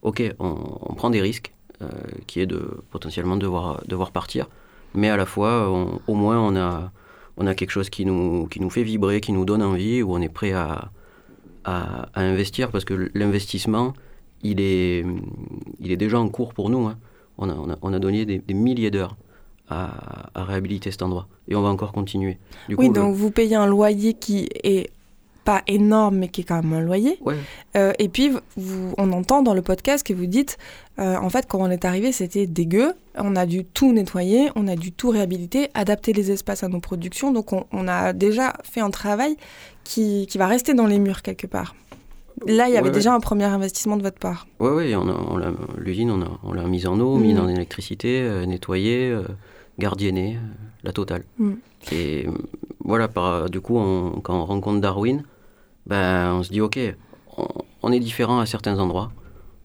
ok, 0.03 0.23
on, 0.39 0.95
prend 0.95 1.11
des 1.11 1.21
risques, 1.21 1.53
qui 2.27 2.41
est 2.41 2.47
de 2.47 2.83
potentiellement 2.91 3.37
devoir, 3.37 3.83
devoir 3.87 4.13
partir, 4.13 4.49
mais 4.95 5.11
à 5.11 5.17
la 5.17 5.27
fois, 5.27 5.69
au 5.69 6.15
moins, 6.15 6.39
on 6.39 6.57
a 6.57 6.93
on 7.39 7.47
a 7.47 7.55
quelque 7.55 7.71
chose 7.71 7.89
qui 7.89 8.05
nous, 8.05 8.47
qui 8.49 8.61
nous 8.61 8.69
fait 8.69 8.83
vibrer, 8.83 9.21
qui 9.21 9.33
nous 9.33 9.45
donne 9.45 9.63
envie, 9.63 10.03
où 10.03 10.13
on 10.13 10.21
est 10.21 10.29
prêt 10.29 10.53
à, 10.53 10.91
à, 11.65 12.09
investir, 12.15 12.71
parce 12.71 12.85
que 12.85 13.11
l'investissement, 13.15 13.95
il 14.43 14.61
est, 14.61 15.05
il 15.81 15.93
est 15.93 15.97
déjà 15.97 16.19
en 16.19 16.29
cours 16.29 16.53
pour 16.53 16.69
nous. 16.69 16.87
Hein. 16.87 16.99
On, 17.39 17.49
a, 17.49 17.79
on, 17.83 17.93
a, 17.93 17.99
donné 18.01 18.27
des, 18.27 18.55
milliers 18.55 18.91
d'heures 18.91 19.17
à, 19.69 20.31
à 20.35 20.45
réhabiliter 20.45 20.91
cet 20.91 21.03
endroit. 21.03 21.29
Et 21.47 21.55
on 21.55 21.63
va 21.63 21.69
encore 21.69 21.93
continuer. 21.93 22.39
Du 22.69 22.75
oui, 22.75 22.89
coup, 22.89 22.93
le- 22.93 23.01
donc 23.01 23.15
vous 23.15 23.31
payez 23.31 23.55
un 23.55 23.67
loyer 23.67 24.15
qui 24.15 24.49
est 24.65 24.91
pas 25.53 25.63
énorme, 25.67 26.17
mais 26.19 26.29
qui 26.29 26.43
est 26.43 26.45
quand 26.45 26.63
même 26.63 26.75
un 26.75 26.81
loyer. 26.83 27.17
Ouais. 27.25 27.37
Euh, 27.75 27.93
et 27.99 28.11
puis, 28.11 28.31
vous, 28.59 28.93
on 28.99 29.13
entend 29.13 29.41
dans 29.43 29.55
le 29.55 29.63
podcast 29.63 30.07
que 30.07 30.13
vous 30.13 30.27
dites, 30.27 30.59
euh, 30.99 31.17
en 31.17 31.31
fait, 31.31 31.47
quand 31.49 31.59
on 31.59 31.71
est 31.71 31.87
arrivé, 31.87 32.13
c'était 32.13 32.47
dégueu. 32.47 32.93
On 33.17 33.35
a 33.35 33.47
dû 33.47 33.65
tout 33.65 33.91
nettoyer, 33.95 34.51
on 34.57 34.69
a 34.69 34.77
dû 34.77 34.93
tout 34.93 35.09
réhabiliter, 35.09 35.71
adapter 35.73 36.13
les 36.13 36.31
espaces 36.31 36.65
à 36.65 36.69
nos 36.69 36.81
productions. 36.81 37.33
Donc, 37.33 37.55
on, 37.55 37.65
on 37.73 37.89
a 37.89 38.13
déjà 38.13 38.53
fait 38.63 38.83
un 38.83 38.91
travail 38.91 39.37
qui, 39.85 40.27
qui 40.29 40.37
va 40.37 40.47
rester 40.49 40.75
dans 40.75 40.87
les 40.87 40.99
murs 40.99 41.23
quelque 41.23 41.47
part. 41.47 41.75
Là, 42.47 42.69
il 42.69 42.75
y 42.75 42.77
avait 42.77 42.89
Ouais, 42.91 42.95
déjà 42.95 43.15
un 43.15 43.21
premier 43.21 43.45
investissement 43.45 43.97
de 43.97 44.03
votre 44.03 44.19
part. 44.19 44.47
Oui, 44.61 44.71
oui, 44.77 44.95
l'usine, 45.79 46.11
on, 46.45 46.53
l'a 46.53 46.63
mise 46.65 46.87
en 46.87 47.01
eau, 47.01 47.17
mise 47.17 47.37
Mhm. 47.37 47.43
en 47.45 47.49
électricité, 47.49 48.21
euh, 48.21 48.45
nettoyée, 48.45 49.11
euh, 49.11 49.23
gardiennée, 49.79 50.39
la 50.85 50.93
totale. 50.93 51.23
Mhm. 51.39 51.57
Et 51.91 52.27
voilà, 52.85 53.09
par, 53.09 53.49
du 53.49 53.61
coup, 53.63 53.77
on- 53.79 54.21
quand 54.21 54.37
on 54.41 54.45
rencontre 54.45 54.81
Darwin, 54.81 55.23
ben, 55.89 56.35
on 56.35 56.43
se 56.43 56.51
dit, 56.51 56.61
ok, 56.61 56.79
on, 57.83 57.93
est 57.93 58.01
différent 58.01 58.41
à 58.41 58.47
certains 58.47 58.79
endroits, 58.79 59.11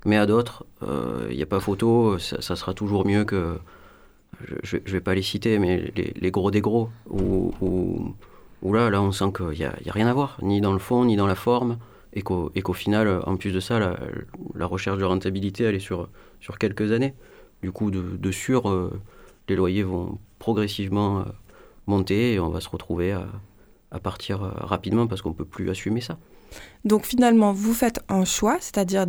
mais 0.06 0.18
à 0.18 0.26
d'autres, 0.26 0.66
euh, 0.84 1.28
il 1.30 1.38
n'y 1.38 1.44
a 1.44 1.48
pas 1.48 1.60
photo, 1.60 2.18
ça, 2.20 2.56
sera 2.56 2.74
toujours 2.74 3.06
mieux 3.06 3.26
que, 3.26 3.58
je 4.64 4.78
ne 4.78 4.92
vais 4.92 5.02
pas 5.02 5.16
les 5.16 5.22
citer, 5.22 5.60
mais 5.60 5.92
les, 5.96 6.32
gros 6.32 6.52
des 6.52 6.62
gros, 6.62 6.90
où, 7.10 7.54
là, 8.64 8.90
là, 8.90 9.02
on 9.02 9.12
sent 9.12 9.32
qu'il 9.36 9.60
n'y 9.60 9.66
a, 9.66 9.76
y 9.86 9.90
a 9.90 9.94
rien 9.94 10.08
à 10.08 10.14
voir, 10.14 10.38
ni 10.42 10.62
dans 10.62 10.74
le 10.74 10.80
fond, 10.80 11.06
ni 11.06 11.16
dans 11.16 11.28
la 11.28 11.36
forme 11.36 11.78
et 12.16 12.22
qu'au, 12.22 12.74
final, 12.74 13.22
en 13.26 13.38
plus 13.38 13.52
de 13.52 13.60
ça, 13.60 13.80
la, 13.80 14.66
recherche 14.66 15.00
de 15.00 15.04
rentabilité, 15.04 15.64
elle 15.64 15.76
est 15.76 15.80
sur, 15.80 16.10
sur 16.40 16.60
quelques 16.60 16.92
années. 16.92 17.16
Du 17.62 17.72
coup, 17.72 17.92
de, 17.92 18.02
de 18.02 18.32
sûr, 18.32 18.70
euh, 18.70 19.00
les 19.50 19.56
loyers 19.56 19.84
vont 19.84 20.20
progressivement 20.38 21.20
euh, 21.20 21.24
monter 21.88 22.34
et 22.34 22.40
on 22.40 22.50
va 22.50 22.62
se 22.62 22.70
retrouver 22.70 23.14
à, 23.14 23.26
à 23.94 24.00
partir 24.00 24.44
euh, 24.44 24.50
rapidement 24.56 25.08
parce 25.08 25.22
qu'on 25.22 25.30
ne 25.30 25.36
peut 25.36 25.46
plus 25.46 25.70
assumer 25.70 26.02
ça. 26.02 26.18
Donc, 26.84 27.06
finalement, 27.06 27.54
vous 27.54 27.74
faites 27.74 28.04
un 28.10 28.26
choix, 28.26 28.58
c'est-à-dire 28.60 29.06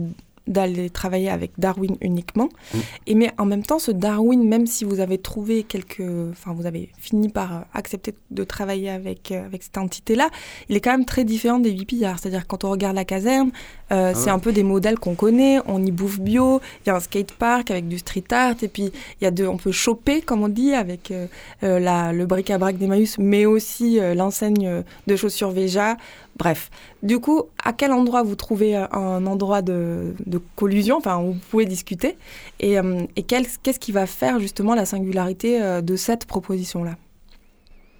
d'aller 0.46 0.90
travailler 0.90 1.30
avec 1.30 1.52
Darwin 1.58 1.96
uniquement. 2.00 2.48
Mm. 2.72 2.78
Et 3.06 3.14
mais 3.14 3.32
en 3.38 3.46
même 3.46 3.62
temps, 3.62 3.78
ce 3.78 3.90
Darwin, 3.90 4.46
même 4.46 4.66
si 4.66 4.84
vous 4.84 5.00
avez 5.00 5.18
trouvé 5.18 5.62
quelques, 5.62 6.02
enfin 6.30 6.52
vous 6.52 6.66
avez 6.66 6.90
fini 6.98 7.28
par 7.28 7.66
accepter 7.72 8.14
de 8.30 8.44
travailler 8.44 8.90
avec 8.90 9.32
euh, 9.32 9.44
avec 9.44 9.62
cette 9.62 9.78
entité-là, 9.78 10.28
il 10.68 10.76
est 10.76 10.80
quand 10.80 10.90
même 10.90 11.04
très 11.04 11.24
différent 11.24 11.58
des 11.58 11.72
pillards. 11.84 12.18
C'est-à-dire 12.18 12.46
quand 12.46 12.64
on 12.64 12.70
regarde 12.70 12.96
la 12.96 13.04
caserne, 13.04 13.50
euh, 13.92 14.12
c'est 14.14 14.26
ouais. 14.26 14.30
un 14.30 14.38
peu 14.38 14.52
des 14.52 14.62
modèles 14.62 14.98
qu'on 14.98 15.14
connaît. 15.14 15.58
On 15.66 15.84
y 15.84 15.90
bouffe 15.90 16.20
bio. 16.20 16.60
Il 16.84 16.88
y 16.88 16.90
a 16.90 16.96
un 16.96 17.00
skatepark 17.00 17.70
avec 17.70 17.88
du 17.88 17.98
street 17.98 18.24
art 18.30 18.54
et 18.62 18.68
puis 18.68 18.90
il 19.20 19.24
y 19.24 19.26
a 19.26 19.30
de, 19.30 19.46
on 19.46 19.56
peut 19.56 19.72
choper 19.72 20.22
comme 20.22 20.42
on 20.42 20.48
dit 20.48 20.74
avec 20.74 21.10
euh, 21.10 21.26
la, 21.62 22.12
le 22.12 22.26
bric-à-brac 22.26 22.76
d'Emmaüs, 22.76 23.18
mais 23.18 23.46
aussi 23.46 23.98
euh, 24.00 24.14
l'enseigne 24.14 24.82
de 25.06 25.16
chaussures 25.16 25.50
Veja. 25.50 25.96
Bref, 26.36 26.70
du 27.02 27.20
coup, 27.20 27.44
à 27.62 27.72
quel 27.72 27.92
endroit 27.92 28.22
vous 28.24 28.34
trouvez 28.34 28.76
euh, 28.76 28.86
un 28.90 29.24
endroit 29.26 29.62
de, 29.62 30.14
collusion, 30.56 30.96
enfin 30.96 31.20
où 31.20 31.32
vous 31.32 31.40
pouvez 31.50 31.64
discuter, 31.64 32.16
et, 32.58 32.78
euh, 32.78 33.02
et 33.14 33.22
qu'est-ce 33.22 33.78
qui 33.78 33.92
va 33.92 34.06
faire 34.06 34.40
justement 34.40 34.74
la 34.74 34.84
singularité 34.84 35.62
euh, 35.62 35.80
de 35.80 35.94
cette 35.94 36.26
proposition-là? 36.26 36.96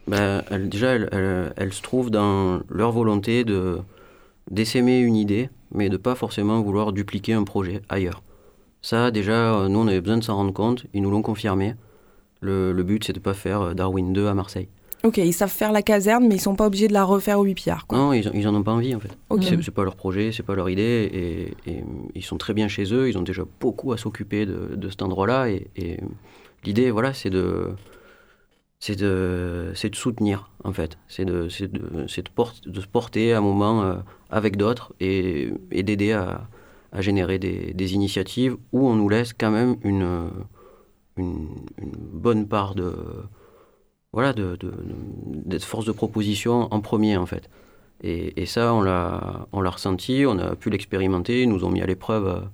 Ben, 0.09 0.43
elle- 0.51 0.69
déjà, 0.69 0.95
elle, 0.95 1.73
se 1.73 1.81
trouve 1.81 2.11
dans 2.11 2.61
leur 2.69 2.93
volonté 2.93 3.45
de 3.45 3.79
d'essaimer 4.51 4.99
une 4.99 5.17
idée, 5.17 5.49
mais 5.73 5.89
de 5.89 5.97
pas 5.97 6.15
forcément 6.15 6.61
vouloir 6.61 6.93
dupliquer 6.93 7.33
un 7.33 7.45
projet 7.45 7.81
ailleurs. 7.89 8.23
Ça, 8.83 9.11
déjà, 9.11 9.69
nous, 9.71 9.79
on 9.79 9.87
avait 9.89 10.03
besoin 10.03 10.19
de 10.19 10.23
s'en 10.25 10.37
rendre 10.37 10.53
compte. 10.53 10.85
Ils 10.93 11.01
nous 11.01 11.11
l'ont 11.11 11.23
confirmé. 11.23 11.75
Le, 12.43 12.73
le 12.73 12.83
but, 12.83 13.05
c'est 13.05 13.15
de 13.15 13.21
pas 13.21 13.33
faire 13.33 13.75
Darwin 13.75 14.13
2 14.13 14.27
à 14.27 14.35
Marseille. 14.35 14.69
Ok, 15.05 15.19
ils 15.19 15.35
savent 15.35 15.51
faire 15.51 15.71
la 15.71 15.83
caserne, 15.83 16.27
mais 16.27 16.37
ils 16.37 16.41
sont 16.41 16.57
pas 16.57 16.67
obligés 16.67 16.89
de 16.89 16.95
la 16.95 17.05
refaire 17.05 17.39
au 17.39 17.45
huit 17.45 17.55
pillards. 17.55 17.87
Quoi. 17.87 17.99
Non, 17.99 18.13
ils, 18.15 18.31
ils 18.33 18.49
en 18.49 18.55
ont 18.55 18.63
pas 18.63 18.73
envie, 18.73 18.95
en 18.95 19.01
fait. 19.01 19.11
Ok. 19.29 19.45
C'est 19.45 19.63
c'est 19.63 19.71
pas 19.71 19.85
leur 19.85 19.97
projet, 19.97 20.33
c'est 20.33 20.43
pas 20.43 20.55
leur 20.55 20.71
idée, 20.71 21.55
et, 21.67 21.71
et 21.71 21.85
ils 22.15 22.25
sont 22.25 22.39
très 22.39 22.55
bien 22.55 22.69
chez 22.69 22.93
eux. 22.95 23.09
Ils 23.09 23.19
ont 23.19 23.23
déjà 23.23 23.45
beaucoup 23.61 23.93
à 23.93 23.99
s'occuper 23.99 24.47
de, 24.47 24.75
de 24.75 24.89
cet 24.89 25.03
endroit-là, 25.03 25.51
et, 25.51 25.69
et 25.77 26.01
l'idée, 26.65 26.91
voilà, 26.91 27.13
c'est 27.13 27.29
de 27.29 27.69
c'est 28.81 28.97
de, 28.97 29.73
c'est 29.75 29.91
de 29.91 29.97
soutenir, 29.97 30.51
en 30.63 30.73
fait. 30.73 30.97
C'est 31.07 31.27
de, 31.27 31.51
c'est 31.51 31.71
de, 31.71 32.07
c'est 32.09 32.23
de, 32.23 32.71
de 32.71 32.81
se 32.81 32.87
porter 32.87 33.35
à 33.35 33.39
un 33.39 33.41
moment 33.43 33.83
euh, 33.83 33.97
avec 34.31 34.57
d'autres 34.57 34.95
et, 35.01 35.51
et 35.71 35.83
d'aider 35.83 36.13
à, 36.13 36.49
à 36.93 37.01
générer 37.03 37.39
des, 37.39 37.75
des 37.75 37.95
initiatives 37.95 38.57
où 38.73 38.89
on 38.89 38.95
nous 38.95 39.09
laisse 39.11 39.33
quand 39.35 39.51
même 39.51 39.77
une, 39.83 40.31
une, 41.17 41.49
une 41.79 41.93
bonne 41.93 42.47
part 42.47 42.75
de, 42.75 42.95
voilà, 44.15 44.33
de, 44.33 44.57
de, 44.57 44.69
de- 44.69 44.73
d'être 45.45 45.65
force 45.65 45.85
de 45.85 45.93
proposition 45.93 46.69
en 46.73 46.81
premier, 46.81 47.17
en 47.19 47.27
fait. 47.27 47.51
Et, 48.03 48.41
et 48.43 48.47
ça, 48.47 48.73
on 48.75 48.81
l'a, 48.83 49.47
on 49.53 49.61
l'a 49.61 49.71
ressenti, 49.71 50.25
on 50.27 50.39
a 50.39 50.57
pu 50.57 50.71
l'expérimenter, 50.71 51.43
ils 51.43 51.49
nous 51.49 51.65
ont 51.65 51.71
mis 51.71 51.83
à 51.83 51.87
l'épreuve 51.87 52.27
à, 52.29 52.51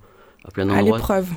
à 0.47 0.51
plein 0.51 0.69
À 0.69 0.75
d'endroits. 0.79 0.97
l'épreuve. 0.99 1.29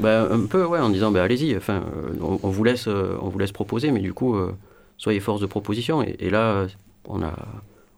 Ben, 0.00 0.26
un 0.30 0.46
peu, 0.46 0.64
ouais, 0.64 0.78
en 0.78 0.88
disant, 0.88 1.10
ben, 1.10 1.20
allez-y, 1.22 1.54
enfin, 1.56 1.82
euh, 1.94 2.14
on, 2.22 2.38
on 2.42 2.50
vous 2.50 2.64
laisse, 2.64 2.86
euh, 2.88 3.16
on 3.20 3.28
vous 3.28 3.38
laisse 3.38 3.52
proposer, 3.52 3.90
mais 3.90 4.00
du 4.00 4.14
coup, 4.14 4.34
euh, 4.36 4.52
soyez 4.96 5.20
force 5.20 5.40
de 5.40 5.46
proposition. 5.46 6.02
Et, 6.02 6.16
et 6.18 6.30
là, 6.30 6.52
euh, 6.52 6.68
on 7.06 7.22
a, 7.22 7.34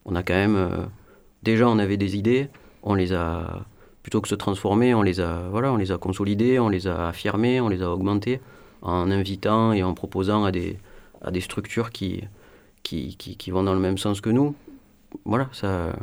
on 0.04 0.14
a 0.16 0.22
quand 0.24 0.34
même, 0.34 0.56
euh, 0.56 0.68
déjà, 1.44 1.68
on 1.68 1.78
avait 1.78 1.96
des 1.96 2.16
idées, 2.16 2.48
on 2.82 2.94
les 2.94 3.12
a, 3.12 3.64
plutôt 4.02 4.20
que 4.20 4.28
se 4.28 4.34
transformer, 4.34 4.92
on 4.94 5.02
les 5.02 5.20
a, 5.20 5.42
voilà, 5.50 5.72
on 5.72 5.76
les 5.76 5.92
a 5.92 5.98
consolidées, 5.98 6.58
on 6.58 6.68
les 6.68 6.86
a 6.88 7.08
affirmées, 7.08 7.60
on 7.60 7.68
les 7.68 7.82
a 7.82 7.90
augmentées, 7.90 8.40
en 8.82 9.10
invitant 9.10 9.72
et 9.72 9.82
en 9.82 9.94
proposant 9.94 10.44
à 10.44 10.50
des, 10.52 10.76
à 11.24 11.30
des 11.30 11.40
structures 11.40 11.90
qui, 11.90 12.22
qui, 12.82 13.16
qui, 13.16 13.36
qui 13.36 13.50
vont 13.50 13.62
dans 13.62 13.74
le 13.74 13.80
même 13.80 13.98
sens 13.98 14.20
que 14.20 14.30
nous. 14.30 14.54
Voilà, 15.24 15.48
ça, 15.52 15.94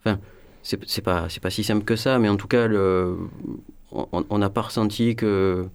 enfin, 0.00 0.18
c'est 0.62 1.02
pas, 1.02 1.28
c'est 1.28 1.40
pas 1.42 1.50
si 1.50 1.64
simple 1.64 1.84
que 1.84 1.96
ça, 1.96 2.18
mais 2.18 2.28
en 2.28 2.36
tout 2.36 2.48
cas, 2.48 2.66
le, 2.66 3.16
on 3.92 4.38
n'a 4.38 4.50
pas 4.50 4.62
ressenti 4.62 5.16
que 5.16 5.66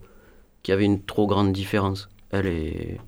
qu'il 0.62 0.72
y 0.72 0.74
avait 0.74 0.84
une 0.84 1.02
trop 1.02 1.26
grande 1.26 1.52
différence. 1.52 2.08
Elle 2.30 2.46
est. 2.46 2.98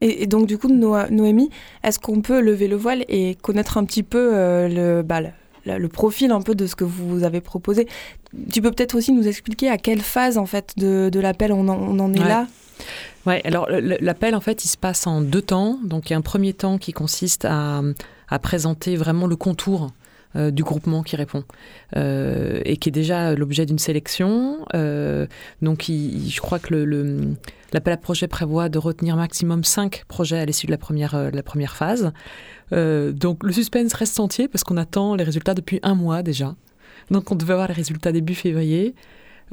Et, 0.00 0.22
et 0.22 0.26
donc, 0.26 0.46
du 0.46 0.58
coup, 0.58 0.68
Noémie, 0.68 1.50
est-ce 1.82 1.98
qu'on 1.98 2.20
peut 2.20 2.40
lever 2.40 2.68
le 2.68 2.76
voile 2.76 3.04
et 3.08 3.36
connaître 3.36 3.78
un 3.78 3.84
petit 3.84 4.02
peu 4.02 4.30
euh, 4.34 4.68
le, 4.68 5.02
bah, 5.02 5.20
le, 5.64 5.88
profil 5.88 6.30
un 6.32 6.40
peu 6.40 6.54
de 6.54 6.66
ce 6.66 6.74
que 6.76 6.84
vous 6.84 7.24
avez 7.24 7.40
proposé? 7.40 7.88
Tu 8.52 8.60
peux 8.60 8.70
peut-être 8.70 8.96
aussi 8.96 9.12
nous 9.12 9.26
expliquer 9.28 9.68
à 9.70 9.78
quelle 9.78 10.00
phase 10.00 10.36
en 10.36 10.46
fait 10.46 10.74
de, 10.76 11.10
de 11.10 11.20
l'appel 11.20 11.52
on, 11.52 11.68
en- 11.68 11.78
on 11.78 11.98
en 11.98 12.12
est 12.12 12.20
Ouais. 12.20 12.28
là? 12.28 12.46
Alors 13.44 13.68
l'appel 13.70 14.34
en 14.34 14.40
fait 14.40 14.64
il 14.64 14.68
se 14.68 14.76
passe 14.76 15.06
en 15.06 15.20
deux 15.20 15.42
temps. 15.42 15.78
Donc 15.84 16.08
il 16.08 16.12
y 16.12 16.14
a 16.14 16.18
un 16.18 16.22
premier 16.22 16.52
temps 16.52 16.78
qui 16.78 16.92
consiste 16.92 17.44
à, 17.44 17.82
présenter 18.42 18.96
vraiment 18.96 19.26
le 19.26 19.36
contour 19.36 19.90
euh, 20.36 20.50
du 20.50 20.62
groupement 20.62 21.02
qui 21.02 21.16
répond 21.16 21.44
euh, 21.96 22.60
et 22.66 22.76
qui 22.76 22.90
est 22.90 22.92
déjà 22.92 23.34
l'objet 23.34 23.64
d'une 23.66 23.78
sélection. 23.78 24.66
Euh, 24.74 25.26
donc 25.62 25.84
je 25.88 26.40
crois 26.40 26.58
que 26.58 26.74
l'appel 27.72 27.92
à 27.92 27.96
projet 27.96 28.28
prévoit 28.28 28.68
de 28.68 28.78
retenir 28.78 29.16
maximum 29.16 29.64
5 29.64 30.04
projets 30.06 30.38
à 30.38 30.44
l'issue 30.44 30.66
de 30.66 30.72
la 30.72 30.78
première, 30.78 31.30
de 31.30 31.36
la 31.36 31.42
première 31.42 31.76
phase. 31.76 32.12
Donc 32.72 33.42
le 33.42 33.52
suspense 33.52 33.94
reste 33.94 34.20
entier 34.20 34.48
parce 34.48 34.64
qu'on 34.64 34.76
attend 34.76 35.14
les 35.14 35.24
résultats 35.24 35.54
depuis 35.54 35.80
un 35.82 35.94
mois 35.94 36.22
déjà. 36.22 36.54
Donc 37.10 37.30
on 37.32 37.34
devait 37.34 37.54
avoir 37.54 37.68
les 37.68 37.74
résultats 37.74 38.12
début 38.12 38.34
février. 38.34 38.94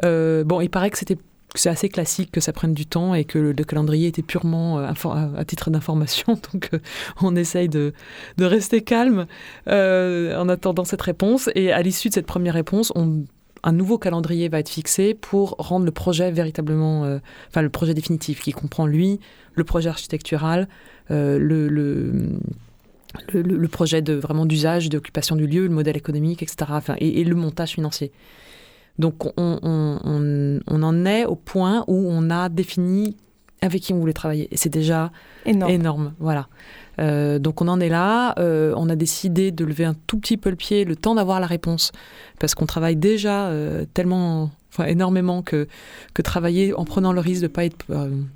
Bon, 0.03 0.59
il 0.61 0.69
paraît 0.69 0.89
que 0.89 0.97
c'était 0.97 1.17
c'est 1.59 1.69
assez 1.69 1.89
classique 1.89 2.31
que 2.31 2.41
ça 2.41 2.53
prenne 2.53 2.73
du 2.73 2.85
temps 2.85 3.13
et 3.13 3.25
que 3.25 3.39
le, 3.39 3.51
le 3.51 3.63
calendrier 3.63 4.07
était 4.07 4.21
purement 4.21 4.79
euh, 4.79 4.91
à, 5.37 5.45
titre 5.45 5.69
d'information. 5.69 6.39
Donc 6.53 6.69
euh, 6.73 6.79
on 7.21 7.35
essaye 7.35 7.69
de, 7.69 7.93
rester 8.39 8.81
calme 8.81 9.25
euh, 9.67 10.37
en 10.37 10.49
attendant 10.49 10.83
cette 10.83 11.01
réponse. 11.01 11.49
Et 11.55 11.71
à 11.71 11.81
l'issue 11.81 12.09
de 12.09 12.13
cette 12.13 12.25
première 12.25 12.53
réponse, 12.53 12.91
on- 12.95 13.25
un 13.63 13.71
nouveau 13.71 13.97
calendrier 13.97 14.47
va 14.47 14.59
être 14.59 14.69
fixé 14.69 15.15
pour 15.15 15.55
rendre 15.57 15.85
le 15.85 15.91
projet 15.91 16.31
véritablement, 16.31 17.19
enfin 17.47 17.63
le 17.63 17.69
projet 17.69 17.95
définitif 17.95 18.39
qui 18.41 18.51
comprend 18.51 18.85
lui, 18.85 19.19
le 19.55 19.63
projet 19.63 19.89
architectural, 19.89 20.67
le, 21.09 22.37
projet 23.71 24.03
de 24.03 24.13
vraiment 24.13 24.45
d'usage, 24.45 24.87
d'occupation 24.89 25.35
du 25.35 25.47
lieu, 25.47 25.63
le 25.63 25.73
modèle 25.73 25.97
économique, 25.97 26.43
etc. 26.43 26.71
Et 26.99 27.23
le 27.23 27.33
montage 27.33 27.71
financier. 27.71 28.11
Donc 28.99 29.25
on, 29.25 29.59
on- 29.61 29.99
on- 30.03 30.59
on 30.67 30.83
en 30.83 31.05
est 31.05 31.25
au 31.25 31.35
point 31.35 31.83
où 31.87 32.07
on 32.09 32.29
a 32.29 32.49
défini 32.49 33.17
avec 33.61 33.81
qui 33.81 33.93
on 33.93 33.99
voulait 33.99 34.13
travailler. 34.13 34.47
Et 34.51 34.57
c'est 34.57 34.69
déjà 34.69 35.11
Énorme. 35.45 35.71
énorme. 35.71 36.13
Voilà. 36.19 36.47
Euh, 36.99 37.39
donc 37.39 37.61
on 37.61 37.67
en 37.67 37.79
est 37.79 37.89
là. 37.89 38.33
Euh, 38.39 38.73
on 38.77 38.89
a 38.89 38.95
décidé 38.95 39.51
de 39.51 39.65
lever 39.65 39.85
un 39.85 39.95
tout 40.07 40.17
petit 40.19 40.37
peu 40.37 40.49
le 40.49 40.55
pied, 40.55 40.85
le 40.85 40.95
temps 40.95 41.15
d'avoir 41.15 41.39
la 41.39 41.47
réponse, 41.47 41.91
parce 42.39 42.55
qu'on 42.55 42.65
travaille 42.67 42.95
déjà 42.95 43.47
euh, 43.47 43.85
tellement, 43.93 44.51
enfin 44.71 44.85
énormément 44.85 45.41
que 45.41 45.67
que 46.13 46.21
travailler 46.21 46.73
en 46.73 46.85
prenant 46.85 47.11
le 47.11 47.19
risque 47.19 47.41
de 47.41 47.47
pas 47.47 47.65
être 47.65 47.85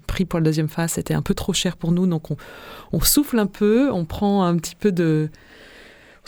pris 0.08 0.26
pour 0.26 0.40
la 0.40 0.44
deuxième 0.44 0.68
phase, 0.68 0.92
c'était 0.94 1.14
un 1.14 1.22
peu 1.22 1.34
trop 1.36 1.54
cher 1.54 1.78
pour 1.78 1.92
nous. 1.94 2.06
Donc 2.08 2.32
on, 2.32 2.38
on 2.92 3.00
souffle 3.00 3.40
un 3.40 3.46
peu, 3.48 3.92
on 3.92 4.04
prend 4.06 4.44
un 4.44 4.58
petit 4.58 4.76
peu 4.76 4.92
de 4.92 5.30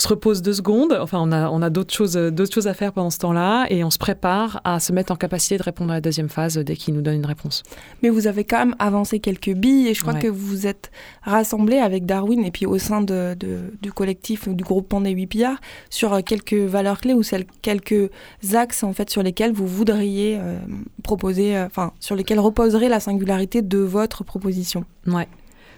se 0.01 0.07
repose 0.07 0.41
deux 0.41 0.53
secondes. 0.53 0.97
Enfin, 0.99 1.19
on 1.21 1.31
a, 1.31 1.49
on 1.49 1.61
a 1.61 1.69
d'autres 1.69 1.93
choses, 1.93 2.13
d'autres 2.13 2.53
choses 2.53 2.67
à 2.67 2.73
faire 2.73 2.93
pendant 2.93 3.09
ce 3.09 3.19
temps-là 3.19 3.65
et 3.69 3.83
on 3.83 3.89
se 3.89 3.97
prépare 3.97 4.61
à 4.63 4.79
se 4.79 4.91
mettre 4.91 5.11
en 5.11 5.15
capacité 5.15 5.57
de 5.57 5.63
répondre 5.63 5.91
à 5.91 5.95
la 5.95 6.01
deuxième 6.01 6.29
phase 6.29 6.57
dès 6.57 6.75
qu'il 6.75 6.93
nous 6.93 7.01
donne 7.01 7.15
une 7.15 7.25
réponse. 7.25 7.63
Mais 8.01 8.09
vous 8.09 8.27
avez 8.27 8.43
quand 8.43 8.59
même 8.59 8.75
avancé 8.79 9.19
quelques 9.19 9.53
billes 9.53 9.87
et 9.87 9.93
je 9.93 10.01
crois 10.01 10.15
que 10.15 10.27
vous 10.27 10.45
vous 10.45 10.67
êtes 10.67 10.91
rassemblés 11.23 11.77
avec 11.77 12.05
Darwin 12.05 12.43
et 12.43 12.51
puis 12.51 12.65
au 12.65 12.77
sein 12.77 13.01
de, 13.01 13.35
du 13.81 13.91
collectif, 13.91 14.49
du 14.49 14.63
groupement 14.63 15.01
des 15.01 15.11
8 15.11 15.27
pillards, 15.27 15.61
sur 15.89 16.23
quelques 16.23 16.53
valeurs 16.53 16.99
clés 16.99 17.13
ou 17.13 17.21
quelques 17.61 18.09
axes 18.53 18.83
en 18.83 18.93
fait 18.93 19.09
sur 19.09 19.23
lesquels 19.23 19.51
vous 19.51 19.67
voudriez 19.67 20.37
euh, 20.39 20.57
proposer, 21.03 21.55
euh, 21.55 21.65
enfin 21.65 21.93
sur 21.99 22.15
lesquels 22.15 22.39
reposerait 22.39 22.89
la 22.89 22.99
singularité 22.99 23.61
de 23.61 23.77
votre 23.77 24.23
proposition. 24.23 24.85
Ouais. 25.07 25.27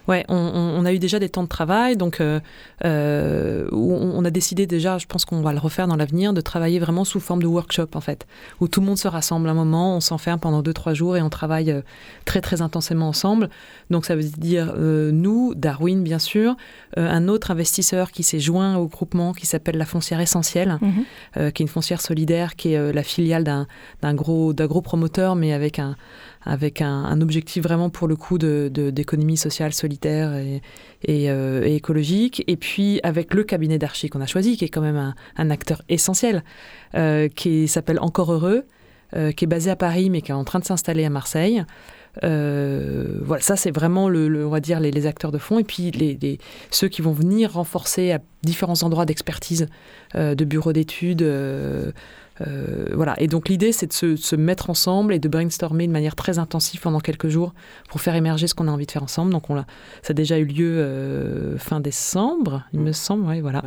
Ouais, 0.07 0.25
on, 0.27 0.83
a 0.85 0.91
eu 0.91 0.99
déjà 0.99 1.17
des 1.17 1.29
temps 1.29 1.43
de 1.43 1.47
travail, 1.47 1.95
donc 1.95 2.19
euh, 2.19 2.41
euh, 2.83 3.69
on, 3.71 4.25
a 4.25 4.29
décidé 4.31 4.67
déjà, 4.67 4.97
je 4.97 5.05
pense 5.05 5.23
qu'on 5.23 5.41
va 5.41 5.53
le 5.53 5.59
refaire 5.59 5.87
dans 5.87 5.95
l'avenir, 5.95 6.33
de 6.33 6.41
travailler 6.41 6.79
vraiment 6.79 7.05
sous 7.05 7.21
forme 7.21 7.41
de 7.41 7.47
workshop 7.47 7.87
en 7.95 8.01
fait, 8.01 8.27
où 8.59 8.67
tout 8.67 8.81
le 8.81 8.85
monde 8.85 8.97
se 8.97 9.07
rassemble 9.07 9.47
un 9.47 9.53
moment, 9.53 9.95
on 9.95 10.01
s'enferme 10.01 10.39
pendant 10.39 10.61
deux 10.61 10.73
trois 10.73 10.93
jours 10.93 11.15
et 11.15 11.21
on 11.21 11.29
travaille 11.29 11.71
euh, 11.71 11.81
très 12.25 12.41
très 12.41 12.61
intensément 12.61 13.07
ensemble. 13.07 13.49
Donc 13.91 14.05
ça 14.05 14.15
veut 14.17 14.23
dire 14.23 14.73
nous, 14.77 15.53
Darwin 15.55 16.03
bien 16.03 16.19
sûr, 16.19 16.55
un 16.97 17.27
autre 17.27 17.51
investisseur 17.51 18.11
qui 18.11 18.23
s'est 18.23 18.39
joint 18.39 18.75
au 18.77 18.87
groupement 18.87 19.33
qui 19.33 19.45
s'appelle 19.45 19.77
la 19.77 19.85
Foncière 19.85 20.19
Essentielle, 20.19 20.79
mhm. 20.81 21.51
qui 21.51 21.63
est 21.63 21.65
une 21.65 21.67
foncière 21.67 22.01
solidaire, 22.01 22.55
qui 22.55 22.73
est 22.73 22.93
la 22.93 23.03
filiale 23.03 23.43
d'un 23.43 24.13
gros 24.13 24.53
d'un 24.53 24.67
gros 24.67 24.81
promoteur, 24.81 25.35
mais 25.35 25.53
avec 25.53 25.79
un 25.79 25.95
avec 26.45 26.81
un, 26.81 27.21
objectif 27.21 27.63
vraiment 27.63 27.89
pour 27.89 28.07
le 28.07 28.15
coup 28.15 28.37
d'économie 28.37 29.37
sociale 29.37 29.73
solitaire 29.73 30.35
et, 30.35 30.61
euh, 31.09 31.63
et, 31.63 31.75
écologique, 31.75 32.43
et 32.47 32.57
puis 32.57 32.99
avec 33.03 33.33
le 33.33 33.43
cabinet 33.43 33.77
d'archi 33.77 34.09
qu'on 34.09 34.21
a 34.21 34.25
choisi, 34.25 34.57
qui 34.57 34.65
est 34.65 34.69
quand 34.69 34.81
même 34.81 35.13
un, 35.37 35.49
acteur 35.49 35.81
essentiel, 35.89 36.43
euh, 36.95 37.27
qui 37.29 37.67
s'appelle 37.67 37.99
Encore 37.99 38.33
Heureux, 38.33 38.65
euh, 39.15 39.31
qui 39.31 39.45
est 39.45 39.47
basé 39.47 39.69
à 39.69 39.75
Paris 39.75 40.09
mais 40.09 40.21
qui 40.21 40.31
est 40.31 40.35
en 40.35 40.43
train 40.43 40.59
de 40.59 40.65
s'installer 40.65 41.05
à 41.05 41.09
Marseille. 41.09 41.63
voilà, 42.21 43.41
ça 43.41 43.55
c'est 43.55 43.71
vraiment 43.71 44.09
le, 44.09 44.45
on 44.45 44.49
va 44.49 44.59
dire 44.59 44.79
les, 44.79 45.05
acteurs 45.05 45.31
de 45.31 45.37
fond 45.37 45.59
et 45.59 45.63
puis 45.63 45.91
les, 45.91 46.39
ceux 46.71 46.87
qui 46.87 47.01
vont 47.01 47.13
venir 47.13 47.53
renforcer 47.53 48.11
à 48.11 48.19
différents 48.43 48.83
endroits 48.83 49.05
d'expertise, 49.05 49.67
de 50.15 50.45
bureaux 50.45 50.73
d'études, 50.73 51.23
voilà. 52.39 53.15
Et 53.19 53.27
donc 53.27 53.49
l'idée, 53.49 53.71
c'est 53.71 53.87
de 53.87 54.15
se, 54.15 54.35
mettre 54.35 54.69
ensemble 54.69 55.13
et 55.13 55.19
de 55.19 55.29
brainstormer 55.29 55.87
de 55.87 55.91
manière 55.91 56.15
très 56.15 56.39
intensive 56.39 56.81
pendant 56.81 56.99
quelques 56.99 57.27
jours 57.27 57.53
pour 57.89 58.01
faire 58.01 58.15
émerger 58.15 58.47
ce 58.47 58.55
qu'on 58.55 58.67
a 58.67 58.71
envie 58.71 58.85
de 58.85 58.91
faire 58.91 59.03
ensemble. 59.03 59.31
Donc 59.31 59.49
on 59.49 59.55
ça 59.55 59.63
a 60.09 60.13
déjà 60.13 60.37
eu 60.39 60.45
lieu 60.45 60.77
euh, 60.79 61.57
fin 61.57 61.79
décembre, 61.79 62.63
il 62.73 62.79
me 62.79 62.91
semble. 62.91 63.25
Ouais, 63.27 63.41
voilà. 63.41 63.63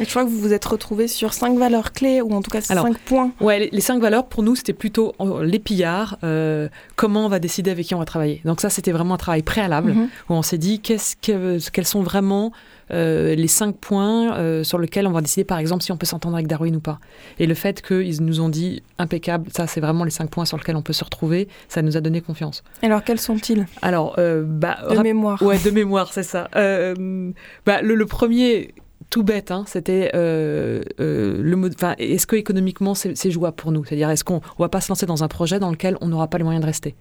Et 0.00 0.04
je 0.04 0.10
crois 0.10 0.24
que 0.24 0.28
vous 0.28 0.38
vous 0.38 0.52
êtes 0.52 0.64
retrouvé 0.64 1.08
sur 1.08 1.34
cinq 1.34 1.58
valeurs 1.58 1.92
clés, 1.92 2.20
ou 2.20 2.32
en 2.32 2.42
tout 2.42 2.50
cas 2.50 2.60
cinq 2.60 2.98
points. 2.98 3.32
Ouais, 3.40 3.68
les, 3.72 3.80
cinq 3.80 4.00
valeurs, 4.00 4.26
pour 4.26 4.42
nous, 4.42 4.54
c'était 4.54 4.72
plutôt 4.72 5.14
les 5.42 5.58
pillards, 5.58 6.18
euh, 6.24 6.68
comment 6.96 7.26
on 7.26 7.28
va 7.28 7.38
décider 7.38 7.70
avec 7.70 7.86
qui 7.86 7.94
on 7.94 7.98
va 7.98 8.04
travailler. 8.04 8.40
Donc 8.44 8.60
ça, 8.60 8.70
c'était 8.70 8.92
vraiment 8.92 9.14
un 9.14 9.18
travail 9.18 9.42
préalable, 9.42 9.92
mhm. 9.92 10.08
où 10.28 10.34
on 10.34 10.42
s'est 10.42 10.58
dit 10.58 10.80
qu'est-ce 10.80 11.16
que, 11.16 11.58
quels 11.70 11.86
sont 11.86 12.02
vraiment 12.02 12.52
euh, 12.90 13.34
les 13.34 13.48
cinq 13.48 13.76
points 13.76 14.36
euh, 14.36 14.62
sur 14.62 14.78
lesquels 14.78 15.06
on 15.06 15.12
va 15.12 15.20
décider, 15.20 15.44
par 15.44 15.58
exemple, 15.58 15.82
si 15.82 15.90
on 15.92 15.96
peut 15.96 16.06
s'entendre 16.06 16.36
avec 16.36 16.46
Darwin 16.46 16.76
ou 16.76 16.80
pas. 16.80 17.00
Et 17.38 17.46
le 17.46 17.54
fait 17.54 17.82
qu'ils 17.82 18.22
nous 18.22 18.40
ont 18.40 18.48
dit 18.48 18.82
impeccable, 18.98 19.50
ça 19.54 19.66
c'est 19.66 19.80
vraiment 19.80 20.04
les 20.04 20.10
cinq 20.10 20.30
points 20.30 20.44
sur 20.44 20.56
lesquels 20.56 20.76
on 20.76 20.82
peut 20.82 20.92
se 20.92 21.04
retrouver, 21.04 21.48
ça 21.68 21.82
nous 21.82 21.96
a 21.96 22.00
donné 22.00 22.20
confiance. 22.20 22.62
Alors 22.82 23.02
quels 23.02 23.20
sont-ils? 23.20 23.66
Alors, 23.82 24.14
bah, 24.16 24.78
de 24.90 24.98
mémoire. 24.98 25.42
Ouais, 25.42 25.58
de 25.58 25.70
mémoire, 25.70 26.12
c'est 26.12 26.22
ça. 26.22 26.48
bah, 26.54 27.82
le, 27.82 28.06
premier 28.06 28.74
tout 29.10 29.22
bête, 29.22 29.50
hein, 29.50 29.64
c'était 29.66 30.10
euh, 30.14 30.82
le 30.98 31.56
mode. 31.56 31.74
Est-ce 31.98 32.26
que 32.26 32.36
économiquement 32.36 32.94
c'est 32.94 33.30
jouable 33.30 33.56
pour 33.56 33.72
nous? 33.72 33.84
C'est-à-dire, 33.84 34.10
est-ce 34.10 34.24
qu'on 34.24 34.36
ne 34.36 34.58
va 34.58 34.68
pas 34.68 34.80
se 34.80 34.88
lancer 34.90 35.06
dans 35.06 35.24
un 35.24 35.28
projet 35.28 35.58
dans 35.58 35.70
lequel 35.70 35.96
on 36.00 36.08
n'aura 36.08 36.28
pas 36.28 36.38
les 36.38 36.44
moyens 36.44 36.62
de 36.62 36.66
rester? 36.66 36.94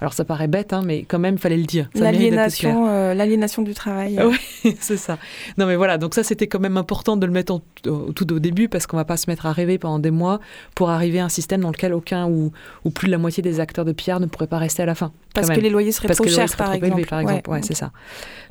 Alors 0.00 0.12
ça 0.12 0.24
paraît 0.24 0.46
bête, 0.46 0.72
hein, 0.72 0.82
mais 0.84 1.02
quand 1.02 1.18
même, 1.18 1.34
il 1.34 1.40
fallait 1.40 1.56
le 1.56 1.64
dire. 1.64 1.90
L'aliénation, 1.94 2.86
euh, 2.88 3.14
l'aliénation 3.14 3.62
du 3.62 3.74
travail. 3.74 4.18
Oui, 4.64 4.76
c'est 4.80 4.96
ça. 4.96 5.18
Non, 5.56 5.66
mais 5.66 5.76
voilà, 5.76 5.98
donc 5.98 6.14
ça, 6.14 6.22
c'était 6.22 6.46
quand 6.46 6.60
même 6.60 6.76
important 6.76 7.16
de 7.16 7.24
le 7.24 7.32
mettre 7.32 7.60
tout 7.82 8.32
au 8.32 8.38
début, 8.38 8.68
parce 8.68 8.86
qu'on 8.86 8.96
ne 8.96 9.00
va 9.00 9.04
pas 9.04 9.16
se 9.16 9.28
mettre 9.28 9.46
à 9.46 9.52
rêver 9.52 9.78
pendant 9.78 9.98
des 9.98 10.10
mois 10.10 10.40
pour 10.74 10.90
arriver 10.90 11.18
à 11.20 11.24
un 11.24 11.28
système 11.28 11.62
dans 11.62 11.70
lequel 11.70 11.94
aucun 11.94 12.26
ou, 12.28 12.52
ou 12.84 12.90
plus 12.90 13.06
de 13.06 13.12
la 13.12 13.18
moitié 13.18 13.42
des 13.42 13.60
acteurs 13.60 13.84
de 13.84 13.92
pierre 13.92 14.20
ne 14.20 14.26
pourraient 14.26 14.46
pas 14.46 14.58
rester 14.58 14.82
à 14.82 14.86
la 14.86 14.94
fin. 14.94 15.12
Parce 15.34 15.48
que 15.48 15.60
les 15.60 15.70
loyers 15.70 15.92
seraient 15.92 16.08
trop 16.08 16.26
chers, 16.26 16.54
par, 16.56 16.68
trop 16.68 16.76
exemple. 16.76 17.06
par 17.06 17.20
exemple. 17.20 17.50
Ouais, 17.50 17.60
c'est 17.62 17.74
ça. 17.74 17.92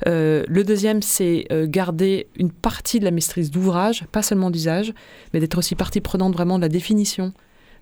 Euh, 0.06 0.44
le 0.48 0.64
deuxième, 0.64 1.02
c'est 1.02 1.46
euh, 1.52 1.66
garder 1.68 2.28
une 2.36 2.50
partie 2.50 2.98
de 2.98 3.04
la 3.04 3.10
maîtrise 3.10 3.50
d'ouvrage, 3.50 4.04
pas 4.12 4.22
seulement 4.22 4.50
d'usage, 4.50 4.92
mais 5.32 5.40
d'être 5.40 5.58
aussi 5.58 5.74
partie 5.74 6.00
prenante 6.00 6.34
vraiment 6.34 6.56
de 6.56 6.62
la 6.62 6.68
définition 6.68 7.32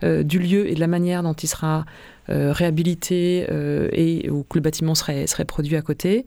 du 0.02 0.38
lieu 0.38 0.68
et 0.68 0.74
de 0.74 0.80
la 0.80 0.86
manière 0.86 1.22
dont 1.22 1.32
il 1.32 1.48
sera 1.48 1.84
euh, 2.28 2.50
réhabilité 2.50 3.46
euh, 3.52 3.88
et 3.92 4.28
où 4.30 4.44
le 4.52 4.60
bâtiment 4.60 4.96
serait, 4.96 5.28
serait 5.28 5.44
produit 5.44 5.76
à 5.76 5.82
côté. 5.82 6.26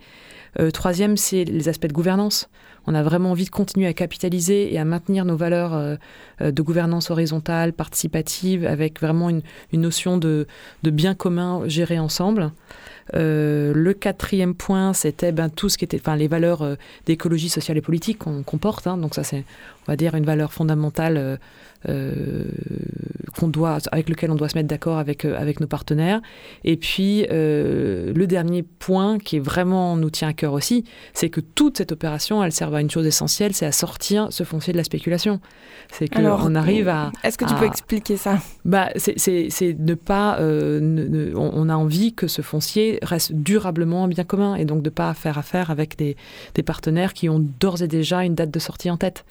Euh, 0.58 0.72
troisième, 0.72 1.18
c'est 1.18 1.44
les 1.44 1.68
aspects 1.68 1.88
de 1.88 1.94
gouvernance. 1.94 2.50
On 2.88 2.96
a 2.96 3.04
vraiment 3.04 3.32
envie 3.32 3.44
de 3.44 3.50
continuer 3.50 3.86
à 3.86 3.94
capitaliser 3.94 4.74
et 4.74 4.80
à 4.80 4.86
maintenir 4.86 5.26
nos 5.26 5.36
valeurs 5.36 5.98
de 6.40 6.62
gouvernance 6.62 7.12
horizontale, 7.12 7.74
participative, 7.74 8.66
avec 8.66 9.00
vraiment 9.00 9.30
une, 9.30 9.44
notion 9.74 10.18
de, 10.18 10.48
bien 10.84 11.14
commun 11.14 11.62
géré 11.68 12.00
ensemble. 12.00 12.52
le 13.14 13.92
quatrième 13.92 14.56
point, 14.56 14.94
c'était 14.94 15.32
ben, 15.32 15.50
tout 15.50 15.70
ce 15.70 15.78
qui 15.78 15.86
était, 15.86 16.00
enfin, 16.00 16.16
les 16.16 16.28
valeurs 16.28 16.78
d'écologie 17.06 17.50
sociale 17.50 17.78
et 17.78 17.82
politique 17.82 18.18
qu'on 18.18 18.58
porte. 18.58 18.88
Hein. 18.88 18.98
donc 18.98 19.14
ça, 19.14 19.24
c'est, 19.24 19.44
on 19.90 19.92
va 19.92 19.96
dire, 19.96 20.14
une 20.14 20.24
valeur 20.24 20.54
fondamentale 20.54 21.40
euh, 21.88 22.44
qu'on 23.38 23.48
doit, 23.48 23.78
avec 23.94 24.10
lequel 24.10 24.32
on 24.32 24.36
doit 24.36 24.50
se 24.50 24.58
mettre 24.58 24.68
d'accord 24.68 24.98
avec, 24.98 25.24
euh, 25.24 25.40
avec 25.40 25.62
nos 25.62 25.68
partenaires. 25.68 26.20
Et 26.66 26.76
puis, 26.76 27.26
euh, 27.32 28.12
le 28.14 28.28
dernier 28.28 28.64
point 28.64 29.18
qui 29.18 29.38
est 29.38 29.40
vraiment 29.40 29.96
nous 29.96 30.10
tient 30.10 30.28
à 30.28 30.34
cœur 30.34 30.52
aussi, 30.54 30.84
c'est 31.14 31.30
que 31.30 31.40
toute 31.40 31.78
cette 31.78 31.94
opération, 31.94 32.44
elle 32.44 32.52
sert 32.52 32.74
à 32.74 32.82
une 32.82 32.90
chose 32.90 33.06
essentielle, 33.06 33.54
c'est 33.54 33.66
à 33.66 33.72
sortir 33.72 34.28
ce 34.32 34.44
foncier 34.44 34.74
de 34.74 34.78
la 34.78 34.84
spéculation. 34.84 35.40
C'est 35.92 36.10
qu'on 36.10 36.54
arrive 36.56 36.90
à... 36.90 37.12
Est-ce 37.24 37.38
que 37.38 37.46
tu 37.46 37.56
peux 37.56 37.66
expliquer 37.66 38.18
ça? 38.18 38.40
Bah, 38.66 38.90
C'est 38.96 39.78
ne 39.80 39.94
pas... 39.94 40.38
on, 40.42 41.70
a 41.70 41.76
envie 41.76 42.14
que 42.14 42.28
ce 42.28 42.42
foncier 42.42 43.00
reste 43.02 43.32
durablement 43.32 44.04
un 44.04 44.08
bien 44.10 44.26
commun 44.26 44.56
et 44.56 44.66
donc 44.66 44.82
de 44.82 44.90
ne 44.90 44.94
pas 44.94 45.14
faire 45.14 45.38
affaire 45.38 45.72
avec 45.72 45.98
des, 45.98 46.18
des 46.56 46.64
partenaires 46.64 47.14
qui 47.14 47.30
ont 47.30 47.40
d'ores 47.40 47.82
et 47.82 47.88
déjà 47.88 48.24
une 48.24 48.36
date 48.36 48.52
de 48.52 48.60
sortie 48.60 48.92
en 48.92 48.98
tête. 48.98 49.24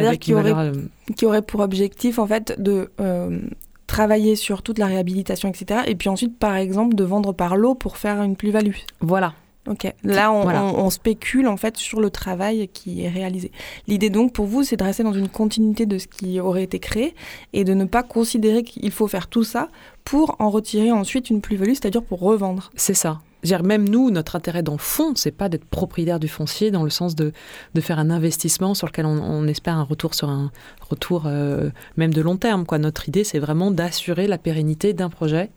C'est-à-dire 0.00 0.18
qui 0.18 0.34
aurait, 0.34 0.72
qui 1.16 1.26
aurait 1.26 1.42
pour 1.42 1.60
objet 1.60 1.90
en 2.18 2.26
fait 2.26 2.60
de 2.60 2.90
euh, 3.00 3.40
travailler 3.86 4.36
sur 4.36 4.62
toute 4.62 4.78
la 4.78 4.86
réhabilitation, 4.86 5.48
etc. 5.48 5.80
Et 5.86 5.94
puis 5.94 6.08
ensuite, 6.08 6.38
par 6.38 6.56
exemple, 6.56 6.94
de 6.94 7.04
vendre 7.04 7.32
par 7.32 7.56
lot 7.56 7.74
pour 7.74 7.96
faire 7.96 8.22
une 8.22 8.36
plus-value. 8.36 8.76
Voilà. 9.00 9.34
Ok. 9.68 9.92
Là, 10.04 10.30
on, 10.32 10.90
spécule 10.90 11.48
en 11.48 11.56
fait 11.56 11.76
sur 11.76 12.00
le 12.00 12.10
travail 12.10 12.68
qui 12.68 13.02
est 13.02 13.08
réalisé. 13.08 13.50
L'idée 13.88 14.10
donc 14.10 14.32
pour 14.32 14.46
vous, 14.46 14.62
c'est 14.62 14.76
de 14.76 14.84
rester 14.84 15.02
dans 15.02 15.12
une 15.12 15.28
continuité 15.28 15.86
de 15.86 15.98
ce 15.98 16.06
qui 16.06 16.38
aurait 16.38 16.62
été 16.62 16.78
créé 16.78 17.14
et 17.52 17.64
de 17.64 17.74
ne 17.74 17.84
pas 17.84 18.04
considérer 18.04 18.62
qu'il 18.62 18.92
faut 18.92 19.08
faire 19.08 19.26
tout 19.26 19.42
ça 19.42 19.68
pour 20.04 20.36
en 20.38 20.50
retirer 20.50 20.92
ensuite 20.92 21.30
une 21.30 21.40
plus-value, 21.40 21.70
c'est-à-dire 21.70 22.02
pour 22.02 22.20
revendre. 22.20 22.70
C'est 22.76 22.94
ça 22.94 23.20
même 23.62 23.88
nous, 23.88 24.10
notre 24.10 24.36
intérêt 24.36 24.62
dans 24.62 24.72
le 24.72 24.78
fond, 24.78 25.12
c'est 25.14 25.30
pas 25.30 25.48
d'être 25.48 25.64
propriétaire 25.64 26.18
du 26.18 26.28
foncier 26.28 26.70
dans 26.70 26.82
le 26.82 26.90
sens 26.90 27.14
de, 27.14 27.32
de 27.74 27.80
faire 27.80 27.98
un 27.98 28.10
investissement 28.10 28.74
sur 28.74 28.86
lequel 28.86 29.06
on, 29.06 29.46
espère 29.46 29.76
un 29.76 29.82
retour 29.82 30.14
sur 30.14 30.28
un 30.28 30.50
retour 30.88 31.24
euh, 31.26 31.70
même 31.96 32.12
de 32.12 32.20
long 32.20 32.36
terme. 32.36 32.64
Notre 32.78 33.08
idée, 33.08 33.24
c'est 33.24 33.38
vraiment 33.38 33.70
d'assurer 33.70 34.26
la 34.26 34.38
pérennité 34.38 34.92
d'un 34.92 35.08
projet. 35.08 35.50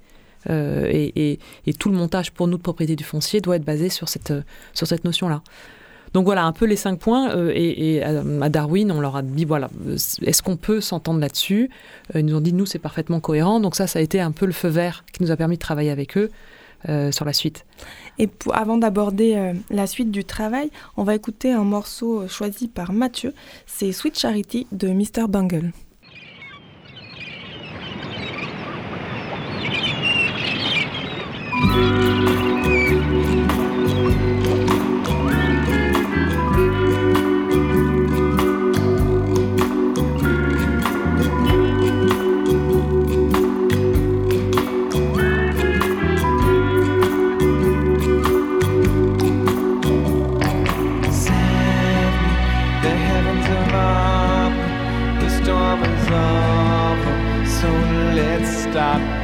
Euh, 0.49 0.87
et, 0.91 1.39
tout 1.79 1.89
le 1.89 1.97
montage 1.97 2.31
pour 2.31 2.47
nous 2.47 2.57
de 2.57 2.61
propriété 2.61 2.95
du 2.95 3.03
foncier 3.03 3.41
doit 3.41 3.57
être 3.57 3.65
basé 3.65 3.89
sur 3.89 4.07
cette, 4.07 4.33
sur 4.73 4.87
cette 4.87 5.03
notion-là. 5.03 5.41
Donc 6.13 6.25
voilà, 6.25 6.45
un 6.45 6.53
peu 6.53 6.65
les 6.65 6.75
cinq 6.75 6.99
points. 6.99 7.31
Euh, 7.31 7.51
et, 7.53 8.01
à 8.03 8.49
Darwin, 8.49 8.91
on 8.91 9.01
leur 9.01 9.15
a 9.15 9.21
dit 9.21 9.45
voilà, 9.45 9.69
est-ce 10.21 10.41
qu'on 10.41 10.57
peut 10.57 10.81
s'entendre 10.81 11.19
là-dessus? 11.19 11.69
Ils 12.15 12.25
nous 12.25 12.35
ont 12.35 12.41
dit 12.41 12.53
nous, 12.53 12.65
c'est 12.65 12.79
parfaitement 12.79 13.19
cohérent. 13.19 13.59
Donc 13.59 13.75
ça, 13.75 13.87
ça 13.87 13.99
a 13.99 14.01
été 14.01 14.19
un 14.19 14.31
peu 14.31 14.45
le 14.45 14.53
feu 14.53 14.69
vert 14.69 15.03
qui 15.11 15.23
nous 15.23 15.31
a 15.31 15.35
permis 15.35 15.55
de 15.55 15.61
travailler 15.61 15.91
avec 15.91 16.17
eux. 16.17 16.29
Euh, 16.87 17.11
sur 17.11 17.25
la 17.25 17.33
suite. 17.33 17.65
Et 18.19 18.27
pour, 18.27 18.55
avant 18.55 18.77
d'aborder 18.77 19.35
euh, 19.35 19.53
la 19.69 19.85
suite 19.85 20.11
du 20.11 20.23
travail, 20.23 20.71
on 20.95 21.03
va 21.03 21.13
écouter 21.13 21.51
un 21.51 21.65
morceau 21.65 22.21
euh, 22.21 22.27
choisi 22.29 22.69
par 22.69 22.93
Mathieu, 22.93 23.33
c'est 23.65 23.91
Sweet 23.91 24.17
Charity 24.17 24.65
de 24.71 24.87
Mr. 24.87 25.27
Bungle. 25.27 25.73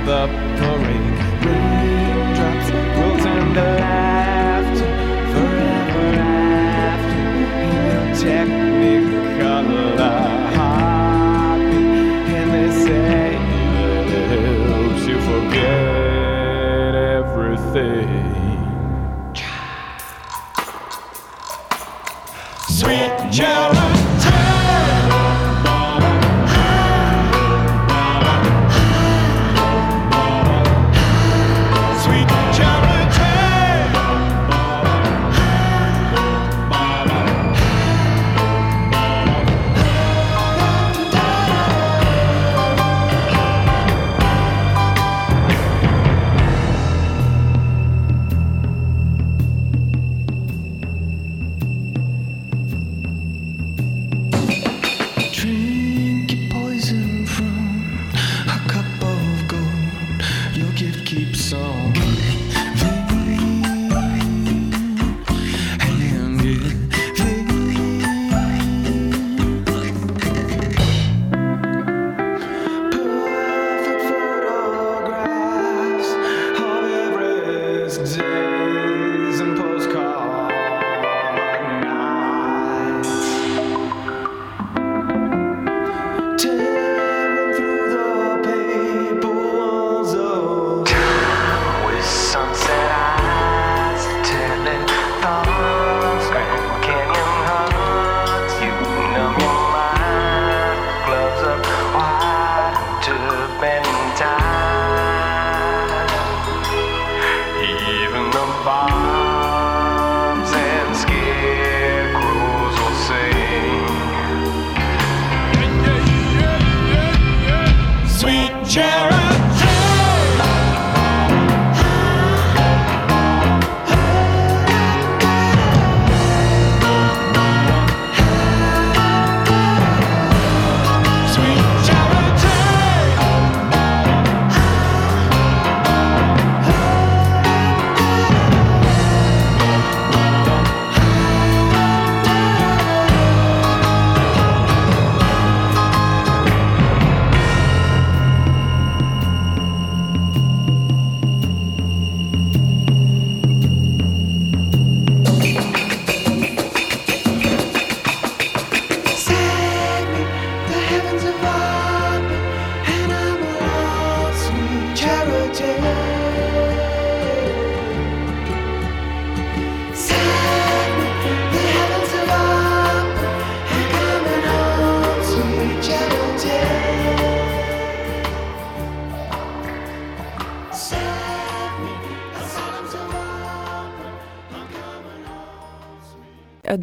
The 0.06 0.28
parade. 0.58 1.18
Raindrops 1.44 2.70
will 2.72 3.18
turn 3.24 3.48
to 3.56 3.62
laughter 3.82 4.92
forever 5.34 6.08
after 6.86 7.26
in 7.66 8.14
technicolor 8.22 9.98
heartbeat, 10.56 12.30
and 12.38 12.50
they 12.54 12.70
say 12.86 13.34
it 14.14 14.30
helps 14.70 15.04
you 15.08 15.18
forget 15.22 16.94
everything. 17.18 18.26
Sweet 22.68 23.16
Geraldine. 23.32 23.95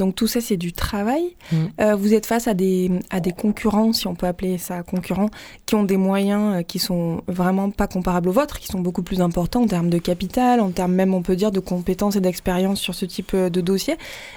Donc 0.02 0.16
tout 0.16 0.26
ça, 0.26 0.40
c'est 0.40 0.56
du 0.56 0.72
travail. 0.72 1.36
Mm. 1.52 1.56
Euh, 1.80 1.94
vous 1.94 2.12
êtes 2.12 2.26
face 2.26 2.48
à 2.48 2.54
des, 2.54 2.90
à 3.10 3.20
des 3.20 3.30
concurrents, 3.30 3.92
si 3.92 4.08
on 4.08 4.16
peut 4.16 4.26
appeler 4.26 4.58
ça 4.58 4.82
concurrents, 4.82 5.30
qui 5.64 5.76
ont 5.76 5.84
des 5.84 5.96
moyens 5.96 6.56
euh, 6.56 6.62
qui 6.62 6.80
sont 6.80 7.22
vraiment 7.28 7.70
pas 7.70 7.86
comparables 7.86 8.28
aux 8.28 8.32
vôtres, 8.32 8.58
qui 8.58 8.66
sont 8.66 8.80
beaucoup 8.80 9.04
plus 9.04 9.20
importants 9.20 9.62
en 9.62 9.68
termes 9.68 9.90
de 9.90 9.98
capital, 9.98 10.60
en 10.60 10.72
termes 10.72 10.92
même, 10.92 11.14
on 11.14 11.22
peut 11.22 11.36
dire, 11.36 11.52
de 11.52 11.60
compétences 11.60 12.16
et 12.16 12.20
d'expérience 12.20 12.80
sur 12.80 12.96
ce 12.96 13.04
type 13.04 13.30
euh, 13.34 13.48
de 13.48 13.60
dossier. 13.60 13.94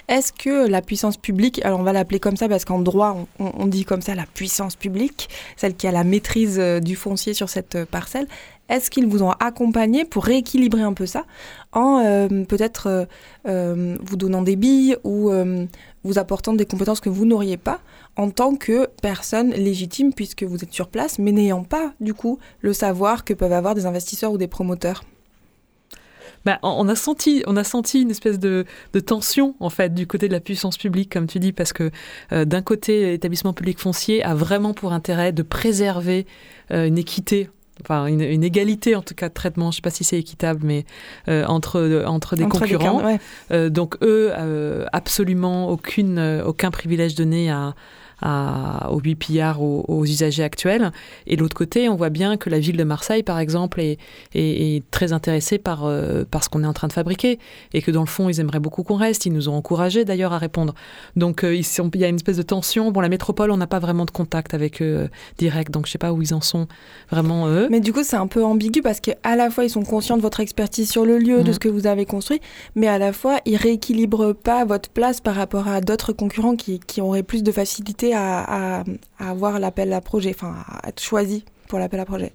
Est-ce 0.08 0.32
que 0.32 0.68
la 0.68 0.84
puissance 0.84 1.18
publique, 1.18 1.66
alors 1.66 1.80
on 1.80 1.84
va 1.84 1.94
l'appeler 1.94 2.20
comme 2.20 2.38
ça 2.38 2.48
parce 2.48 2.64
qu'en 2.64 2.80
droit, 2.80 3.18
on, 3.40 3.52
on 3.58 3.66
dit 3.66 3.86
comme 3.86 4.04
ça 4.04 4.14
la 4.14 4.28
puissance 4.28 4.76
publique, 4.76 5.30
celle 5.58 5.76
qui 5.76 5.88
a 5.88 5.92
la 5.92 6.04
maîtrise 6.04 6.60
du 6.60 6.96
foncier 6.96 7.34
sur 7.34 7.50
cette 7.50 7.86
parcelle, 7.86 8.28
est-ce 8.70 8.90
qu'ils 8.90 9.08
vous 9.08 9.24
ont 9.24 9.32
accompagné 9.32 10.06
pour 10.06 10.26
rééquilibrer 10.26 10.82
un 10.82 10.94
peu 10.94 11.06
ça 11.06 11.26
en 11.72 12.00
euh, 12.00 12.46
peut-être 12.46 12.88
euh, 12.88 13.06
euh, 13.48 13.98
vous 14.02 14.16
donnant 14.16 14.42
des 14.42 14.56
billes 14.56 14.98
ou 15.04 15.32
vous 16.04 16.20
apportant 16.20 16.54
des 16.54 16.66
compétences 16.66 17.00
que 17.00 17.10
vous 17.10 17.26
n'auriez 17.26 17.58
pas 17.58 17.80
en 18.16 18.30
tant 18.30 18.56
que 18.56 18.88
personne 19.02 19.52
légitime 19.52 20.14
puisque 20.14 20.44
vous 20.44 20.64
êtes 20.64 20.74
sur 20.74 20.88
place 20.88 21.20
mais 21.20 21.32
n'ayant 21.32 21.64
pas 21.64 21.94
du 22.00 22.14
coup 22.14 22.40
le 22.62 22.74
savoir 22.74 23.24
que 23.24 23.34
peuvent 23.34 23.54
avoir 23.54 23.76
des 23.76 23.86
investisseurs 23.86 24.32
ou 24.32 24.38
des 24.38 24.48
promoteurs? 24.48 25.04
Bah, 26.46 26.60
on 26.62 26.88
a 26.88 26.94
senti, 26.96 27.42
une 27.42 28.12
espèce 28.12 28.38
de, 28.38 28.66
tension 29.04 29.56
en 29.60 29.72
fait 29.72 29.96
du 29.96 30.06
côté 30.06 30.28
de 30.28 30.34
la 30.34 30.40
puissance 30.40 30.78
publique, 30.78 31.12
comme 31.12 31.26
tu 31.26 31.40
dis, 31.40 31.54
parce 31.54 31.74
que 31.74 31.90
d'un 32.30 32.62
côté, 32.62 33.14
l'établissement 33.14 33.52
public 33.52 33.80
foncier 33.80 34.24
a 34.24 34.36
vraiment 34.36 34.76
pour 34.76 34.94
intérêt 34.94 35.32
de 35.32 35.42
préserver 35.42 36.28
une 36.70 37.00
équité. 37.00 37.50
Enfin, 37.82 38.06
une, 38.06 38.22
une 38.22 38.44
égalité 38.44 38.96
en 38.96 39.02
tout 39.02 39.16
cas 39.16 39.30
de 39.30 39.34
traitement, 39.34 39.66
je 39.66 39.70
ne 39.70 39.76
sais 39.76 39.82
pas 39.82 39.90
si 39.90 40.04
c'est 40.04 40.18
équitable, 40.18 40.62
mais 40.64 40.86
euh, 41.28 41.46
entre, 41.46 42.04
entre 42.08 42.36
des 42.36 42.44
Entre 42.44 42.60
concurrents. 42.60 43.04
ouais. 43.04 43.20
Euh, 43.52 43.70
donc 43.70 43.98
eux, 44.02 44.32
euh, 44.38 44.86
absolument 44.94 45.70
aucune, 45.70 46.20
aucun 46.46 46.72
privilège 46.72 47.16
donné 47.16 47.50
à, 47.50 47.76
à- 48.22 48.92
aux 48.92 49.00
huit 49.00 49.16
pillards, 49.16 49.62
aux, 49.62 49.86
aux 49.88 50.06
usagers 50.06 50.44
actuels. 50.44 50.92
Et 51.28 51.36
de 51.36 51.42
l'autre 51.42 51.56
côté, 51.56 51.90
on 51.90 51.96
voit 51.96 52.10
bien 52.10 52.38
que 52.38 52.50
la 52.50 52.60
ville 52.60 52.78
de 52.78 52.84
Marseille, 52.84 53.24
par 53.24 53.40
exemple, 53.40 53.80
est, 53.82 53.98
est- 54.34 54.76
est 54.78 54.84
très 54.92 55.14
intéressée 55.14 55.58
par, 55.58 55.86
euh, 55.86 56.24
par 56.30 56.44
ce 56.44 56.50
qu'on 56.50 56.64
est 56.64 56.68
en 56.68 56.74
train 56.74 56.88
de 56.88 56.94
fabriquer. 56.94 57.40
Et 57.74 57.82
que 57.82 57.92
dans 57.92 58.02
le 58.02 58.08
fond, 58.08 58.30
ils 58.30 58.40
aimeraient 58.40 58.60
beaucoup 58.60 58.84
qu'on 58.84 58.96
reste. 58.96 59.26
Ils 59.26 59.34
nous 59.34 59.50
ont 59.50 59.56
encouragés 59.56 60.06
d'ailleurs 60.06 60.34
à 60.34 60.38
répondre. 60.38 60.74
Donc 61.16 61.44
euh, 61.44 61.56
ils 61.56 61.64
sont- 61.66 61.90
il 61.94 62.02
y 62.02 62.06
a 62.06 62.08
une 62.08 62.16
espèce 62.16 62.38
de 62.38 62.42
tension. 62.44 62.92
Bon, 62.92 63.02
la 63.02 63.10
métropole, 63.10 63.52
on 63.52 63.58
n'a 63.58 63.68
pas 63.68 63.80
vraiment 63.80 64.06
de 64.06 64.12
contact 64.12 64.54
avec 64.54 64.82
eux 64.82 65.10
direct. 65.38 65.72
Donc 65.72 65.86
je 65.88 65.92
sais 65.92 65.98
pas 65.98 66.14
où 66.14 66.22
ils 66.22 66.34
en 66.34 66.42
sont 66.42 66.68
vraiment 67.12 67.48
eux. 67.48 67.68
Mais 67.70 67.80
du 67.80 67.94
coup, 67.94 68.04
c'est 68.04 68.16
un 68.16 68.28
peu 68.28 68.44
ambigu 68.44 68.82
parce 68.82 69.00
qu'à 69.00 69.36
la 69.36 69.50
fois, 69.50 69.64
ils 69.66 69.70
sont 69.70 69.84
conscients 69.84 70.18
de 70.18 70.22
votre 70.22 70.40
expertise 70.40 70.90
sur 70.90 71.06
le 71.06 71.18
lieu, 71.18 71.42
de 71.44 71.48
Mhm. 71.48 71.54
ce 71.54 71.60
que 71.60 71.70
vous 71.70 71.88
avez 71.88 72.06
construit, 72.06 72.40
mais 72.76 72.88
à 72.88 72.98
la 72.98 73.14
fois, 73.14 73.38
ils 73.46 73.56
rééquilibrent 73.58 74.34
pas 74.36 74.66
votre 74.66 74.90
place 74.90 75.22
par 75.22 75.36
rapport 75.36 75.68
à 75.68 75.82
d'autres 75.82 76.14
concurrents 76.14 76.56
qui, 76.56 76.80
qui 76.80 77.02
auraient 77.02 77.24
plus 77.24 77.44
de 77.44 77.52
facilité 77.52 78.05
à, 78.14 78.80
à- 78.80 78.84
avoir 79.20 79.60
l'appel 79.60 79.92
à 79.94 80.02
projet, 80.02 80.32
enfin, 80.36 80.56
à 80.82 80.90
être 80.90 81.02
choisis. 81.02 81.44
Pour 81.68 81.80
l'appel 81.80 82.00
à 82.00 82.06
projet. 82.06 82.34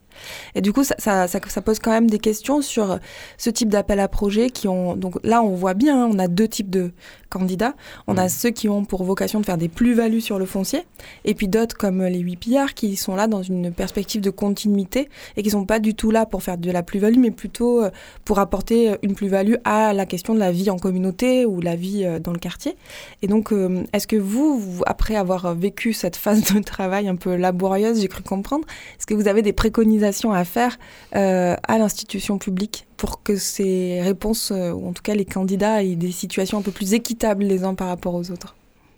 Et 0.55 0.61
du 0.61 0.73
coup, 0.73 0.85
ça, 0.85 0.95
ça, 0.99 1.29
ça, 1.29 1.41
ça 1.47 1.63
pose 1.63 1.79
quand 1.79 1.91
même 1.91 2.11
des 2.11 2.19
questions 2.19 2.63
sur 2.63 2.99
ce 3.39 3.51
type 3.51 3.69
d'appel 3.69 4.01
à 4.01 4.09
projet 4.09 4.51
qui 4.51 4.69
ont. 4.69 4.97
Donc 4.97 5.19
là, 5.25 5.43
on 5.43 5.55
voit 5.55 5.75
bien, 5.75 6.05
hein, 6.05 6.11
on 6.13 6.19
a 6.19 6.29
deux 6.29 6.49
types 6.49 6.71
de 6.71 6.93
candidats. 7.31 7.75
On 8.07 8.17
a 8.17 8.29
ceux 8.29 8.51
qui 8.51 8.69
ont 8.69 8.85
pour 8.85 9.05
vocation 9.05 9.41
de 9.41 9.47
faire 9.47 9.57
des 9.57 9.69
plus-values 9.69 10.21
sur 10.21 10.39
le 10.39 10.45
foncier, 10.45 10.85
et 11.25 11.35
puis 11.35 11.49
d'autres 11.49 11.77
comme 11.77 12.03
les 12.05 12.19
8 12.19 12.37
pillards 12.37 12.75
qui 12.75 12.97
sont 12.97 13.15
là 13.15 13.27
dans 13.27 13.43
une 13.43 13.73
perspective 13.73 14.21
de 14.21 14.31
continuité 14.31 15.09
et 15.37 15.43
qui 15.43 15.51
sont 15.51 15.65
pas 15.65 15.79
du 15.79 15.95
tout 15.95 16.11
là 16.11 16.27
pour 16.27 16.43
faire 16.43 16.59
de 16.59 16.71
la 16.71 16.83
plus-value, 16.83 17.19
mais 17.19 17.31
plutôt 17.31 17.83
euh, 17.83 17.91
pour 18.25 18.39
apporter 18.39 18.97
une 19.03 19.15
plus-value 19.15 19.55
à 19.65 19.93
la 19.93 20.07
question 20.07 20.35
de 20.35 20.41
la 20.41 20.53
vie 20.53 20.71
en 20.71 20.77
communauté 20.77 21.47
ou 21.47 21.61
la 21.61 21.77
vie 21.77 22.05
euh, 22.05 22.19
dans 22.19 22.33
le 22.33 22.39
quartier. 22.39 22.77
Et 23.23 23.29
donc, 23.29 23.53
euh, 23.53 23.85
est-ce 23.93 24.07
que 24.07 24.17
vous, 24.17 24.59
vous, 24.59 24.83
après 24.87 25.15
avoir 25.15 25.55
vécu 25.55 25.93
cette 25.93 26.17
phase 26.21 26.53
de 26.53 26.61
travail 26.61 27.09
un 27.09 27.17
peu 27.17 27.37
laborieuse, 27.37 28.01
j'ai 28.01 28.09
cru 28.09 28.23
comprendre, 28.23 28.67
est-ce 28.99 29.07
que 29.07 29.15
vous 29.15 29.20
avez 29.29 29.43
des 29.43 29.53
préconisations 29.53 30.33
à 30.33 30.45
faire 30.45 30.79
euh, 31.17 31.57
à 31.67 31.79
l'institution 31.79 32.39
publique 32.39 32.87
pour 32.97 33.23
que 33.23 33.37
ces 33.37 34.01
réponses, 34.03 34.51
euh, 34.53 34.73
ou 34.73 34.89
en 34.89 34.93
tout 34.93 35.03
cas 35.03 35.15
les 35.15 35.25
candidats, 35.25 35.83
aient 35.83 35.97
des 35.97 36.13
situations 36.13 36.59
un 36.59 36.63
peu 36.63 36.71
plus 36.71 36.93
équitables 36.95 37.45
les 37.45 37.65
uns 37.65 37.75
par 37.75 37.89
rapport 37.89 38.15
aux 38.15 38.31
autres? 38.31 38.55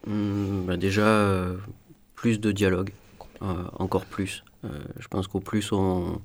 Bah 0.06 0.76
déjà, 0.76 1.02
euh, 1.06 1.56
plus 2.16 2.40
de 2.40 2.50
dialogue, 2.52 2.90
euh, 3.42 3.46
encore 3.78 4.04
plus. 4.04 4.44
Je 4.98 5.08
pense 5.08 5.26
qu'au 5.26 5.40
plus 5.40 5.72
on, 5.72 6.20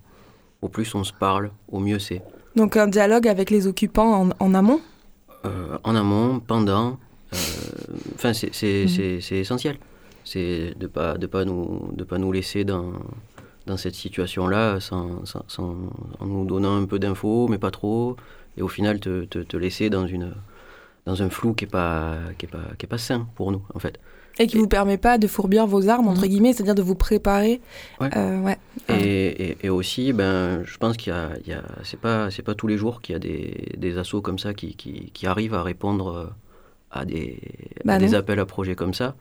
au 0.61 0.69
plus 0.69 0.93
on 0.95 1.03
se 1.03 1.13
parle, 1.13 1.51
au 1.71 1.79
mieux 1.79 1.99
c'est. 1.99 2.21
Donc 2.55 2.77
un 2.77 2.87
dialogue 2.87 3.27
avec 3.27 3.49
les 3.49 3.65
occupants 3.67 4.21
en, 4.21 4.29
en 4.39 4.53
amont? 4.53 4.79
En 5.83 5.95
amont, 5.95 6.39
pendant, 6.39 6.97
enfin 8.15 8.33
c'est 8.33 8.53
c'est- 8.53 9.19
essentiel. 9.31 9.77
C'est 10.25 10.73
de 10.77 10.87
pas 10.87 11.17
de 11.17 11.25
pas 11.25 11.45
nous 11.45 11.89
de 11.93 12.03
pas 12.03 12.17
nous 12.17 12.31
laisser 12.33 12.65
dans 12.65 12.91
dans 13.67 13.77
cette 13.77 13.95
situation-là 13.95 14.79
sans, 14.79 15.25
sans- 15.25 15.45
sans- 15.47 15.75
en 16.19 16.25
nous 16.25 16.45
donnant 16.45 16.77
un 16.81 16.85
peu 16.85 16.99
d'infos, 16.99 17.47
mais 17.49 17.59
pas 17.59 17.71
trop, 17.71 18.15
et 18.57 18.61
au 18.63 18.67
final 18.69 18.99
te, 18.99 19.25
te, 19.25 19.39
te 19.39 19.57
laisser 19.57 19.89
dans 19.91 20.07
une 20.07 20.33
dans 21.05 21.21
un 21.23 21.29
flou 21.29 21.53
qui 21.53 21.65
est 21.65 21.67
pas 21.79 22.15
qui 22.37 22.45
est 22.47 22.49
pas 22.49 22.65
qui 22.77 22.85
est 22.85 22.89
pas 22.89 22.97
sain 22.97 23.27
pour 23.35 23.51
nous 23.51 23.61
en 23.75 23.79
fait. 23.79 23.99
et 24.39 24.45
qui 24.47 24.57
vous 24.57 24.67
permet 24.67 24.97
pas 24.99 25.17
de 25.17 25.27
fourbir 25.27 25.65
vos 25.65 25.89
armes, 25.89 26.07
entre 26.07 26.27
guillemets, 26.27 26.53
c'est-à-dire 26.53 26.75
de 26.75 26.83
vous 26.83 26.95
préparer. 26.95 27.59
Ouais. 27.99 28.09
Euh, 28.15 28.39
ouais. 28.45 28.57
Et, 28.89 29.49
et, 29.51 29.57
et 29.65 29.69
aussi, 29.69 30.13
ben, 30.13 30.63
je 30.63 30.77
pense 30.77 30.95
qu'il 30.97 31.11
y 31.47 31.53
a, 31.53 31.63
c'est 31.83 31.99
pas, 31.99 32.29
c'est 32.29 32.43
pas 32.43 32.53
tous 32.53 32.67
les 32.67 32.77
jours 32.77 33.01
qu'il 33.01 33.13
y 33.13 33.15
a 33.15 33.19
des, 33.19 33.73
des 33.77 33.97
assos 33.97 34.21
comme 34.21 34.37
ça 34.37 34.53
qui, 34.53 34.75
qui, 34.75 35.09
qui 35.11 35.25
arrivent 35.25 35.55
à 35.55 35.63
répondre 35.63 36.07
euh, 36.13 36.25
à 36.91 37.05
des, 37.05 37.39
Bah 37.83 37.93
à 37.93 37.97
des 37.97 38.09
non. 38.11 38.19
appels 38.19 38.39
à 38.39 38.45
projets 38.45 38.75
comme 38.75 38.93
ça. 38.93 39.15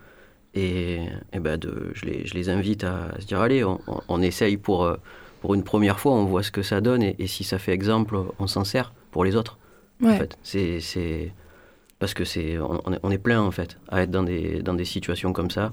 Et, 0.56 1.00
et 1.32 1.38
ben 1.38 1.58
de, 1.58 1.90
je, 1.94 2.06
les, 2.06 2.26
je 2.26 2.34
les 2.34 2.48
invite 2.48 2.82
à 2.84 3.12
se 3.20 3.26
dire, 3.26 3.40
allez, 3.40 3.62
on, 3.62 3.78
on- 3.86 4.00
on 4.08 4.22
essaye 4.22 4.56
pour, 4.56 4.84
euh, 4.84 4.96
pour 5.42 5.54
une 5.54 5.62
première 5.62 6.00
fois, 6.00 6.12
on 6.12 6.24
voit 6.24 6.42
ce 6.42 6.50
que 6.50 6.62
ça 6.62 6.80
donne, 6.80 7.02
et, 7.02 7.14
et 7.18 7.26
si 7.26 7.44
ça 7.44 7.58
fait 7.58 7.72
exemple, 7.72 8.16
on 8.38 8.46
s'en 8.46 8.64
sert 8.64 8.92
pour 9.10 9.24
les 9.24 9.36
autres. 9.36 9.58
En 10.02 10.18
fait, 10.18 10.38
c'est, 10.42 10.80
parce 11.98 12.14
que 12.14 12.24
c'est, 12.24 12.58
on, 12.58 12.92
est, 12.92 12.98
on 13.02 13.10
est 13.10 13.18
plein 13.18 13.40
en 13.42 13.50
fait 13.50 13.78
à 13.88 14.02
être 14.02 14.10
dans 14.10 14.22
des, 14.22 14.62
dans 14.62 14.74
des 14.74 14.84
situations 14.84 15.32
comme 15.32 15.50
ça. 15.50 15.72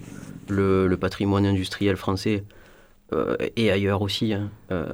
Le, 0.49 0.87
le 0.87 0.97
patrimoine 0.97 1.45
industriel 1.45 1.95
français 1.95 2.43
euh, 3.13 3.35
et 3.55 3.71
ailleurs 3.71 4.01
aussi, 4.01 4.33
hein, 4.33 4.49
euh, 4.71 4.85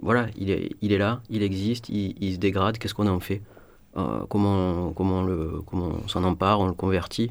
voilà, 0.00 0.26
il 0.38 0.50
est, 0.50 0.70
il 0.80 0.92
est 0.92 0.98
là, 0.98 1.20
il 1.30 1.42
existe, 1.42 1.88
il, 1.88 2.14
il 2.20 2.34
se 2.34 2.38
dégrade. 2.38 2.78
Qu'est-ce 2.78 2.94
qu'on 2.94 3.06
en 3.08 3.20
fait? 3.20 3.42
Euh, 3.96 4.20
Comment, 4.30 4.92
comment, 4.92 5.20
on 5.20 5.22
le, 5.24 5.60
comment 5.66 5.92
on 6.04 6.08
s'en 6.08 6.24
empare, 6.24 6.60
on 6.60 6.66
le 6.66 6.72
convertit? 6.72 7.30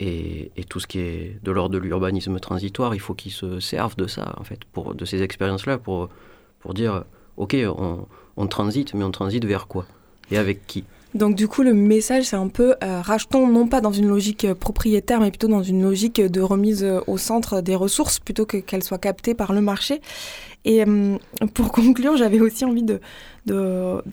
Et, 0.00 0.50
tout 0.68 0.80
ce 0.80 0.86
qui 0.86 0.98
est 0.98 1.38
de 1.42 1.50
l'ordre 1.50 1.74
de 1.74 1.78
l'urbanisme 1.78 2.38
transitoire, 2.40 2.94
il 2.94 3.00
faut 3.00 3.14
qu'ils 3.14 3.32
se 3.32 3.60
servent 3.60 3.96
de 3.96 4.06
ça 4.06 4.34
en 4.38 4.44
fait, 4.44 4.64
pour 4.72 4.94
de 4.94 5.04
ces 5.04 5.22
expériences-là, 5.22 5.78
pour 5.78 6.08
pour 6.60 6.74
dire, 6.74 7.04
ok, 7.36 7.56
on, 7.78 8.06
on 8.36 8.46
transite, 8.46 8.94
mais 8.94 9.04
on 9.04 9.10
transite 9.10 9.44
vers 9.44 9.66
quoi 9.66 9.86
et 10.30 10.38
avec 10.38 10.66
qui? 10.66 10.84
Donc 11.14 11.34
du 11.34 11.48
coup, 11.48 11.62
le 11.62 11.72
message, 11.72 12.24
c'est 12.24 12.36
un 12.36 12.48
peu 12.48 12.74
euh, 12.84 13.00
rachetons 13.00 13.46
non 13.46 13.68
pas 13.68 13.80
dans 13.80 13.92
une 13.92 14.06
logique 14.06 14.44
euh, 14.44 14.54
propriétaire, 14.54 15.18
mais 15.20 15.30
plutôt 15.30 15.48
dans 15.48 15.62
une 15.62 15.82
logique 15.82 16.20
de 16.20 16.40
remise 16.42 16.84
euh, 16.84 17.00
au 17.06 17.16
centre 17.16 17.62
des 17.62 17.74
ressources, 17.74 18.18
plutôt 18.18 18.44
que 18.44 18.58
qu'elles 18.58 18.82
soient 18.82 18.98
captées 18.98 19.34
par 19.34 19.54
le 19.54 19.62
marché. 19.62 20.02
Et 20.66 20.82
euh, 20.84 21.16
pour 21.54 21.70
conclure, 21.72 22.16
j'avais 22.16 22.40
aussi 22.40 22.64
envie 22.64 22.82
de, 22.82 23.00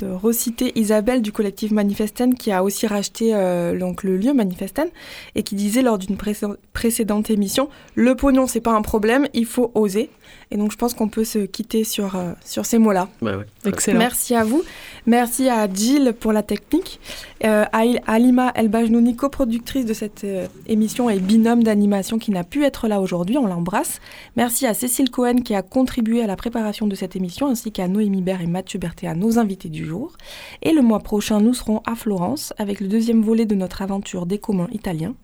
reciter 0.04 0.72
Isabelle 0.80 1.24
du 1.24 1.32
collectif 1.32 1.72
Manifesten, 1.72 2.36
qui 2.36 2.52
a 2.52 2.64
aussi 2.64 2.86
racheté 2.86 3.34
euh, 3.34 3.78
donc, 3.78 4.04
le 4.04 4.16
lieu 4.16 4.34
Manifesten, 4.34 4.88
et 5.34 5.42
qui 5.42 5.56
disait 5.56 5.82
lors 5.82 5.98
d'une 5.98 6.16
précé- 6.16 6.56
précédente 6.72 7.32
émission, 7.32 7.70
le 7.96 8.16
pognon, 8.16 8.46
c'est 8.46 8.62
pas 8.62 8.74
un 8.74 8.84
problème, 8.84 9.28
il 9.34 9.48
faut 9.48 9.72
oser. 9.74 10.12
Et 10.54 10.58
donc 10.58 10.72
je 10.72 10.78
pense 10.78 10.94
qu'on 10.94 11.10
peut 11.10 11.24
se 11.24 11.40
quitter 11.40 11.84
sur, 11.84 12.16
euh, 12.16 12.34
sur 12.46 12.68
ces 12.68 12.78
mots-là. 12.78 13.10
Bah 13.24 13.38
ouais. 13.38 13.46
Excellent. 13.66 13.98
Merci 13.98 14.36
à 14.36 14.44
vous. 14.44 14.64
Merci 15.08 15.50
à 15.50 15.68
Jill 15.72 16.14
pour 16.18 16.32
la 16.32 16.44
technique. 16.44 17.00
Euh, 17.44 17.66
à 17.74 17.82
Alima 18.06 18.52
Elbajnouni, 18.54 19.16
coproductrice 19.16 19.86
de 19.86 19.94
cette 19.94 20.24
euh, 20.24 20.46
émission 20.68 21.10
et 21.10 21.18
binôme 21.18 21.64
d'animation 21.64 22.20
qui 22.20 22.30
n'a 22.30 22.44
pu 22.44 22.64
être 22.66 22.88
là 22.88 23.02
aujourd'hui. 23.02 23.40
On 23.40 23.48
l'embrasse. 23.48 24.00
Merci 24.36 24.68
à 24.68 24.76
Cécile 24.76 25.10
Cohen 25.10 25.38
qui 25.44 25.56
a 25.56 25.64
contribué 25.64 26.22
à 26.22 26.28
la 26.28 26.36
préparation 26.36 26.86
de 26.86 26.94
cette 26.94 27.16
émission, 27.16 27.48
ainsi 27.48 27.72
qu'à 27.72 27.88
Noémie 27.88 28.22
Bert 28.22 28.42
et 28.42 28.48
Mathieu 28.48 28.78
Berthet, 28.78 29.12
nos 29.16 29.40
invités 29.40 29.70
du 29.70 29.86
jour. 29.86 30.14
Et 30.62 30.72
le 30.72 30.84
mois 30.84 31.00
prochain, 31.00 31.42
nous 31.42 31.56
serons 31.56 31.82
à 31.88 31.96
Florence 31.96 32.54
avec 32.60 32.80
le 32.80 32.88
deuxième 32.88 33.24
volet 33.24 33.46
de 33.48 33.56
notre 33.56 33.82
aventure 33.82 34.28
des 34.28 34.38
communs 34.38 34.70
italiens. 34.72 35.16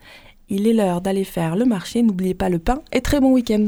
Il 0.49 0.67
est 0.67 0.73
l'heure 0.73 1.01
d'aller 1.01 1.23
faire 1.23 1.55
le 1.55 1.65
marché. 1.65 2.01
N'oubliez 2.01 2.33
pas 2.33 2.49
le 2.49 2.57
pain 2.57 2.81
et 2.91 3.01
très 3.01 3.19
bon 3.19 3.31
week-end. 3.31 3.67